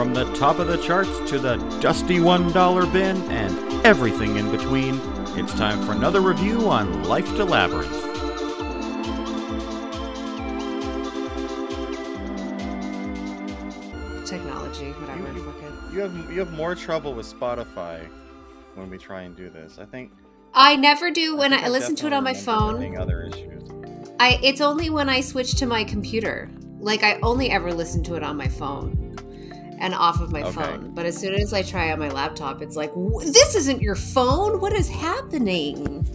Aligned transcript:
From 0.00 0.14
the 0.14 0.24
top 0.32 0.58
of 0.58 0.66
the 0.66 0.78
charts 0.78 1.10
to 1.28 1.38
the 1.38 1.56
dusty 1.78 2.20
$1 2.20 2.90
bin 2.90 3.18
and 3.30 3.86
everything 3.86 4.36
in 4.36 4.50
between, 4.50 4.98
it's 5.38 5.52
time 5.52 5.84
for 5.84 5.92
another 5.92 6.22
review 6.22 6.70
on 6.70 7.04
Life 7.04 7.26
to 7.36 7.44
Labyrinth. 7.44 7.92
Technology, 14.26 14.92
whatever. 14.92 15.32
You- 15.34 15.44
fuck. 15.44 15.92
You 15.92 16.00
have 16.00 16.32
you 16.32 16.38
have 16.38 16.52
more 16.54 16.74
trouble 16.74 17.12
with 17.12 17.26
Spotify 17.26 18.08
when 18.76 18.88
we 18.88 18.96
try 18.96 19.24
and 19.24 19.36
do 19.36 19.50
this. 19.50 19.76
I 19.78 19.84
think 19.84 20.12
I 20.54 20.76
never 20.76 21.10
do 21.10 21.36
when 21.36 21.50
think 21.50 21.62
I, 21.62 21.68
listen 21.68 21.94
to 21.96 22.06
it 22.06 22.14
on 22.14 22.24
my 22.24 22.32
definitely 22.32 22.86
remember 22.86 23.06
there 23.06 23.30
phone. 23.30 23.42
Other 23.42 23.98
issues. 23.98 24.14
I 24.18 24.40
it's 24.42 24.62
only 24.62 24.88
when 24.88 25.10
I 25.10 25.20
switch 25.20 25.56
to 25.56 25.66
my 25.66 25.84
computer. 25.84 26.48
Like 26.78 27.02
I 27.02 27.18
only 27.22 27.50
ever 27.50 27.74
listen 27.74 28.02
to 28.04 28.14
it 28.14 28.22
on 28.22 28.38
my 28.38 28.48
phone 28.48 28.99
and 29.80 29.94
off 29.94 30.20
of 30.20 30.30
my 30.32 30.42
Okay. 30.42 30.52
phone. 30.52 30.92
But 30.94 31.06
as 31.06 31.16
soon 31.16 31.34
as 31.34 31.52
I 31.52 31.62
try 31.62 31.90
on 31.92 31.98
my 31.98 32.08
laptop, 32.10 32.62
it's 32.62 32.76
like 32.76 32.92
this 33.24 33.54
isn't 33.54 33.80
your 33.82 33.96
phone. 33.96 34.60
What 34.60 34.72
is 34.74 34.88
happening? 34.88 36.06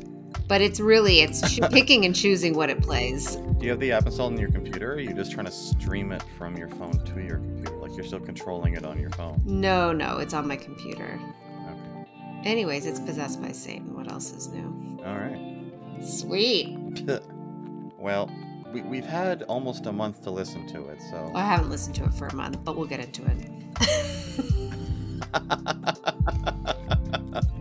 But 0.48 0.62
it's 0.62 0.80
really 0.80 1.22
it's 1.22 1.60
picking 1.72 2.06
and 2.06 2.16
choosing 2.16 2.56
what 2.56 2.70
it 2.70 2.82
plays. 2.82 3.36
Do 3.36 3.66
you 3.66 3.72
have 3.72 3.80
the 3.80 3.92
app 3.92 4.06
installed 4.06 4.34
on 4.34 4.40
your 4.40 4.52
computer? 4.52 4.92
Or 4.92 4.96
are 4.96 5.00
you 5.00 5.14
just 5.14 5.32
trying 5.32 5.48
to 5.48 5.52
stream 5.52 6.12
it 6.12 6.24
from 6.38 6.56
your 6.56 6.70
phone 6.70 7.04
to 7.04 7.22
your 7.22 7.38
computer? 7.38 7.76
Like 7.78 7.96
you're 7.96 8.06
still 8.06 8.20
controlling 8.20 8.76
it 8.76 8.86
on 8.86 9.00
your 9.00 9.10
phone. 9.12 9.42
No, 9.44 9.92
no, 9.92 10.18
it's 10.20 10.34
on 10.36 10.48
my 10.48 10.56
computer. 10.56 11.20
Okay. 11.68 12.10
Anyways, 12.44 12.86
it's 12.86 13.00
possessed 13.00 13.42
by 13.42 13.52
Satan. 13.52 13.96
What 13.96 14.12
else 14.12 14.32
is 14.34 14.50
new? 14.50 15.00
All 15.04 15.16
right. 15.16 15.64
Sweet. 16.04 16.78
well, 17.98 18.30
we, 18.76 18.82
we've 18.82 19.06
had 19.06 19.44
almost 19.44 19.86
a 19.86 19.92
month 19.92 20.22
to 20.24 20.32
listen 20.32 20.68
to 20.68 20.90
it, 20.90 21.00
so. 21.10 21.32
I 21.34 21.46
haven't 21.46 21.70
listened 21.70 21.96
to 21.96 22.04
it 22.04 22.14
for 22.14 22.28
a 22.28 22.36
month, 22.36 22.62
but 22.66 22.76
we'll 22.76 22.88
get 22.88 23.00
into 23.00 23.24
it. 23.26 23.50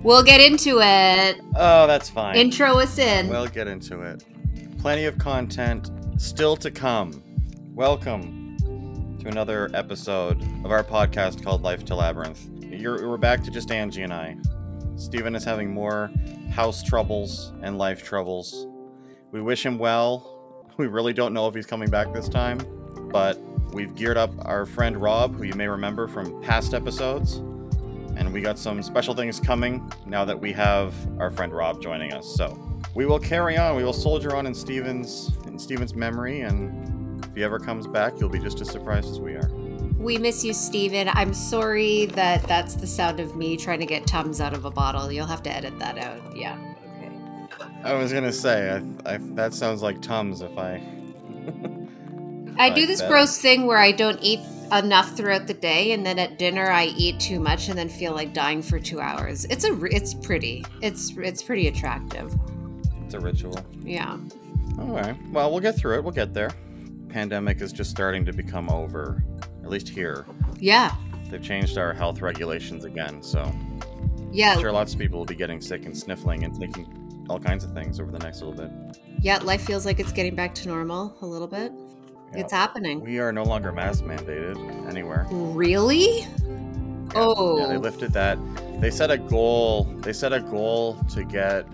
We'll 0.02 0.22
get 0.22 0.42
into 0.42 0.80
it. 0.82 1.40
oh, 1.56 1.86
that's 1.86 2.10
fine. 2.10 2.36
Intro 2.36 2.78
us 2.78 2.98
in. 2.98 3.30
We'll 3.30 3.46
get 3.46 3.66
into 3.66 4.02
it. 4.02 4.22
Plenty 4.78 5.06
of 5.06 5.16
content 5.16 5.90
still 6.18 6.58
to 6.58 6.70
come. 6.70 7.22
Welcome 7.72 8.58
to 9.20 9.28
another 9.28 9.70
episode 9.72 10.42
of 10.62 10.70
our 10.70 10.84
podcast 10.84 11.42
called 11.42 11.62
Life 11.62 11.86
to 11.86 11.94
Labyrinth. 11.94 12.50
You're, 12.62 13.08
we're 13.08 13.16
back 13.16 13.42
to 13.44 13.50
just 13.50 13.70
Angie 13.70 14.02
and 14.02 14.12
I. 14.12 14.36
Steven 14.96 15.34
is 15.34 15.42
having 15.42 15.72
more 15.72 16.10
house 16.50 16.82
troubles 16.82 17.54
and 17.62 17.78
life 17.78 18.04
troubles. 18.04 18.66
We 19.32 19.40
wish 19.40 19.64
him 19.64 19.78
well. 19.78 20.33
We 20.78 20.88
really 20.88 21.12
don't 21.12 21.32
know 21.32 21.46
if 21.46 21.54
he's 21.54 21.66
coming 21.66 21.88
back 21.88 22.12
this 22.12 22.28
time, 22.28 22.58
but 23.12 23.38
we've 23.72 23.94
geared 23.94 24.16
up 24.16 24.32
our 24.44 24.66
friend 24.66 24.96
Rob, 24.96 25.36
who 25.36 25.44
you 25.44 25.54
may 25.54 25.68
remember 25.68 26.08
from 26.08 26.42
past 26.42 26.74
episodes. 26.74 27.36
And 28.16 28.32
we 28.32 28.40
got 28.40 28.58
some 28.58 28.82
special 28.82 29.14
things 29.14 29.38
coming 29.38 29.88
now 30.06 30.24
that 30.24 30.38
we 30.38 30.52
have 30.52 30.92
our 31.20 31.30
friend 31.30 31.52
Rob 31.52 31.80
joining 31.80 32.12
us. 32.12 32.26
So 32.34 32.58
we 32.94 33.06
will 33.06 33.18
carry 33.20 33.56
on. 33.56 33.76
We 33.76 33.84
will 33.84 33.92
soldier 33.92 34.34
on 34.34 34.46
in 34.46 34.54
Steven's 34.54 35.30
in 35.46 35.58
Steven's 35.58 35.94
memory, 35.94 36.40
and 36.40 37.24
if 37.24 37.34
he 37.34 37.44
ever 37.44 37.60
comes 37.60 37.86
back, 37.86 38.18
you'll 38.18 38.28
be 38.28 38.40
just 38.40 38.60
as 38.60 38.68
surprised 38.68 39.08
as 39.10 39.20
we 39.20 39.34
are. 39.34 39.48
we 39.96 40.18
miss 40.18 40.44
you, 40.44 40.52
Steven. 40.52 41.08
I'm 41.12 41.34
sorry 41.34 42.06
that 42.06 42.42
that's 42.44 42.74
the 42.74 42.86
sound 42.86 43.20
of 43.20 43.36
me 43.36 43.56
trying 43.56 43.80
to 43.80 43.86
get 43.86 44.06
Tums 44.06 44.40
out 44.40 44.52
of 44.54 44.64
a 44.64 44.70
bottle. 44.70 45.10
You'll 45.10 45.26
have 45.26 45.42
to 45.44 45.52
edit 45.52 45.78
that 45.78 45.98
out. 45.98 46.36
Yeah. 46.36 46.73
Okay. 47.84 47.94
I 47.94 47.98
was 47.98 48.12
gonna 48.12 48.32
say 48.32 48.70
I, 48.70 49.14
I, 49.14 49.18
that 49.34 49.52
sounds 49.54 49.82
like 49.82 50.00
Tums 50.00 50.40
if 50.40 50.56
I. 50.56 50.82
I 52.58 52.70
do 52.70 52.86
this 52.86 53.00
that. 53.00 53.10
gross 53.10 53.38
thing 53.38 53.66
where 53.66 53.78
I 53.78 53.92
don't 53.92 54.18
eat 54.22 54.40
enough 54.72 55.16
throughout 55.16 55.46
the 55.46 55.54
day, 55.54 55.92
and 55.92 56.06
then 56.06 56.18
at 56.18 56.38
dinner 56.38 56.70
I 56.70 56.86
eat 56.96 57.20
too 57.20 57.40
much, 57.40 57.68
and 57.68 57.76
then 57.78 57.88
feel 57.88 58.12
like 58.14 58.32
dying 58.32 58.62
for 58.62 58.78
two 58.78 59.00
hours. 59.00 59.44
It's 59.46 59.64
a, 59.64 59.84
it's 59.84 60.14
pretty. 60.14 60.64
It's, 60.80 61.12
it's 61.18 61.42
pretty 61.42 61.68
attractive. 61.68 62.34
It's 63.04 63.14
a 63.14 63.20
ritual. 63.20 63.58
Yeah. 63.82 64.18
All 64.78 64.86
right. 64.86 65.16
Well, 65.30 65.50
we'll 65.50 65.60
get 65.60 65.76
through 65.76 65.96
it. 65.96 66.04
We'll 66.04 66.12
get 66.12 66.32
there. 66.32 66.50
Pandemic 67.08 67.60
is 67.60 67.72
just 67.72 67.90
starting 67.90 68.24
to 68.24 68.32
become 68.32 68.70
over, 68.70 69.22
at 69.62 69.68
least 69.68 69.88
here. 69.88 70.24
Yeah. 70.58 70.94
They've 71.30 71.42
changed 71.42 71.76
our 71.78 71.92
health 71.92 72.20
regulations 72.22 72.84
again, 72.84 73.22
so 73.22 73.52
Yeah. 74.32 74.54
I'm 74.54 74.60
sure 74.60 74.72
lots 74.72 74.94
of 74.94 74.98
people 74.98 75.18
will 75.18 75.26
be 75.26 75.34
getting 75.34 75.60
sick 75.60 75.84
and 75.86 75.96
sniffling 75.96 76.44
and 76.44 76.58
taking 76.58 77.03
all 77.28 77.38
kinds 77.38 77.64
of 77.64 77.72
things 77.72 78.00
over 78.00 78.10
the 78.10 78.18
next 78.18 78.40
little 78.42 78.54
bit. 78.54 78.70
Yeah. 79.20 79.38
Life 79.38 79.64
feels 79.64 79.86
like 79.86 80.00
it's 80.00 80.12
getting 80.12 80.34
back 80.34 80.54
to 80.56 80.68
normal 80.68 81.16
a 81.22 81.26
little 81.26 81.48
bit. 81.48 81.72
Yeah. 82.32 82.40
It's 82.40 82.52
happening. 82.52 83.00
We 83.00 83.18
are 83.20 83.32
no 83.32 83.44
longer 83.44 83.72
mask 83.72 84.04
mandated 84.04 84.88
anywhere. 84.88 85.26
Really? 85.30 86.20
Yeah, 86.20 86.28
Oh. 87.14 87.58
Yeah, 87.58 87.66
they 87.66 87.76
oh. 87.76 87.80
lifted 87.80 88.12
that. 88.12 88.38
They 88.80 88.90
set 88.90 89.10
a 89.10 89.18
goal. 89.18 89.84
They 90.00 90.12
set 90.12 90.32
a 90.32 90.40
goal 90.40 90.96
to 91.10 91.24
get 91.24 91.66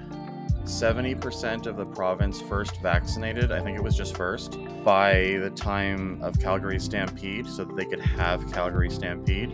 70% 0.64 1.66
of 1.66 1.76
the 1.76 1.86
province 1.86 2.40
first 2.42 2.80
vaccinated. 2.80 3.50
I 3.50 3.62
think 3.62 3.78
it 3.78 3.82
was 3.82 3.96
just 3.96 4.16
first 4.16 4.58
by 4.84 5.38
the 5.40 5.50
time 5.50 6.22
of 6.22 6.38
Calgary 6.38 6.78
Stampede 6.78 7.46
so 7.48 7.64
that 7.64 7.76
they 7.76 7.84
could 7.84 8.00
have 8.00 8.52
Calgary 8.52 8.90
Stampede. 8.90 9.52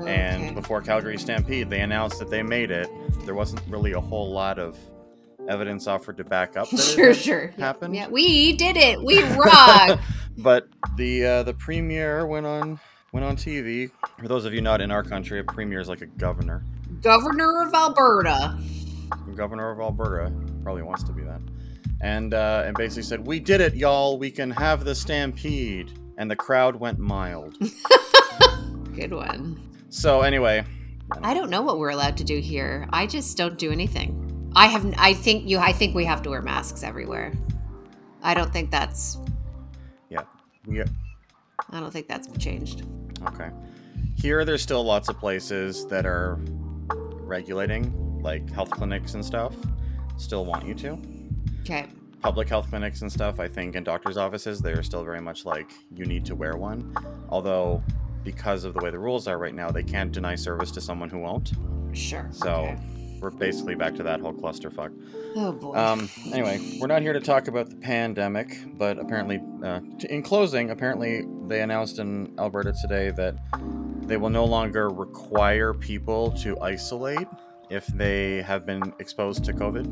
Okay. 0.00 0.14
And 0.14 0.54
before 0.54 0.80
Calgary 0.80 1.18
Stampede, 1.18 1.70
they 1.70 1.80
announced 1.80 2.18
that 2.18 2.30
they 2.30 2.42
made 2.42 2.70
it. 2.70 2.88
There 3.24 3.34
wasn't 3.34 3.62
really 3.68 3.92
a 3.92 4.00
whole 4.00 4.30
lot 4.30 4.58
of 4.58 4.78
evidence 5.48 5.86
offered 5.86 6.16
to 6.18 6.24
back 6.24 6.56
up 6.56 6.70
that 6.70 6.80
sure, 6.80 7.10
it 7.10 7.16
sure. 7.16 7.48
happened. 7.58 7.96
Yeah, 7.96 8.08
we 8.08 8.52
did 8.54 8.76
it. 8.76 9.02
We 9.02 9.22
rock. 9.22 9.98
but 10.38 10.68
the 10.96 11.24
uh, 11.24 11.42
the 11.42 11.54
premier 11.54 12.26
went 12.26 12.46
on 12.46 12.78
went 13.12 13.24
on 13.24 13.36
TV. 13.36 13.90
For 14.18 14.28
those 14.28 14.44
of 14.44 14.54
you 14.54 14.60
not 14.60 14.80
in 14.80 14.90
our 14.90 15.02
country, 15.02 15.40
a 15.40 15.44
premier 15.44 15.80
is 15.80 15.88
like 15.88 16.02
a 16.02 16.06
governor. 16.06 16.64
Governor 17.02 17.62
of 17.62 17.74
Alberta. 17.74 18.58
Governor 19.34 19.70
of 19.70 19.80
Alberta 19.80 20.32
probably 20.62 20.82
wants 20.82 21.02
to 21.04 21.12
be 21.12 21.22
that, 21.22 21.40
and 22.00 22.34
uh, 22.34 22.62
and 22.66 22.76
basically 22.76 23.02
said, 23.02 23.26
"We 23.26 23.40
did 23.40 23.60
it, 23.60 23.74
y'all. 23.74 24.18
We 24.18 24.30
can 24.30 24.50
have 24.50 24.84
the 24.84 24.94
stampede." 24.94 25.92
And 26.18 26.28
the 26.28 26.34
crowd 26.34 26.74
went 26.74 26.98
mild. 26.98 27.56
Good 28.92 29.12
one. 29.12 29.60
So 29.88 30.22
anyway, 30.22 30.64
I 31.22 31.34
don't 31.34 31.50
know 31.50 31.62
what 31.62 31.78
we're 31.78 31.90
allowed 31.90 32.16
to 32.18 32.24
do 32.24 32.38
here. 32.38 32.86
I 32.90 33.06
just 33.06 33.36
don't 33.36 33.58
do 33.58 33.70
anything. 33.70 34.50
I 34.54 34.66
have. 34.66 34.94
I 34.98 35.14
think 35.14 35.48
you. 35.48 35.58
I 35.58 35.72
think 35.72 35.94
we 35.94 36.04
have 36.04 36.22
to 36.22 36.30
wear 36.30 36.42
masks 36.42 36.82
everywhere. 36.82 37.32
I 38.22 38.34
don't 38.34 38.52
think 38.52 38.70
that's. 38.70 39.18
Yeah. 40.08 40.22
We 40.66 40.82
I 41.70 41.80
don't 41.80 41.92
think 41.92 42.08
that's 42.08 42.28
changed. 42.38 42.84
okay. 43.26 43.50
Here, 44.16 44.44
there's 44.44 44.62
still 44.62 44.82
lots 44.84 45.08
of 45.08 45.18
places 45.18 45.86
that 45.86 46.04
are 46.06 46.38
regulating, 47.20 48.20
like 48.22 48.50
health 48.50 48.70
clinics 48.70 49.14
and 49.14 49.24
stuff. 49.24 49.54
Still 50.16 50.44
want 50.44 50.66
you 50.66 50.74
to. 50.74 50.98
Okay. 51.60 51.86
public 52.22 52.48
health 52.48 52.68
clinics 52.70 53.02
and 53.02 53.12
stuff, 53.12 53.38
I 53.38 53.46
think, 53.46 53.76
in 53.76 53.84
doctors' 53.84 54.16
offices, 54.16 54.60
they're 54.60 54.82
still 54.82 55.04
very 55.04 55.20
much 55.20 55.44
like 55.44 55.70
you 55.94 56.04
need 56.06 56.24
to 56.26 56.34
wear 56.34 56.56
one. 56.56 56.94
Although, 57.28 57.82
because 58.24 58.64
of 58.64 58.74
the 58.74 58.80
way 58.80 58.90
the 58.90 58.98
rules 58.98 59.26
are 59.26 59.38
right 59.38 59.54
now, 59.54 59.70
they 59.70 59.82
can't 59.82 60.12
deny 60.12 60.34
service 60.34 60.70
to 60.72 60.80
someone 60.80 61.08
who 61.08 61.18
won't. 61.18 61.52
Sure. 61.92 62.28
So 62.32 62.50
okay. 62.50 62.78
we're 63.20 63.30
basically 63.30 63.74
back 63.74 63.94
to 63.96 64.02
that 64.02 64.20
whole 64.20 64.32
clusterfuck. 64.32 64.92
Oh 65.36 65.52
boy. 65.52 65.74
Um, 65.74 66.08
anyway, 66.32 66.78
we're 66.80 66.86
not 66.86 67.02
here 67.02 67.12
to 67.12 67.20
talk 67.20 67.48
about 67.48 67.70
the 67.70 67.76
pandemic, 67.76 68.56
but 68.76 68.98
apparently, 68.98 69.40
uh, 69.64 69.80
t- 69.98 70.08
in 70.10 70.22
closing, 70.22 70.70
apparently 70.70 71.24
they 71.46 71.62
announced 71.62 71.98
in 71.98 72.34
Alberta 72.38 72.74
today 72.80 73.10
that 73.12 73.36
they 74.02 74.16
will 74.16 74.30
no 74.30 74.44
longer 74.44 74.88
require 74.88 75.74
people 75.74 76.30
to 76.32 76.58
isolate 76.60 77.28
if 77.70 77.86
they 77.88 78.42
have 78.42 78.64
been 78.64 78.92
exposed 78.98 79.44
to 79.44 79.52
COVID. 79.52 79.86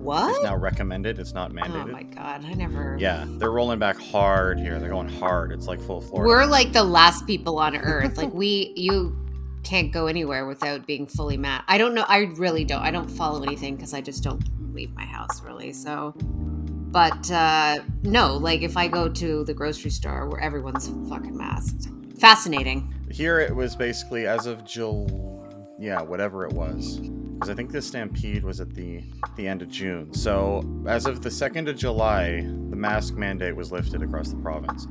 what? 0.00 0.30
It's 0.30 0.44
now 0.44 0.56
recommended; 0.56 1.18
it's 1.18 1.34
not 1.34 1.52
mandated. 1.52 1.84
Oh 1.84 1.92
my 1.92 2.02
god! 2.02 2.44
I 2.44 2.54
never. 2.54 2.96
Yeah, 2.98 3.24
they're 3.26 3.50
rolling 3.50 3.78
back 3.78 3.98
hard 3.98 4.58
here. 4.58 4.78
They're 4.78 4.88
going 4.88 5.08
hard. 5.08 5.52
It's 5.52 5.66
like 5.66 5.80
full 5.80 6.00
Florida. 6.00 6.28
We're 6.28 6.46
like 6.46 6.72
the 6.72 6.84
last 6.84 7.26
people 7.26 7.58
on 7.58 7.76
earth. 7.76 8.16
like 8.16 8.32
we, 8.32 8.72
you 8.76 9.16
can't 9.62 9.92
go 9.92 10.06
anywhere 10.06 10.46
without 10.46 10.86
being 10.86 11.06
fully 11.06 11.36
masked. 11.36 11.64
I 11.68 11.78
don't 11.78 11.94
know. 11.94 12.04
I 12.08 12.18
really 12.36 12.64
don't. 12.64 12.82
I 12.82 12.90
don't 12.90 13.08
follow 13.08 13.42
anything 13.42 13.76
because 13.76 13.94
I 13.94 14.00
just 14.00 14.22
don't 14.22 14.42
leave 14.74 14.94
my 14.94 15.04
house 15.04 15.42
really. 15.42 15.72
So, 15.72 16.14
but 16.18 17.30
uh, 17.30 17.80
no, 18.02 18.36
like 18.36 18.62
if 18.62 18.76
I 18.76 18.88
go 18.88 19.08
to 19.08 19.44
the 19.44 19.54
grocery 19.54 19.90
store 19.90 20.28
where 20.28 20.40
everyone's 20.40 20.88
fucking 21.08 21.36
masked, 21.36 21.88
fascinating. 22.18 22.94
here 23.10 23.40
it 23.40 23.54
was 23.54 23.76
basically 23.76 24.26
as 24.26 24.46
of 24.46 24.64
July, 24.64 25.46
yeah, 25.78 26.02
whatever 26.02 26.46
it 26.46 26.52
was, 26.52 27.00
because 27.40 27.48
I 27.48 27.54
think 27.54 27.72
the 27.72 27.80
stampede 27.80 28.44
was 28.44 28.60
at 28.60 28.74
the 28.74 29.02
the 29.34 29.48
end 29.48 29.62
of 29.62 29.70
June. 29.70 30.12
So 30.12 30.62
as 30.86 31.06
of 31.06 31.22
the 31.22 31.30
second 31.30 31.70
of 31.70 31.76
July, 31.76 32.42
the 32.42 32.76
mask 32.76 33.14
mandate 33.14 33.56
was 33.56 33.72
lifted 33.72 34.02
across 34.02 34.28
the 34.28 34.36
province. 34.36 34.86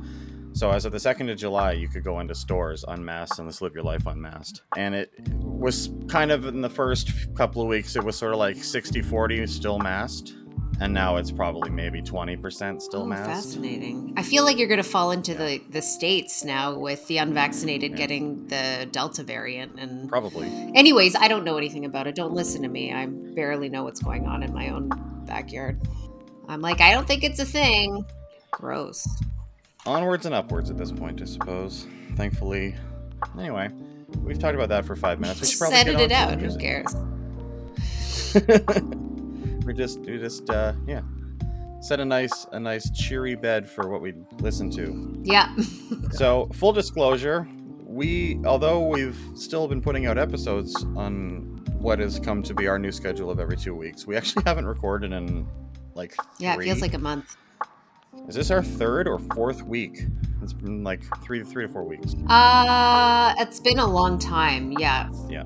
So 0.52 0.72
as 0.72 0.84
of 0.84 0.90
the 0.90 0.98
second 0.98 1.28
of 1.28 1.38
July, 1.38 1.72
you 1.72 1.86
could 1.86 2.02
go 2.02 2.18
into 2.18 2.34
stores 2.34 2.84
unmasked 2.88 3.38
and 3.38 3.48
just 3.48 3.62
live 3.62 3.72
your 3.72 3.84
life 3.84 4.04
unmasked. 4.04 4.62
And 4.76 4.96
it 4.96 5.12
was 5.30 5.90
kind 6.08 6.32
of 6.32 6.44
in 6.46 6.60
the 6.60 6.68
first 6.68 7.32
couple 7.36 7.62
of 7.62 7.68
weeks, 7.68 7.94
it 7.94 8.02
was 8.02 8.16
sort 8.16 8.32
of 8.32 8.40
like 8.40 8.56
60-40 8.56 9.48
still 9.48 9.78
masked. 9.78 10.34
And 10.80 10.92
now 10.94 11.16
it's 11.16 11.30
probably 11.30 11.70
maybe 11.70 12.00
20% 12.02 12.80
still 12.82 13.02
Oh, 13.02 13.06
masked. 13.06 13.26
fascinating. 13.26 14.14
I 14.16 14.22
feel 14.22 14.44
like 14.44 14.58
you're 14.58 14.68
going 14.68 14.82
to 14.82 14.88
fall 14.88 15.10
into 15.12 15.34
the 15.34 15.60
the 15.70 15.82
states 15.82 16.42
now 16.44 16.76
with 16.78 17.06
the 17.06 17.18
unvaccinated 17.18 17.92
Yeah. 17.92 17.96
getting 17.98 18.46
the 18.48 18.88
Delta 18.90 19.22
variant. 19.22 19.78
And 19.78 20.08
Probably. 20.08 20.48
anyways, 20.74 21.14
I 21.16 21.28
don't 21.28 21.44
know 21.44 21.56
anything 21.58 21.84
about 21.84 22.06
it. 22.06 22.14
Don't 22.14 22.32
listen 22.32 22.62
to 22.62 22.68
me. 22.68 22.92
I 22.92 23.06
barely 23.06 23.68
know 23.68 23.84
what's 23.84 24.00
going 24.00 24.26
on 24.26 24.42
in 24.42 24.52
my 24.54 24.70
own 24.70 24.88
backyard. 25.26 25.80
I'm 26.48 26.60
like, 26.60 26.80
I 26.80 26.92
don't 26.92 27.06
think 27.06 27.22
it's 27.24 27.38
a 27.38 27.44
thing. 27.44 28.04
Gross. 28.50 29.06
Onwards 29.86 30.26
and 30.26 30.34
upwards 30.34 30.70
at 30.70 30.76
this 30.76 30.90
point, 30.92 31.22
I 31.22 31.26
suppose. 31.26 31.86
Thankfully. 32.16 32.74
Anyway, 33.38 33.68
we've 34.22 34.38
talked 34.38 34.54
about 34.54 34.68
that 34.70 34.84
for 34.84 34.96
five 34.96 35.20
minutes. 35.20 35.40
We 35.40 35.46
should 35.46 35.58
probably 35.58 35.76
Set 35.78 35.86
get 35.86 36.00
it 36.00 36.12
out. 36.12 36.40
Who 36.40 36.56
cares? 36.58 36.94
we 39.70 39.74
just 39.76 40.00
we 40.00 40.18
just 40.18 40.50
uh 40.50 40.72
yeah 40.84 41.00
set 41.80 42.00
a 42.00 42.04
nice 42.04 42.44
a 42.50 42.58
nice 42.58 42.90
cheery 42.90 43.36
bed 43.36 43.68
for 43.70 43.88
what 43.88 44.00
we 44.00 44.12
listen 44.40 44.68
to 44.68 45.22
Yeah. 45.22 45.54
so 46.10 46.48
full 46.54 46.72
disclosure 46.72 47.46
we 47.84 48.40
although 48.44 48.84
we've 48.84 49.16
still 49.36 49.68
been 49.68 49.80
putting 49.80 50.06
out 50.06 50.18
episodes 50.18 50.74
on 50.96 51.62
what 51.78 52.00
has 52.00 52.18
come 52.18 52.42
to 52.42 52.52
be 52.52 52.66
our 52.66 52.80
new 52.80 52.90
schedule 52.90 53.30
of 53.30 53.38
every 53.38 53.56
two 53.56 53.72
weeks 53.76 54.08
we 54.08 54.16
actually 54.16 54.42
haven't 54.46 54.66
recorded 54.66 55.12
in 55.12 55.46
like 55.94 56.16
yeah. 56.40 56.54
It 56.54 56.62
feels 56.64 56.80
like 56.80 56.94
a 56.94 56.98
month. 56.98 57.36
is 58.28 58.34
this 58.34 58.50
our 58.50 58.64
third 58.64 59.06
or 59.06 59.20
fourth 59.36 59.62
week 59.62 60.04
it's 60.42 60.52
been 60.52 60.82
like 60.82 61.02
three 61.22 61.44
three 61.44 61.64
to 61.68 61.72
four 61.72 61.84
weeks 61.84 62.16
Uh, 62.28 63.34
it's 63.38 63.60
been 63.60 63.78
a 63.78 63.86
long 63.86 64.18
time. 64.18 64.72
Yeah. 64.72 65.08
Yeah. 65.28 65.44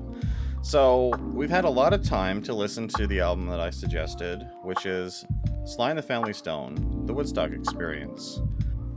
So 0.65 1.11
we've 1.31 1.51
had 1.51 1.63
a 1.63 1.69
lot 1.69 1.93
of 1.93 2.01
time 2.01 2.41
to 2.41 2.51
listen 2.51 2.87
to 2.87 3.05
the 3.05 3.19
album 3.19 3.45
that 3.49 3.59
I 3.59 3.69
suggested, 3.69 4.49
which 4.63 4.87
is 4.87 5.23
Sly 5.63 5.91
and 5.91 5.99
the 5.99 6.01
Family 6.01 6.33
Stone, 6.33 7.05
The 7.05 7.13
Woodstock 7.13 7.51
Experience. 7.51 8.41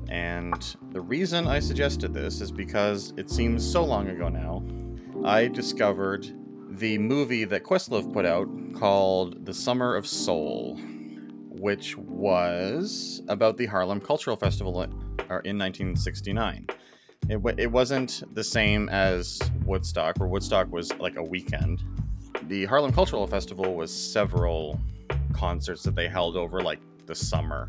And 0.09 0.76
the 0.93 1.03
reason 1.03 1.47
I 1.47 1.59
suggested 1.59 2.15
this 2.15 2.41
is 2.41 2.50
because 2.50 3.12
it 3.19 3.29
seems 3.29 3.70
so 3.70 3.85
long 3.85 4.09
ago 4.09 4.31
now. 4.31 4.65
I 5.26 5.49
discovered 5.49 6.35
the 6.70 6.97
movie 6.97 7.44
that 7.44 7.65
Questlove 7.65 8.14
put 8.14 8.25
out 8.25 8.49
called 8.73 9.44
The 9.44 9.53
Summer 9.53 9.94
of 9.94 10.06
Soul, 10.06 10.79
which 11.50 11.99
was 11.99 13.21
about 13.29 13.59
the 13.59 13.67
Harlem 13.67 14.00
Cultural 14.00 14.37
Festival 14.37 14.81
in 14.85 14.91
in 15.44 15.59
1969. 15.59 16.67
It, 17.29 17.37
wa- 17.41 17.53
it 17.59 17.70
wasn't 17.70 18.23
the 18.35 18.44
same 18.44 18.88
as 18.88 19.41
Woodstock, 19.65 20.19
where 20.19 20.29
Woodstock 20.29 20.70
was 20.73 20.93
like 20.99 21.17
a 21.17 21.23
weekend. 21.23 21.82
The 22.44 22.65
Harlem 22.65 22.93
Cultural 22.93 23.26
Festival 23.26 23.75
was 23.75 23.94
several 23.94 24.81
concerts 25.32 25.82
that 25.82 25.94
they 25.94 26.09
held 26.09 26.37
over 26.37 26.61
like 26.61 26.81
the 27.06 27.15
summer, 27.15 27.69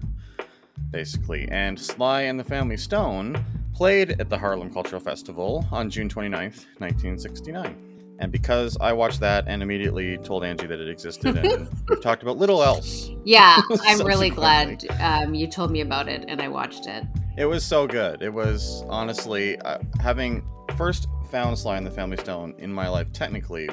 basically. 0.91 1.47
And 1.49 1.77
Sly 1.79 2.21
and 2.21 2.39
the 2.39 2.43
Family 2.43 2.77
Stone 2.77 3.43
played 3.73 4.19
at 4.21 4.29
the 4.29 4.37
Harlem 4.37 4.71
Cultural 4.73 5.01
Festival 5.01 5.65
on 5.71 5.89
June 5.89 6.07
29th, 6.07 6.65
1969. 6.79 7.88
And 8.19 8.31
because 8.31 8.77
I 8.81 8.91
watched 8.91 9.21
that 9.21 9.45
and 9.47 9.63
immediately 9.63 10.17
told 10.17 10.43
Angie 10.43 10.67
that 10.67 10.79
it 10.79 10.89
existed, 10.89 11.37
and 11.37 11.69
we've 11.89 12.01
talked 12.01 12.21
about 12.21 12.37
little 12.37 12.61
else, 12.61 13.09
Yeah. 13.23 13.61
I'm 13.85 14.05
really 14.05 14.29
glad 14.29 14.85
um, 14.99 15.33
you 15.33 15.47
told 15.47 15.71
me 15.71 15.81
about 15.81 16.09
it 16.09 16.25
and 16.27 16.41
I 16.41 16.49
watched 16.49 16.85
it. 16.85 17.05
It 17.37 17.45
was 17.45 17.63
so 17.63 17.87
good. 17.87 18.21
It 18.21 18.33
was 18.33 18.83
honestly 18.89 19.57
uh, 19.59 19.79
having 20.01 20.45
first 20.77 21.07
found 21.31 21.57
Sly 21.57 21.77
and 21.77 21.87
the 21.87 21.91
Family 21.91 22.17
Stone 22.17 22.55
in 22.57 22.73
my 22.73 22.89
life, 22.89 23.11
technically, 23.13 23.69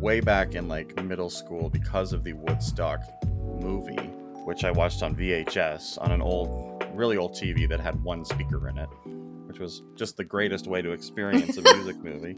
way 0.00 0.20
back 0.20 0.54
in 0.54 0.68
like 0.68 1.02
middle 1.02 1.30
school 1.30 1.68
because 1.68 2.12
of 2.12 2.22
the 2.22 2.34
Woodstock 2.34 3.00
movie, 3.60 3.96
which 4.44 4.62
I 4.64 4.70
watched 4.70 5.02
on 5.02 5.16
VHS 5.16 6.00
on 6.00 6.12
an 6.12 6.22
old, 6.22 6.84
really 6.94 7.16
old 7.16 7.32
TV 7.32 7.68
that 7.68 7.80
had 7.80 8.02
one 8.04 8.24
speaker 8.24 8.68
in 8.68 8.78
it, 8.78 8.88
which 9.48 9.58
was 9.58 9.82
just 9.96 10.18
the 10.18 10.24
greatest 10.24 10.66
way 10.66 10.82
to 10.82 10.92
experience 10.92 11.56
a 11.56 11.62
music 11.62 11.96
movie. 12.04 12.36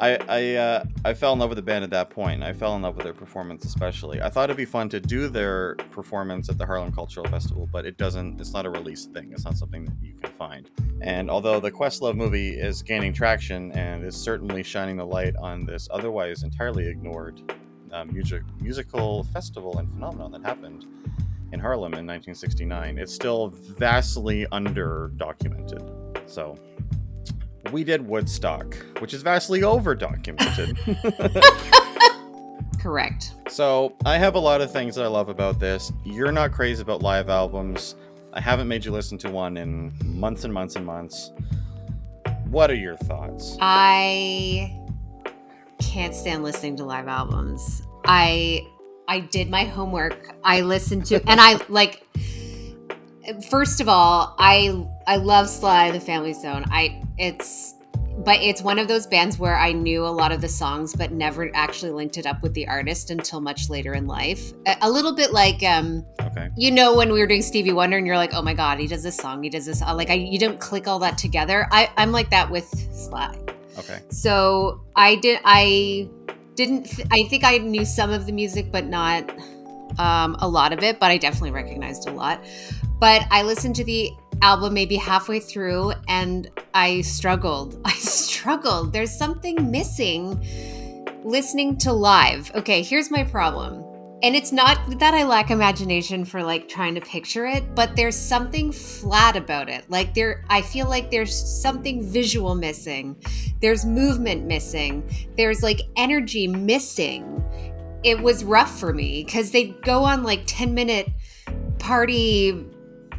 I 0.00 0.18
I 0.28 0.54
uh, 0.54 0.84
I 1.04 1.14
fell 1.14 1.34
in 1.34 1.38
love 1.38 1.50
with 1.50 1.56
the 1.56 1.62
band 1.62 1.84
at 1.84 1.90
that 1.90 2.08
point. 2.08 2.42
I 2.42 2.54
fell 2.54 2.74
in 2.74 2.82
love 2.82 2.96
with 2.96 3.04
their 3.04 3.12
performance, 3.12 3.64
especially. 3.66 4.22
I 4.22 4.30
thought 4.30 4.44
it'd 4.44 4.56
be 4.56 4.64
fun 4.64 4.88
to 4.88 5.00
do 5.00 5.28
their 5.28 5.74
performance 5.90 6.48
at 6.48 6.56
the 6.56 6.64
Harlem 6.64 6.92
Cultural 6.92 7.28
Festival, 7.28 7.68
but 7.70 7.84
it 7.84 7.98
doesn't. 7.98 8.40
It's 8.40 8.54
not 8.54 8.64
a 8.64 8.70
release 8.70 9.04
thing. 9.04 9.32
It's 9.32 9.44
not 9.44 9.56
something 9.56 9.84
that 9.84 9.94
you 10.02 10.14
can 10.14 10.32
find. 10.32 10.70
And 11.02 11.30
although 11.30 11.60
the 11.60 11.70
Questlove 11.70 12.16
movie 12.16 12.58
is 12.58 12.82
gaining 12.82 13.12
traction 13.12 13.70
and 13.72 14.04
is 14.04 14.16
certainly 14.16 14.62
shining 14.62 14.96
the 14.96 15.06
light 15.06 15.36
on 15.36 15.66
this 15.66 15.88
otherwise 15.90 16.42
entirely 16.42 16.88
ignored 16.88 17.40
uh, 17.92 18.04
music 18.04 18.42
musical 18.60 19.24
festival 19.24 19.78
and 19.78 19.90
phenomenon 19.90 20.32
that 20.32 20.42
happened 20.42 20.86
in 21.52 21.60
Harlem 21.60 21.94
in 21.94 22.06
1969, 22.06 22.98
it's 22.98 23.14
still 23.14 23.48
vastly 23.48 24.46
under 24.52 25.12
documented. 25.16 25.82
So 26.28 26.56
we 27.72 27.84
did 27.84 28.06
Woodstock, 28.06 28.76
which 29.00 29.14
is 29.14 29.22
vastly 29.22 29.62
over 29.62 29.94
documented. 29.94 30.78
Correct. 32.78 33.32
so 33.48 33.96
I 34.04 34.18
have 34.18 34.36
a 34.36 34.38
lot 34.38 34.60
of 34.60 34.70
things 34.72 34.94
that 34.94 35.04
I 35.04 35.08
love 35.08 35.28
about 35.28 35.58
this. 35.58 35.92
You're 36.04 36.30
not 36.30 36.52
crazy 36.52 36.80
about 36.80 37.02
live 37.02 37.28
albums. 37.28 37.96
I 38.32 38.40
haven't 38.40 38.68
made 38.68 38.84
you 38.84 38.92
listen 38.92 39.18
to 39.18 39.30
one 39.30 39.56
in 39.56 39.92
months 40.04 40.44
and 40.44 40.54
months 40.54 40.76
and 40.76 40.86
months. 40.86 41.32
What 42.50 42.70
are 42.70 42.76
your 42.76 42.96
thoughts? 42.96 43.56
I 43.60 44.78
can't 45.80 46.14
stand 46.14 46.44
listening 46.44 46.76
to 46.76 46.84
live 46.84 47.08
albums. 47.08 47.82
I 48.04 48.66
I 49.08 49.20
did 49.20 49.50
my 49.50 49.64
homework. 49.64 50.34
I 50.44 50.60
listened 50.60 51.06
to 51.06 51.16
and 51.28 51.40
I 51.40 51.60
like 51.68 52.06
first 53.50 53.80
of 53.80 53.88
all, 53.88 54.34
I 54.38 54.86
I 55.08 55.16
love 55.16 55.48
Sly 55.48 55.90
the 55.90 56.00
Family 56.00 56.34
Stone. 56.34 56.66
I 56.70 57.02
it's 57.18 57.74
but 58.24 58.40
it's 58.42 58.60
one 58.62 58.78
of 58.80 58.88
those 58.88 59.06
bands 59.06 59.38
where 59.38 59.56
I 59.56 59.70
knew 59.72 60.04
a 60.04 60.08
lot 60.08 60.32
of 60.32 60.40
the 60.40 60.48
songs 60.48 60.94
but 60.94 61.12
never 61.12 61.50
actually 61.54 61.92
linked 61.92 62.18
it 62.18 62.26
up 62.26 62.42
with 62.42 62.52
the 62.52 62.66
artist 62.68 63.10
until 63.10 63.40
much 63.40 63.70
later 63.70 63.94
in 63.94 64.06
life. 64.06 64.52
A, 64.66 64.76
a 64.82 64.90
little 64.90 65.14
bit 65.14 65.32
like 65.32 65.62
um 65.62 66.04
Okay. 66.20 66.50
you 66.56 66.70
know 66.70 66.94
when 66.94 67.10
we 67.12 67.20
were 67.20 67.26
doing 67.26 67.42
Stevie 67.42 67.72
Wonder 67.72 67.96
and 67.96 68.06
you're 68.06 68.16
like, 68.18 68.34
oh 68.34 68.42
my 68.42 68.52
god, 68.54 68.78
he 68.78 68.86
does 68.86 69.02
this 69.02 69.16
song, 69.16 69.42
he 69.42 69.48
does 69.48 69.64
this. 69.66 69.80
uh, 69.82 69.94
Like 69.94 70.10
I, 70.10 70.14
you 70.14 70.38
don't 70.38 70.60
click 70.60 70.86
all 70.86 70.98
that 70.98 71.16
together. 71.16 71.66
I, 71.72 71.90
I'm 71.96 72.12
like 72.12 72.28
that 72.30 72.50
with 72.50 72.68
Sly. 72.94 73.34
Okay. 73.78 74.00
So 74.10 74.82
I 74.94 75.14
did. 75.16 75.40
I 75.44 76.08
didn't. 76.54 76.82
Th- 76.84 77.08
I 77.12 77.22
think 77.30 77.44
I 77.44 77.58
knew 77.58 77.84
some 77.84 78.10
of 78.10 78.26
the 78.26 78.32
music, 78.32 78.70
but 78.72 78.84
not 78.84 79.30
um, 79.98 80.36
a 80.40 80.48
lot 80.48 80.72
of 80.72 80.82
it. 80.82 80.98
But 81.00 81.12
I 81.12 81.16
definitely 81.16 81.52
recognized 81.52 82.08
a 82.08 82.12
lot. 82.12 82.44
But 82.98 83.22
I 83.30 83.42
listened 83.42 83.76
to 83.76 83.84
the 83.84 84.10
album 84.42 84.74
maybe 84.74 84.96
halfway 84.96 85.40
through, 85.40 85.92
and 86.08 86.50
I 86.74 87.00
struggled. 87.02 87.80
I 87.84 87.92
struggled. 87.92 88.92
There's 88.92 89.16
something 89.16 89.70
missing 89.70 90.44
listening 91.24 91.76
to 91.78 91.92
live. 91.92 92.50
Okay, 92.54 92.82
here's 92.82 93.10
my 93.10 93.24
problem. 93.24 93.84
And 94.20 94.34
it's 94.34 94.50
not 94.50 94.98
that 94.98 95.14
I 95.14 95.22
lack 95.22 95.50
imagination 95.50 96.24
for 96.24 96.42
like 96.42 96.68
trying 96.68 96.96
to 96.96 97.00
picture 97.00 97.46
it, 97.46 97.76
but 97.76 97.94
there's 97.94 98.16
something 98.16 98.72
flat 98.72 99.36
about 99.36 99.68
it. 99.68 99.88
Like 99.88 100.12
there 100.14 100.44
I 100.48 100.60
feel 100.62 100.88
like 100.88 101.10
there's 101.10 101.32
something 101.32 102.02
visual 102.02 102.56
missing. 102.56 103.14
There's 103.60 103.84
movement 103.84 104.44
missing. 104.44 105.08
There's 105.36 105.62
like 105.62 105.82
energy 105.96 106.48
missing. 106.48 107.44
It 108.02 108.20
was 108.20 108.42
rough 108.42 108.80
for 108.80 108.92
me 108.92 109.22
cuz 109.22 109.52
they 109.52 109.68
go 109.84 110.02
on 110.02 110.24
like 110.24 110.42
10 110.46 110.74
minute 110.74 111.08
party 111.78 112.66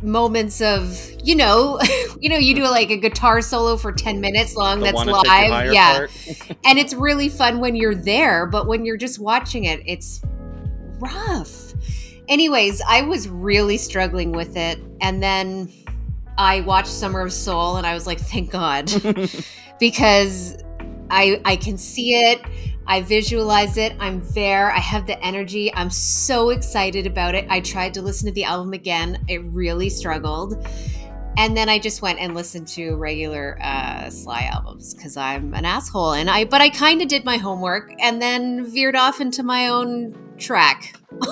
moments 0.01 0.61
of, 0.61 0.97
you 1.23 1.35
know, 1.35 1.79
you 2.19 2.29
know, 2.29 2.37
you 2.37 2.55
do 2.55 2.63
like 2.63 2.89
a 2.89 2.97
guitar 2.97 3.41
solo 3.41 3.77
for 3.77 3.91
10 3.91 4.21
minutes 4.21 4.55
long 4.55 4.79
The 4.79 4.85
that's 4.85 4.95
wanna 4.95 5.13
take 5.13 5.23
you 5.23 5.29
higher 5.29 5.49
live. 5.49 5.73
Yeah 5.73 6.07
and 6.65 6.79
it's 6.79 6.93
really 6.93 7.29
fun 7.29 7.59
when 7.59 7.75
you're 7.75 7.95
there 7.95 8.45
but 8.45 8.67
when 8.67 8.85
you're 8.85 8.97
just 8.97 9.19
watching 9.19 9.65
it 9.65 9.81
it's 9.85 10.21
rough. 10.99 11.73
Anyways 12.27 12.81
i 12.87 13.01
was 13.01 13.27
really 13.27 13.77
struggling 13.77 14.31
with 14.31 14.55
it 14.55 14.79
and 15.01 15.21
then 15.21 15.71
i 16.37 16.61
watched 16.61 16.89
summer 16.89 17.21
of 17.21 17.33
soul 17.33 17.77
and 17.77 17.87
i 17.87 17.93
was 17.93 18.05
like 18.07 18.19
thank 18.19 18.51
god. 18.51 18.91
Because 19.79 20.57
i 21.09 21.41
i 21.45 21.55
can 21.55 21.77
see 21.77 22.13
it 22.15 22.41
i 22.89 23.01
visualize 23.03 23.77
it. 23.77 23.95
I'm 23.99 24.21
there. 24.33 24.71
I 24.71 24.79
have 24.79 25.05
the 25.05 25.23
energy. 25.23 25.71
I'm 25.75 25.91
so 25.91 26.49
excited 26.49 27.05
about 27.05 27.35
it. 27.35 27.45
I 27.47 27.59
tried 27.59 27.93
to 27.93 28.01
listen 28.01 28.25
to 28.25 28.33
the 28.33 28.45
album 28.45 28.73
again. 28.73 29.23
It 29.27 29.43
really 29.43 29.89
struggled. 29.89 30.65
And 31.37 31.55
then 31.55 31.69
I 31.69 31.77
just 31.77 32.01
went 32.01 32.17
and 32.19 32.33
listened 32.33 32.67
to 32.69 32.95
regular 32.95 33.59
uh, 33.61 34.09
Sly 34.09 34.49
albums 34.51 34.95
because 34.95 35.15
I'm 35.17 35.53
an 35.53 35.65
asshole, 35.65 36.13
and 36.13 36.29
I. 36.29 36.43
But 36.45 36.61
I 36.61 36.69
kind 36.69 37.01
of 37.01 37.07
did 37.07 37.23
my 37.23 37.37
homework 37.37 37.93
and 37.99 38.19
then 38.19 38.65
veered 38.65 38.95
off 38.95 39.21
into 39.21 39.43
my 39.43 39.67
own 39.67 40.17
track. 40.37 40.99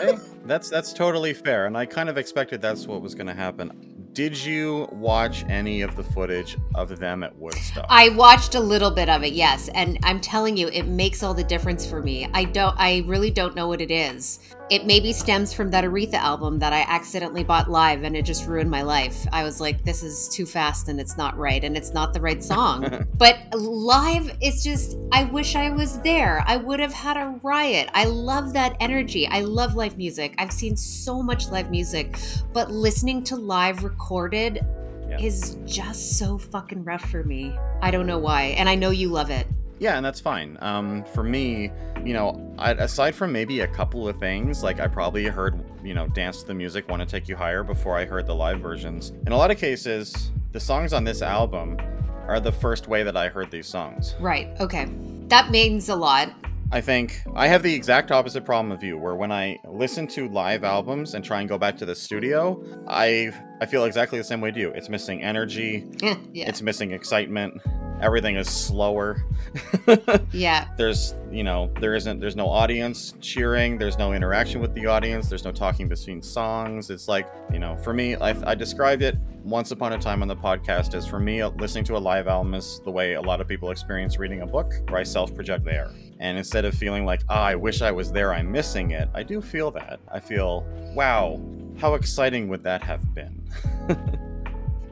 hey, 0.00 0.16
that's 0.46 0.70
that's 0.70 0.92
totally 0.92 1.34
fair, 1.34 1.66
and 1.66 1.76
I 1.76 1.84
kind 1.84 2.08
of 2.08 2.16
expected 2.16 2.62
that's 2.62 2.86
what 2.86 3.02
was 3.02 3.14
going 3.14 3.26
to 3.26 3.34
happen. 3.34 3.91
Did 4.14 4.36
you 4.36 4.88
watch 4.92 5.42
any 5.48 5.80
of 5.80 5.96
the 5.96 6.02
footage 6.02 6.58
of 6.74 6.98
them 6.98 7.22
at 7.22 7.34
Woodstock? 7.38 7.86
I 7.88 8.10
watched 8.10 8.54
a 8.54 8.60
little 8.60 8.90
bit 8.90 9.08
of 9.08 9.24
it, 9.24 9.32
yes, 9.32 9.70
and 9.74 9.98
I'm 10.02 10.20
telling 10.20 10.54
you, 10.54 10.68
it 10.68 10.82
makes 10.82 11.22
all 11.22 11.32
the 11.32 11.42
difference 11.42 11.86
for 11.86 12.02
me. 12.02 12.28
I 12.34 12.44
don't. 12.44 12.74
I 12.78 13.04
really 13.06 13.30
don't 13.30 13.56
know 13.56 13.68
what 13.68 13.80
it 13.80 13.90
is. 13.90 14.40
It 14.72 14.86
maybe 14.86 15.12
stems 15.12 15.52
from 15.52 15.68
that 15.68 15.84
Aretha 15.84 16.14
album 16.14 16.58
that 16.60 16.72
I 16.72 16.80
accidentally 16.88 17.44
bought 17.44 17.70
live 17.70 18.04
and 18.04 18.16
it 18.16 18.24
just 18.24 18.46
ruined 18.46 18.70
my 18.70 18.80
life. 18.80 19.26
I 19.30 19.42
was 19.44 19.60
like, 19.60 19.84
this 19.84 20.02
is 20.02 20.30
too 20.30 20.46
fast 20.46 20.88
and 20.88 20.98
it's 20.98 21.18
not 21.18 21.36
right 21.36 21.62
and 21.62 21.76
it's 21.76 21.92
not 21.92 22.14
the 22.14 22.22
right 22.22 22.42
song. 22.42 23.06
but 23.18 23.36
live, 23.52 24.34
it's 24.40 24.64
just, 24.64 24.96
I 25.12 25.24
wish 25.24 25.56
I 25.56 25.68
was 25.68 26.00
there. 26.00 26.42
I 26.46 26.56
would 26.56 26.80
have 26.80 26.94
had 26.94 27.18
a 27.18 27.38
riot. 27.42 27.90
I 27.92 28.04
love 28.06 28.54
that 28.54 28.74
energy. 28.80 29.26
I 29.26 29.42
love 29.42 29.74
live 29.74 29.98
music. 29.98 30.34
I've 30.38 30.52
seen 30.52 30.74
so 30.74 31.22
much 31.22 31.50
live 31.50 31.70
music, 31.70 32.16
but 32.54 32.70
listening 32.70 33.24
to 33.24 33.36
live 33.36 33.84
recorded 33.84 34.64
Yeah. 35.06 35.18
is 35.20 35.58
just 35.66 36.16
so 36.18 36.38
fucking 36.38 36.82
rough 36.82 37.10
for 37.10 37.24
me. 37.24 37.54
I 37.82 37.90
don't 37.90 38.06
know 38.06 38.18
why. 38.18 38.54
And 38.56 38.70
I 38.70 38.74
know 38.76 38.88
you 38.88 39.10
love 39.10 39.28
it. 39.28 39.46
Yeah, 39.78 39.96
and 39.96 40.04
that's 40.04 40.20
fine. 40.20 40.56
Um, 40.60 41.04
for 41.12 41.22
me, 41.22 41.72
you 42.04 42.12
know, 42.12 42.54
I, 42.58 42.72
aside 42.72 43.14
from 43.14 43.32
maybe 43.32 43.60
a 43.60 43.66
couple 43.66 44.08
of 44.08 44.18
things, 44.18 44.62
like 44.62 44.80
I 44.80 44.86
probably 44.86 45.24
heard, 45.24 45.60
you 45.82 45.94
know, 45.94 46.06
Dance 46.08 46.42
to 46.42 46.46
the 46.46 46.54
Music, 46.54 46.88
Want 46.88 47.00
to 47.00 47.06
Take 47.06 47.28
You 47.28 47.36
Higher 47.36 47.64
before 47.64 47.96
I 47.96 48.04
heard 48.04 48.26
the 48.26 48.34
live 48.34 48.60
versions. 48.60 49.10
In 49.26 49.32
a 49.32 49.36
lot 49.36 49.50
of 49.50 49.58
cases, 49.58 50.30
the 50.52 50.60
songs 50.60 50.92
on 50.92 51.04
this 51.04 51.22
album 51.22 51.76
are 52.28 52.38
the 52.38 52.52
first 52.52 52.86
way 52.86 53.02
that 53.02 53.16
I 53.16 53.28
heard 53.28 53.50
these 53.50 53.66
songs. 53.66 54.14
Right. 54.20 54.48
Okay. 54.60 54.88
That 55.28 55.50
means 55.50 55.88
a 55.88 55.96
lot. 55.96 56.32
I 56.72 56.80
think 56.80 57.22
I 57.34 57.48
have 57.48 57.62
the 57.62 57.74
exact 57.74 58.10
opposite 58.10 58.46
problem 58.46 58.72
of 58.72 58.82
you, 58.82 58.96
where 58.96 59.14
when 59.14 59.30
I 59.30 59.58
listen 59.68 60.06
to 60.08 60.26
live 60.30 60.64
albums 60.64 61.12
and 61.12 61.22
try 61.22 61.40
and 61.40 61.48
go 61.48 61.58
back 61.58 61.76
to 61.78 61.84
the 61.84 61.94
studio, 61.94 62.64
I 62.88 63.30
I 63.60 63.66
feel 63.66 63.84
exactly 63.84 64.16
the 64.18 64.24
same 64.24 64.40
way 64.40 64.50
to 64.52 64.58
you. 64.58 64.70
It's 64.70 64.88
missing 64.88 65.22
energy, 65.22 65.86
yeah. 66.02 66.48
it's 66.48 66.62
missing 66.62 66.92
excitement, 66.92 67.60
everything 68.00 68.36
is 68.36 68.48
slower. 68.48 69.22
yeah. 70.32 70.68
there's 70.78 71.14
you 71.30 71.44
know 71.44 71.70
there 71.78 71.94
isn't 71.94 72.20
there's 72.20 72.36
no 72.36 72.48
audience 72.48 73.14
cheering 73.20 73.78
there's 73.78 73.98
no 73.98 74.12
interaction 74.12 74.60
with 74.60 74.74
the 74.74 74.86
audience 74.86 75.28
there's 75.28 75.44
no 75.44 75.52
talking 75.52 75.88
between 75.88 76.20
songs 76.20 76.90
it's 76.90 77.08
like 77.08 77.26
you 77.50 77.58
know 77.58 77.76
for 77.78 77.94
me 77.94 78.14
i, 78.16 78.50
I 78.50 78.54
described 78.54 79.02
it 79.02 79.16
once 79.42 79.70
upon 79.70 79.94
a 79.94 79.98
time 79.98 80.20
on 80.20 80.28
the 80.28 80.36
podcast 80.36 80.94
as 80.94 81.06
for 81.06 81.18
me 81.18 81.42
listening 81.44 81.84
to 81.84 81.96
a 81.96 81.98
live 81.98 82.28
album 82.28 82.54
is 82.54 82.80
the 82.84 82.90
way 82.90 83.14
a 83.14 83.20
lot 83.20 83.40
of 83.40 83.48
people 83.48 83.70
experience 83.70 84.18
reading 84.18 84.42
a 84.42 84.46
book 84.46 84.72
where 84.88 85.00
i 85.00 85.02
self-project 85.02 85.64
there 85.64 85.90
and 86.22 86.38
instead 86.38 86.64
of 86.64 86.74
feeling 86.74 87.04
like 87.04 87.20
ah 87.28 87.42
i 87.42 87.54
wish 87.54 87.82
i 87.82 87.90
was 87.90 88.10
there 88.10 88.32
i'm 88.32 88.50
missing 88.50 88.92
it 88.92 89.08
i 89.12 89.22
do 89.22 89.42
feel 89.42 89.70
that 89.70 90.00
i 90.10 90.18
feel 90.18 90.64
wow 90.94 91.38
how 91.78 91.94
exciting 91.94 92.48
would 92.48 92.62
that 92.62 92.82
have 92.82 93.14
been 93.14 93.42
it 93.88 93.98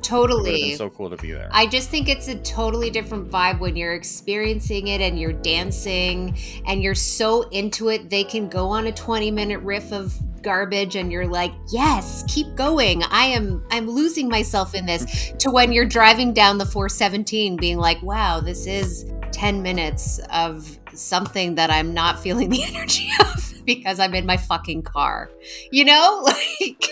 Totally. 0.02 0.70
been 0.70 0.78
so 0.78 0.90
cool 0.90 1.08
to 1.08 1.16
be 1.16 1.30
there 1.30 1.48
I 1.52 1.66
just 1.66 1.88
think 1.90 2.08
it's 2.08 2.26
a 2.26 2.36
totally 2.38 2.90
different 2.90 3.30
vibe 3.30 3.60
when 3.60 3.76
you're 3.76 3.94
experiencing 3.94 4.88
it 4.88 5.00
and 5.00 5.18
you're 5.20 5.32
dancing 5.32 6.36
and 6.66 6.82
you're 6.82 6.94
so 6.94 7.42
into 7.50 7.90
it. 7.90 8.10
They 8.10 8.24
can 8.24 8.48
go 8.48 8.68
on 8.68 8.86
a 8.86 8.92
20 8.92 9.30
minute 9.30 9.60
riff 9.60 9.92
of 9.92 10.12
garbage 10.42 10.96
and 10.96 11.12
you're 11.12 11.28
like, 11.28 11.52
"Yes, 11.70 12.24
keep 12.26 12.54
going. 12.56 13.02
I 13.04 13.26
am 13.26 13.62
I'm 13.70 13.88
losing 13.88 14.28
myself 14.28 14.74
in 14.74 14.86
this." 14.86 15.32
To 15.40 15.50
when 15.50 15.70
you're 15.70 15.86
driving 15.86 16.32
down 16.32 16.58
the 16.58 16.66
417 16.66 17.56
being 17.56 17.78
like, 17.78 18.02
"Wow, 18.02 18.40
this 18.40 18.66
is 18.66 19.04
10 19.32 19.62
minutes 19.62 20.20
of 20.32 20.78
something 20.94 21.54
that 21.54 21.70
I'm 21.70 21.94
not 21.94 22.20
feeling 22.20 22.50
the 22.50 22.62
energy 22.74 23.08
of 23.20 23.54
because 23.64 24.00
I'm 24.00 24.14
in 24.14 24.26
my 24.26 24.36
fucking 24.36 24.82
car." 24.82 25.30
You 25.70 25.84
know? 25.84 26.28
Like 26.60 26.90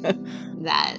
that 0.62 0.98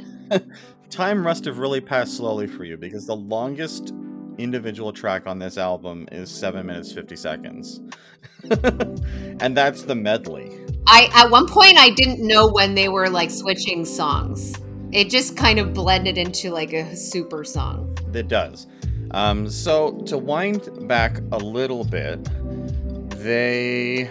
time 0.90 1.22
must 1.22 1.46
have 1.46 1.58
really 1.58 1.82
passed 1.82 2.18
slowly 2.18 2.48
for 2.48 2.64
you 2.64 2.78
because 2.78 3.06
the 3.06 3.16
longest 3.16 3.94
individual 4.38 4.92
track 4.92 5.28
on 5.28 5.40
this 5.40 5.58
album 5.58 6.08
is 6.12 6.30
7 6.32 6.66
minutes 6.66 6.92
50 6.92 7.16
seconds. 7.16 7.82
and 9.40 9.56
that's 9.56 9.84
the 9.84 9.96
medley. 9.96 10.66
I 10.88 11.10
at 11.14 11.30
one 11.30 11.48
point 11.48 11.78
I 11.78 11.90
didn't 11.92 12.26
know 12.26 12.48
when 12.48 12.76
they 12.76 12.90
were 12.90 13.10
like 13.10 13.30
switching 13.30 13.86
songs. 13.86 14.56
It 14.92 15.10
just 15.10 15.38
kind 15.38 15.60
of 15.60 15.74
blended 15.74 16.18
into 16.18 16.50
like 16.52 16.74
a 16.74 16.96
super 16.96 17.44
song. 17.44 17.98
It 18.14 18.28
does. 18.28 18.68
Um, 19.14 19.50
so, 19.50 19.92
to 20.06 20.18
wind 20.18 20.88
back 20.88 21.20
a 21.32 21.38
little 21.38 21.84
bit, 21.84 22.24
they 23.22 24.10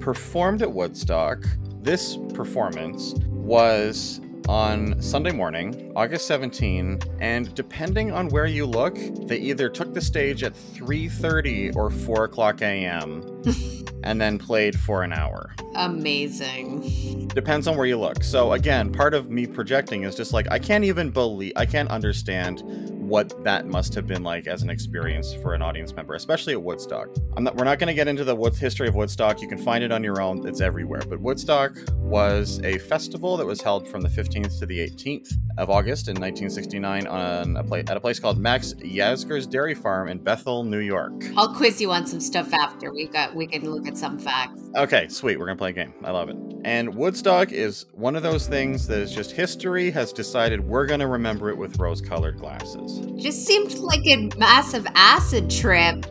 performed 0.00 0.62
at 0.62 0.72
Woodstock. 0.72 1.44
This 1.80 2.16
performance 2.34 3.14
was 3.28 4.20
on 4.48 5.00
Sunday 5.00 5.32
morning, 5.32 5.92
August 5.96 6.26
17, 6.26 6.98
and 7.20 7.54
depending 7.54 8.12
on 8.12 8.28
where 8.28 8.46
you 8.46 8.66
look, 8.66 8.94
they 9.26 9.38
either 9.38 9.70
took 9.70 9.94
the 9.94 10.00
stage 10.00 10.42
at 10.42 10.54
3:30 10.54 11.74
or 11.74 11.90
4 11.90 12.24
o'clock 12.24 12.60
a.m. 12.60 13.42
and 14.04 14.20
then 14.20 14.38
played 14.38 14.78
for 14.78 15.02
an 15.02 15.12
hour. 15.12 15.54
Amazing. 15.76 17.28
Depends 17.28 17.66
on 17.66 17.76
where 17.76 17.86
you 17.86 17.98
look. 17.98 18.22
So 18.22 18.52
again, 18.52 18.92
part 18.92 19.14
of 19.14 19.30
me 19.30 19.46
projecting 19.46 20.02
is 20.02 20.14
just 20.14 20.32
like 20.32 20.46
I 20.50 20.58
can't 20.58 20.84
even 20.84 21.10
believe 21.10 21.52
I 21.56 21.64
can't 21.64 21.90
understand 21.90 22.62
what 23.08 23.44
that 23.44 23.66
must 23.66 23.94
have 23.94 24.06
been 24.06 24.22
like 24.22 24.46
as 24.46 24.62
an 24.62 24.70
experience 24.70 25.34
for 25.34 25.54
an 25.54 25.62
audience 25.62 25.94
member, 25.94 26.14
especially 26.14 26.52
at 26.54 26.62
Woodstock. 26.62 27.08
I'm 27.36 27.44
not, 27.44 27.56
we're 27.56 27.64
not 27.64 27.78
going 27.78 27.88
to 27.88 27.94
get 27.94 28.08
into 28.08 28.24
the 28.24 28.36
history 28.58 28.88
of 28.88 28.94
Woodstock. 28.94 29.40
You 29.40 29.48
can 29.48 29.58
find 29.58 29.84
it 29.84 29.92
on 29.92 30.02
your 30.02 30.20
own. 30.20 30.46
It's 30.46 30.60
everywhere. 30.60 31.02
But 31.08 31.20
Woodstock 31.20 31.76
was 31.94 32.60
a 32.64 32.78
festival 32.78 33.36
that 33.36 33.46
was 33.46 33.60
held 33.60 33.88
from 33.88 34.00
the 34.00 34.08
15th 34.08 34.58
to 34.58 34.66
the 34.66 34.78
18th 34.78 35.32
of 35.58 35.70
August 35.70 36.08
in 36.08 36.14
1969 36.14 37.06
on 37.06 37.56
a 37.56 37.64
pla- 37.64 37.78
at 37.78 37.96
a 37.96 38.00
place 38.00 38.18
called 38.18 38.38
Max 38.38 38.74
Yasgur's 38.74 39.46
Dairy 39.46 39.74
Farm 39.74 40.08
in 40.08 40.18
Bethel, 40.18 40.64
New 40.64 40.78
York. 40.78 41.12
I'll 41.36 41.54
quiz 41.54 41.80
you 41.80 41.90
on 41.92 42.06
some 42.06 42.20
stuff 42.20 42.52
after. 42.52 42.92
We 42.92 43.06
got 43.06 43.34
we 43.34 43.46
can 43.46 43.68
look 43.70 43.86
at 43.86 43.96
some 43.96 44.18
facts. 44.18 44.60
Okay, 44.76 45.08
sweet. 45.08 45.38
We're 45.38 45.46
gonna 45.46 45.56
play 45.56 45.70
a 45.70 45.74
game. 45.74 45.94
I 46.02 46.10
love 46.10 46.28
it. 46.28 46.36
And 46.64 46.94
Woodstock 46.94 47.52
is 47.52 47.86
one 47.92 48.16
of 48.16 48.22
those 48.22 48.46
things 48.48 48.86
that 48.88 48.98
is 48.98 49.12
just 49.14 49.30
history 49.32 49.90
has 49.90 50.12
decided 50.12 50.60
we're 50.60 50.86
gonna 50.86 51.06
remember 51.06 51.50
it 51.50 51.56
with 51.56 51.78
rose-colored 51.78 52.38
glasses. 52.38 53.03
Just 53.16 53.46
seemed 53.46 53.74
like 53.78 54.04
a 54.06 54.28
massive 54.36 54.86
acid 54.94 55.50
trip. 55.50 56.06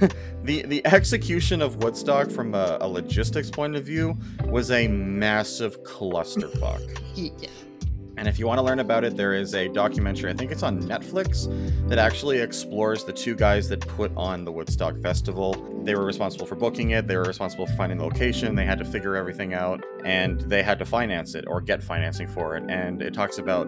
the 0.44 0.62
the 0.62 0.82
execution 0.86 1.60
of 1.62 1.76
Woodstock 1.82 2.30
from 2.30 2.54
a, 2.54 2.78
a 2.80 2.88
logistics 2.88 3.50
point 3.50 3.76
of 3.76 3.84
view 3.84 4.16
was 4.46 4.70
a 4.70 4.88
massive 4.88 5.82
clusterfuck. 5.82 6.98
Yeah. 7.16 7.48
And 8.20 8.28
if 8.28 8.38
you 8.38 8.46
want 8.46 8.58
to 8.58 8.62
learn 8.62 8.80
about 8.80 9.02
it, 9.02 9.16
there 9.16 9.32
is 9.32 9.54
a 9.54 9.66
documentary, 9.68 10.30
I 10.30 10.34
think 10.34 10.52
it's 10.52 10.62
on 10.62 10.82
Netflix, 10.82 11.48
that 11.88 11.98
actually 11.98 12.40
explores 12.40 13.02
the 13.02 13.14
two 13.14 13.34
guys 13.34 13.66
that 13.70 13.80
put 13.80 14.12
on 14.14 14.44
the 14.44 14.52
Woodstock 14.52 14.98
Festival. 14.98 15.54
They 15.84 15.94
were 15.94 16.04
responsible 16.04 16.44
for 16.44 16.54
booking 16.54 16.90
it, 16.90 17.08
they 17.08 17.16
were 17.16 17.24
responsible 17.24 17.66
for 17.66 17.72
finding 17.76 17.96
the 17.96 18.04
location, 18.04 18.54
they 18.54 18.66
had 18.66 18.78
to 18.78 18.84
figure 18.84 19.16
everything 19.16 19.54
out, 19.54 19.82
and 20.04 20.38
they 20.42 20.62
had 20.62 20.78
to 20.80 20.84
finance 20.84 21.34
it 21.34 21.46
or 21.48 21.62
get 21.62 21.82
financing 21.82 22.28
for 22.28 22.58
it. 22.58 22.64
And 22.68 23.00
it 23.00 23.14
talks 23.14 23.38
about 23.38 23.66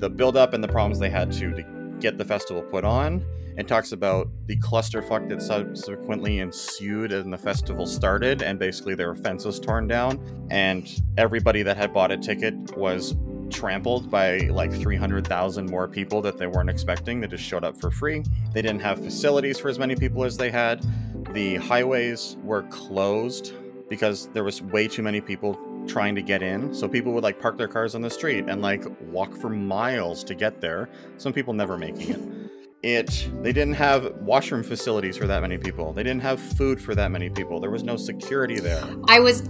the 0.00 0.08
build 0.08 0.38
up 0.38 0.54
and 0.54 0.64
the 0.64 0.68
problems 0.68 0.98
they 0.98 1.10
had 1.10 1.30
to, 1.32 1.52
to 1.52 1.96
get 2.00 2.16
the 2.16 2.24
festival 2.24 2.62
put 2.62 2.86
on. 2.86 3.22
It 3.58 3.68
talks 3.68 3.92
about 3.92 4.30
the 4.46 4.56
clusterfuck 4.56 5.28
that 5.28 5.42
subsequently 5.42 6.38
ensued 6.38 7.12
and 7.12 7.30
the 7.30 7.36
festival 7.36 7.84
started, 7.84 8.40
and 8.40 8.58
basically 8.58 8.94
their 8.94 9.14
fence 9.14 9.44
was 9.44 9.60
torn 9.60 9.86
down, 9.86 10.48
and 10.50 10.90
everybody 11.18 11.62
that 11.62 11.76
had 11.76 11.92
bought 11.92 12.10
a 12.10 12.16
ticket 12.16 12.54
was 12.78 13.14
trampled 13.52 14.10
by 14.10 14.38
like 14.38 14.72
300,000 14.72 15.70
more 15.70 15.86
people 15.86 16.20
that 16.22 16.38
they 16.38 16.46
weren't 16.46 16.70
expecting 16.70 17.20
that 17.20 17.30
just 17.30 17.44
showed 17.44 17.64
up 17.64 17.80
for 17.80 17.90
free. 17.90 18.24
They 18.52 18.62
didn't 18.62 18.80
have 18.80 18.98
facilities 19.02 19.58
for 19.58 19.68
as 19.68 19.78
many 19.78 19.94
people 19.94 20.24
as 20.24 20.36
they 20.36 20.50
had. 20.50 20.84
The 21.32 21.56
highways 21.56 22.36
were 22.42 22.62
closed 22.64 23.52
because 23.88 24.28
there 24.28 24.44
was 24.44 24.62
way 24.62 24.88
too 24.88 25.02
many 25.02 25.20
people 25.20 25.58
trying 25.86 26.14
to 26.14 26.22
get 26.22 26.42
in. 26.42 26.74
So 26.74 26.88
people 26.88 27.12
would 27.12 27.22
like 27.22 27.40
park 27.40 27.58
their 27.58 27.68
cars 27.68 27.94
on 27.94 28.02
the 28.02 28.10
street 28.10 28.46
and 28.48 28.62
like 28.62 28.84
walk 29.10 29.36
for 29.36 29.48
miles 29.48 30.24
to 30.24 30.34
get 30.34 30.60
there. 30.60 30.88
Some 31.18 31.32
people 31.32 31.52
never 31.52 31.76
making 31.76 32.10
it. 32.10 32.52
It 32.82 33.30
they 33.42 33.52
didn't 33.52 33.74
have 33.74 34.12
washroom 34.22 34.64
facilities 34.64 35.16
for 35.16 35.28
that 35.28 35.40
many 35.40 35.56
people. 35.56 35.92
They 35.92 36.02
didn't 36.02 36.22
have 36.22 36.40
food 36.40 36.80
for 36.80 36.96
that 36.96 37.12
many 37.12 37.30
people. 37.30 37.60
There 37.60 37.70
was 37.70 37.84
no 37.84 37.96
security 37.96 38.58
there. 38.58 38.84
I 39.08 39.20
was 39.20 39.48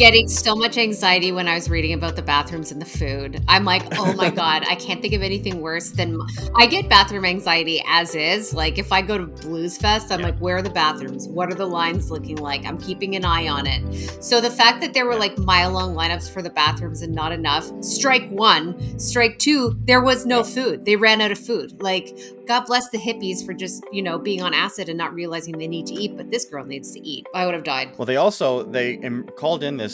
getting 0.00 0.26
so 0.28 0.56
much 0.56 0.78
anxiety 0.78 1.30
when 1.30 1.46
I 1.46 1.52
was 1.52 1.68
reading 1.68 1.92
about 1.92 2.16
the 2.16 2.22
bathrooms 2.22 2.72
and 2.72 2.80
the 2.80 2.86
food. 2.86 3.44
I'm 3.48 3.66
like, 3.66 3.82
oh 3.98 4.14
my 4.14 4.30
God, 4.44 4.64
I 4.66 4.74
can't 4.74 5.02
think 5.02 5.12
of 5.12 5.20
anything 5.20 5.60
worse 5.60 5.90
than 5.90 6.18
I 6.56 6.64
get 6.64 6.88
bathroom 6.88 7.26
anxiety 7.26 7.84
as 7.86 8.14
is. 8.14 8.54
Like 8.54 8.78
if 8.78 8.92
I 8.92 9.02
go 9.02 9.18
to 9.18 9.26
Blues 9.26 9.76
Fest, 9.76 10.10
I'm 10.10 10.20
Yeah. 10.20 10.26
like, 10.28 10.38
where 10.38 10.56
are 10.56 10.62
the 10.62 10.70
bathrooms? 10.70 11.28
What 11.28 11.52
are 11.52 11.54
the 11.54 11.66
lines 11.66 12.10
looking 12.10 12.36
like? 12.36 12.64
I'm 12.64 12.78
keeping 12.78 13.14
an 13.14 13.26
eye 13.26 13.46
on 13.48 13.66
it. 13.66 14.24
So 14.24 14.40
the 14.40 14.48
fact 14.48 14.80
that 14.80 14.94
there 14.94 15.04
were 15.04 15.16
like 15.16 15.36
mile 15.36 15.70
long 15.70 15.94
lineups 15.94 16.32
for 16.32 16.40
the 16.40 16.48
bathrooms 16.48 17.02
and 17.02 17.14
not 17.14 17.30
enough, 17.32 17.70
strike 17.84 18.26
one, 18.30 18.98
strike 18.98 19.38
two, 19.38 19.78
there 19.84 20.00
was 20.00 20.24
no 20.24 20.42
food. 20.42 20.86
They 20.86 20.96
ran 20.96 21.20
out 21.20 21.30
of 21.30 21.38
food. 21.38 21.82
Like, 21.82 22.18
God 22.46 22.64
bless 22.64 22.88
the 22.88 22.98
hippies 22.98 23.44
for 23.44 23.52
just, 23.52 23.84
you 23.92 24.00
know, 24.02 24.18
being 24.18 24.40
on 24.42 24.54
acid 24.54 24.88
and 24.88 24.96
not 24.96 25.12
realizing 25.14 25.58
they 25.58 25.68
need 25.68 25.86
to 25.86 25.94
eat, 25.94 26.16
but 26.16 26.30
this 26.30 26.46
girl 26.46 26.64
needs 26.64 26.90
to 26.92 27.00
eat. 27.06 27.26
I 27.34 27.44
would 27.44 27.54
have 27.54 27.64
died. 27.64 27.90
Well, 27.98 28.06
they 28.06 28.16
also 28.16 28.64
they 28.64 28.96
called 29.36 29.62
in 29.62 29.76
this 29.76 29.89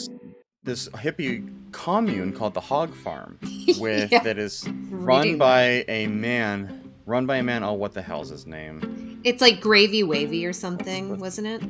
this 0.63 0.89
hippie 0.91 1.49
commune 1.73 2.33
called 2.33 2.55
the 2.55 2.61
Hog 2.61 2.95
Farm, 2.95 3.39
with 3.79 4.11
Yeah. 4.13 4.21
that 4.23 4.39
is 4.39 4.69
run 4.91 5.39
by 5.39 5.85
a 5.89 6.07
man, 6.07 6.93
run 7.07 7.27
by 7.27 7.37
a 7.37 7.43
man. 7.43 7.63
Oh, 7.65 7.75
what 7.75 7.93
the 7.95 8.03
hell's 8.03 8.31
his 8.31 8.47
name? 8.47 9.21
It's 9.25 9.41
like 9.41 9.61
gravy 9.61 10.03
wavy 10.03 10.45
or 10.47 10.53
something, 10.53 11.19
wasn't 11.19 11.47
it? 11.49 11.63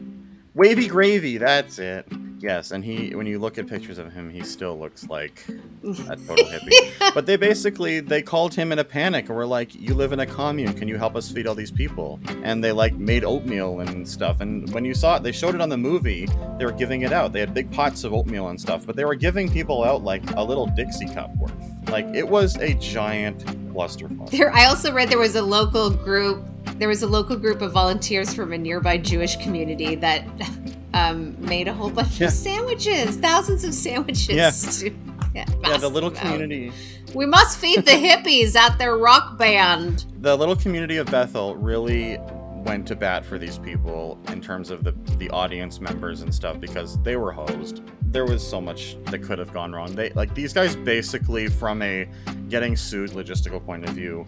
Wavy 0.56 0.88
Gravy, 0.88 1.36
that's 1.36 1.78
it. 1.78 2.06
Yes, 2.38 2.70
and 2.70 2.82
he 2.82 3.14
when 3.14 3.26
you 3.26 3.38
look 3.38 3.58
at 3.58 3.66
pictures 3.66 3.98
of 3.98 4.10
him, 4.10 4.30
he 4.30 4.42
still 4.42 4.78
looks 4.78 5.06
like 5.08 5.44
a 5.48 6.16
total 6.16 6.46
hippie. 6.46 7.12
But 7.14 7.26
they 7.26 7.36
basically 7.36 8.00
they 8.00 8.22
called 8.22 8.54
him 8.54 8.72
in 8.72 8.78
a 8.78 8.84
panic 8.84 9.28
and 9.28 9.36
were 9.36 9.46
like, 9.46 9.74
"You 9.74 9.94
live 9.94 10.12
in 10.12 10.20
a 10.20 10.26
commune. 10.26 10.72
Can 10.72 10.88
you 10.88 10.96
help 10.96 11.14
us 11.14 11.30
feed 11.30 11.46
all 11.46 11.54
these 11.54 11.70
people?" 11.70 12.20
And 12.42 12.64
they 12.64 12.72
like 12.72 12.94
made 12.94 13.22
oatmeal 13.22 13.80
and 13.80 14.08
stuff. 14.08 14.40
And 14.40 14.70
when 14.72 14.84
you 14.84 14.94
saw 14.94 15.16
it, 15.16 15.22
they 15.22 15.32
showed 15.32 15.54
it 15.54 15.60
on 15.60 15.68
the 15.68 15.76
movie. 15.76 16.26
They 16.58 16.64
were 16.64 16.72
giving 16.72 17.02
it 17.02 17.12
out. 17.12 17.32
They 17.34 17.40
had 17.40 17.52
big 17.52 17.70
pots 17.70 18.04
of 18.04 18.14
oatmeal 18.14 18.48
and 18.48 18.58
stuff, 18.58 18.86
but 18.86 18.96
they 18.96 19.04
were 19.04 19.14
giving 19.14 19.50
people 19.50 19.84
out 19.84 20.04
like 20.04 20.22
a 20.36 20.42
little 20.42 20.66
Dixie 20.66 21.08
cup 21.08 21.34
worth. 21.36 21.52
Like 21.90 22.06
it 22.14 22.28
was 22.28 22.56
a 22.56 22.72
giant 22.74 23.44
clusterfuck. 23.74 24.30
There, 24.30 24.52
I 24.52 24.66
also 24.66 24.92
read 24.92 25.10
there 25.10 25.18
was 25.18 25.36
a 25.36 25.42
local 25.42 25.90
group. 25.90 26.42
There 26.78 26.88
was 26.88 27.02
a 27.02 27.06
local 27.06 27.36
group 27.36 27.62
of 27.62 27.72
volunteers 27.72 28.34
from 28.34 28.52
a 28.52 28.58
nearby 28.58 28.98
Jewish 28.98 29.36
community 29.36 29.94
that 29.96 30.24
um, 30.94 31.36
made 31.40 31.68
a 31.68 31.72
whole 31.72 31.90
bunch 31.90 32.20
Yeah. 32.20 32.28
of 32.28 32.32
sandwiches, 32.32 33.16
thousands 33.16 33.64
of 33.64 33.72
sandwiches. 33.74 34.28
Yeah. 34.28 34.50
to- 34.90 34.94
yeah, 35.34 35.44
Yeah, 35.62 35.76
the 35.76 35.88
little 35.88 36.10
out. 36.10 36.16
community. 36.16 36.72
We 37.14 37.26
must 37.26 37.58
feed 37.58 37.84
the 37.84 37.92
hippies 37.92 38.56
at 38.56 38.78
their 38.78 38.96
rock 38.96 39.38
band. 39.38 40.04
the 40.20 40.36
little 40.36 40.56
community 40.56 40.96
of 40.96 41.10
Bethel 41.10 41.54
really 41.56 42.18
went 42.64 42.86
to 42.88 42.96
bat 42.96 43.24
for 43.24 43.38
these 43.38 43.58
people 43.58 44.18
in 44.28 44.40
terms 44.40 44.70
of 44.70 44.82
the 44.82 44.92
the 45.18 45.30
audience 45.30 45.80
members 45.80 46.22
and 46.22 46.34
stuff 46.34 46.58
because 46.58 47.00
they 47.02 47.16
were 47.16 47.30
hosed. 47.32 47.80
There 48.10 48.24
was 48.24 48.44
so 48.46 48.60
much 48.60 48.96
that 49.04 49.20
could 49.22 49.38
have 49.38 49.52
gone 49.52 49.72
wrong. 49.72 49.94
They 49.94 50.10
like 50.10 50.34
these 50.34 50.52
guys 50.52 50.74
basically 50.74 51.46
from 51.48 51.80
a 51.82 52.08
getting 52.48 52.74
sued 52.74 53.10
logistical 53.10 53.64
point 53.64 53.84
of 53.84 53.90
view 53.94 54.26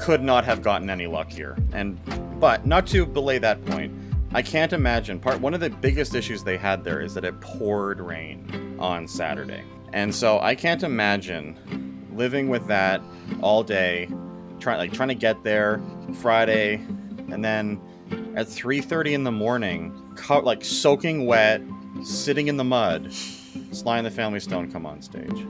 could 0.00 0.22
not 0.22 0.44
have 0.44 0.62
gotten 0.62 0.88
any 0.90 1.06
luckier. 1.06 1.56
And 1.72 1.98
but 2.40 2.66
not 2.66 2.86
to 2.88 3.04
belay 3.04 3.38
that 3.38 3.64
point, 3.66 3.92
I 4.32 4.42
can't 4.42 4.72
imagine 4.72 5.20
part 5.20 5.40
one 5.40 5.54
of 5.54 5.60
the 5.60 5.70
biggest 5.70 6.14
issues 6.14 6.42
they 6.42 6.56
had 6.56 6.84
there 6.84 7.00
is 7.00 7.14
that 7.14 7.24
it 7.24 7.40
poured 7.40 8.00
rain 8.00 8.76
on 8.78 9.06
Saturday. 9.06 9.62
And 9.92 10.14
so 10.14 10.40
I 10.40 10.54
can't 10.54 10.82
imagine 10.82 12.06
living 12.14 12.48
with 12.48 12.66
that 12.68 13.02
all 13.40 13.62
day, 13.62 14.08
trying 14.58 14.78
like 14.78 14.92
trying 14.92 15.08
to 15.08 15.14
get 15.14 15.42
there 15.42 15.82
Friday, 16.14 16.76
and 17.28 17.44
then 17.44 17.80
at 18.36 18.46
3:30 18.46 19.12
in 19.14 19.24
the 19.24 19.32
morning, 19.32 19.92
co- 20.16 20.40
like 20.40 20.64
soaking 20.64 21.26
wet, 21.26 21.60
sitting 22.04 22.48
in 22.48 22.56
the 22.56 22.64
mud, 22.64 23.12
Sly 23.72 23.98
and 23.98 24.06
the 24.06 24.10
Family 24.10 24.40
Stone 24.40 24.70
come 24.70 24.86
on 24.86 25.02
stage. 25.02 25.46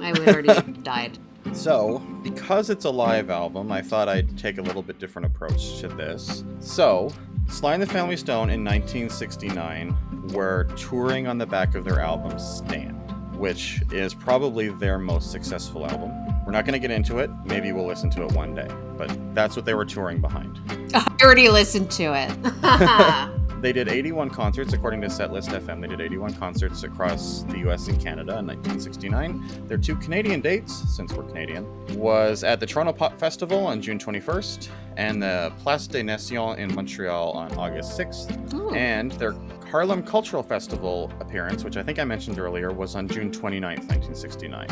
I 0.00 0.12
would 0.12 0.28
already 0.28 0.52
have 0.52 0.82
died. 0.82 1.18
So, 1.52 1.98
because 2.22 2.70
it's 2.70 2.84
a 2.84 2.90
live 2.90 3.30
album, 3.30 3.72
I 3.72 3.82
thought 3.82 4.08
I'd 4.08 4.38
take 4.38 4.58
a 4.58 4.62
little 4.62 4.82
bit 4.82 4.98
different 4.98 5.26
approach 5.26 5.78
to 5.80 5.88
this. 5.88 6.44
So, 6.60 7.12
Sly 7.48 7.74
and 7.74 7.82
the 7.82 7.86
Family 7.86 8.16
Stone 8.16 8.50
in 8.50 8.64
1969 8.64 10.28
were 10.28 10.64
touring 10.76 11.26
on 11.26 11.38
the 11.38 11.46
back 11.46 11.74
of 11.74 11.84
their 11.84 12.00
album 12.00 12.38
Stand, 12.38 12.96
which 13.36 13.82
is 13.90 14.14
probably 14.14 14.68
their 14.68 14.98
most 14.98 15.32
successful 15.32 15.86
album. 15.86 16.12
We're 16.44 16.52
not 16.52 16.64
going 16.64 16.74
to 16.74 16.78
get 16.78 16.90
into 16.90 17.18
it. 17.18 17.30
Maybe 17.44 17.72
we'll 17.72 17.86
listen 17.86 18.10
to 18.10 18.24
it 18.24 18.32
one 18.32 18.54
day, 18.54 18.68
but 18.96 19.10
that's 19.34 19.56
what 19.56 19.64
they 19.64 19.74
were 19.74 19.84
touring 19.84 20.20
behind. 20.20 20.60
I 20.94 21.16
already 21.22 21.48
listened 21.48 21.90
to 21.92 22.14
it. 22.14 23.38
They 23.60 23.72
did 23.72 23.88
81 23.88 24.30
concerts 24.30 24.72
according 24.72 25.00
to 25.00 25.08
Setlist 25.08 25.48
FM. 25.48 25.80
They 25.80 25.88
did 25.88 26.00
81 26.00 26.34
concerts 26.34 26.84
across 26.84 27.42
the 27.42 27.58
US 27.68 27.88
and 27.88 28.00
Canada 28.00 28.38
in 28.38 28.46
1969. 28.46 29.66
Their 29.66 29.78
two 29.78 29.96
Canadian 29.96 30.40
dates, 30.40 30.72
since 30.94 31.12
we're 31.12 31.24
Canadian, 31.24 31.66
was 31.96 32.44
at 32.44 32.60
the 32.60 32.66
Toronto 32.66 32.92
Pop 32.92 33.18
Festival 33.18 33.66
on 33.66 33.82
June 33.82 33.98
21st 33.98 34.68
and 34.96 35.20
the 35.20 35.52
Place 35.58 35.88
des 35.88 36.04
Nations 36.04 36.56
in 36.58 36.72
Montreal 36.72 37.32
on 37.32 37.52
August 37.58 37.98
6th. 37.98 38.54
Ooh. 38.54 38.68
Hmm. 38.68 38.76
And 38.76 39.12
their 39.12 39.32
Harlem 39.70 40.02
Cultural 40.02 40.42
Festival 40.42 41.12
appearance, 41.20 41.62
which 41.62 41.76
I 41.76 41.82
think 41.82 41.98
I 41.98 42.04
mentioned 42.04 42.38
earlier, 42.38 42.72
was 42.72 42.96
on 42.96 43.06
June 43.06 43.30
29th, 43.30 43.86
1969. 43.86 44.66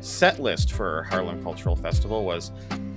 Set 0.00 0.40
list 0.40 0.72
for 0.72 1.04
Harlem 1.04 1.40
Cultural 1.40 1.76
Festival 1.76 2.24
was 2.24 2.50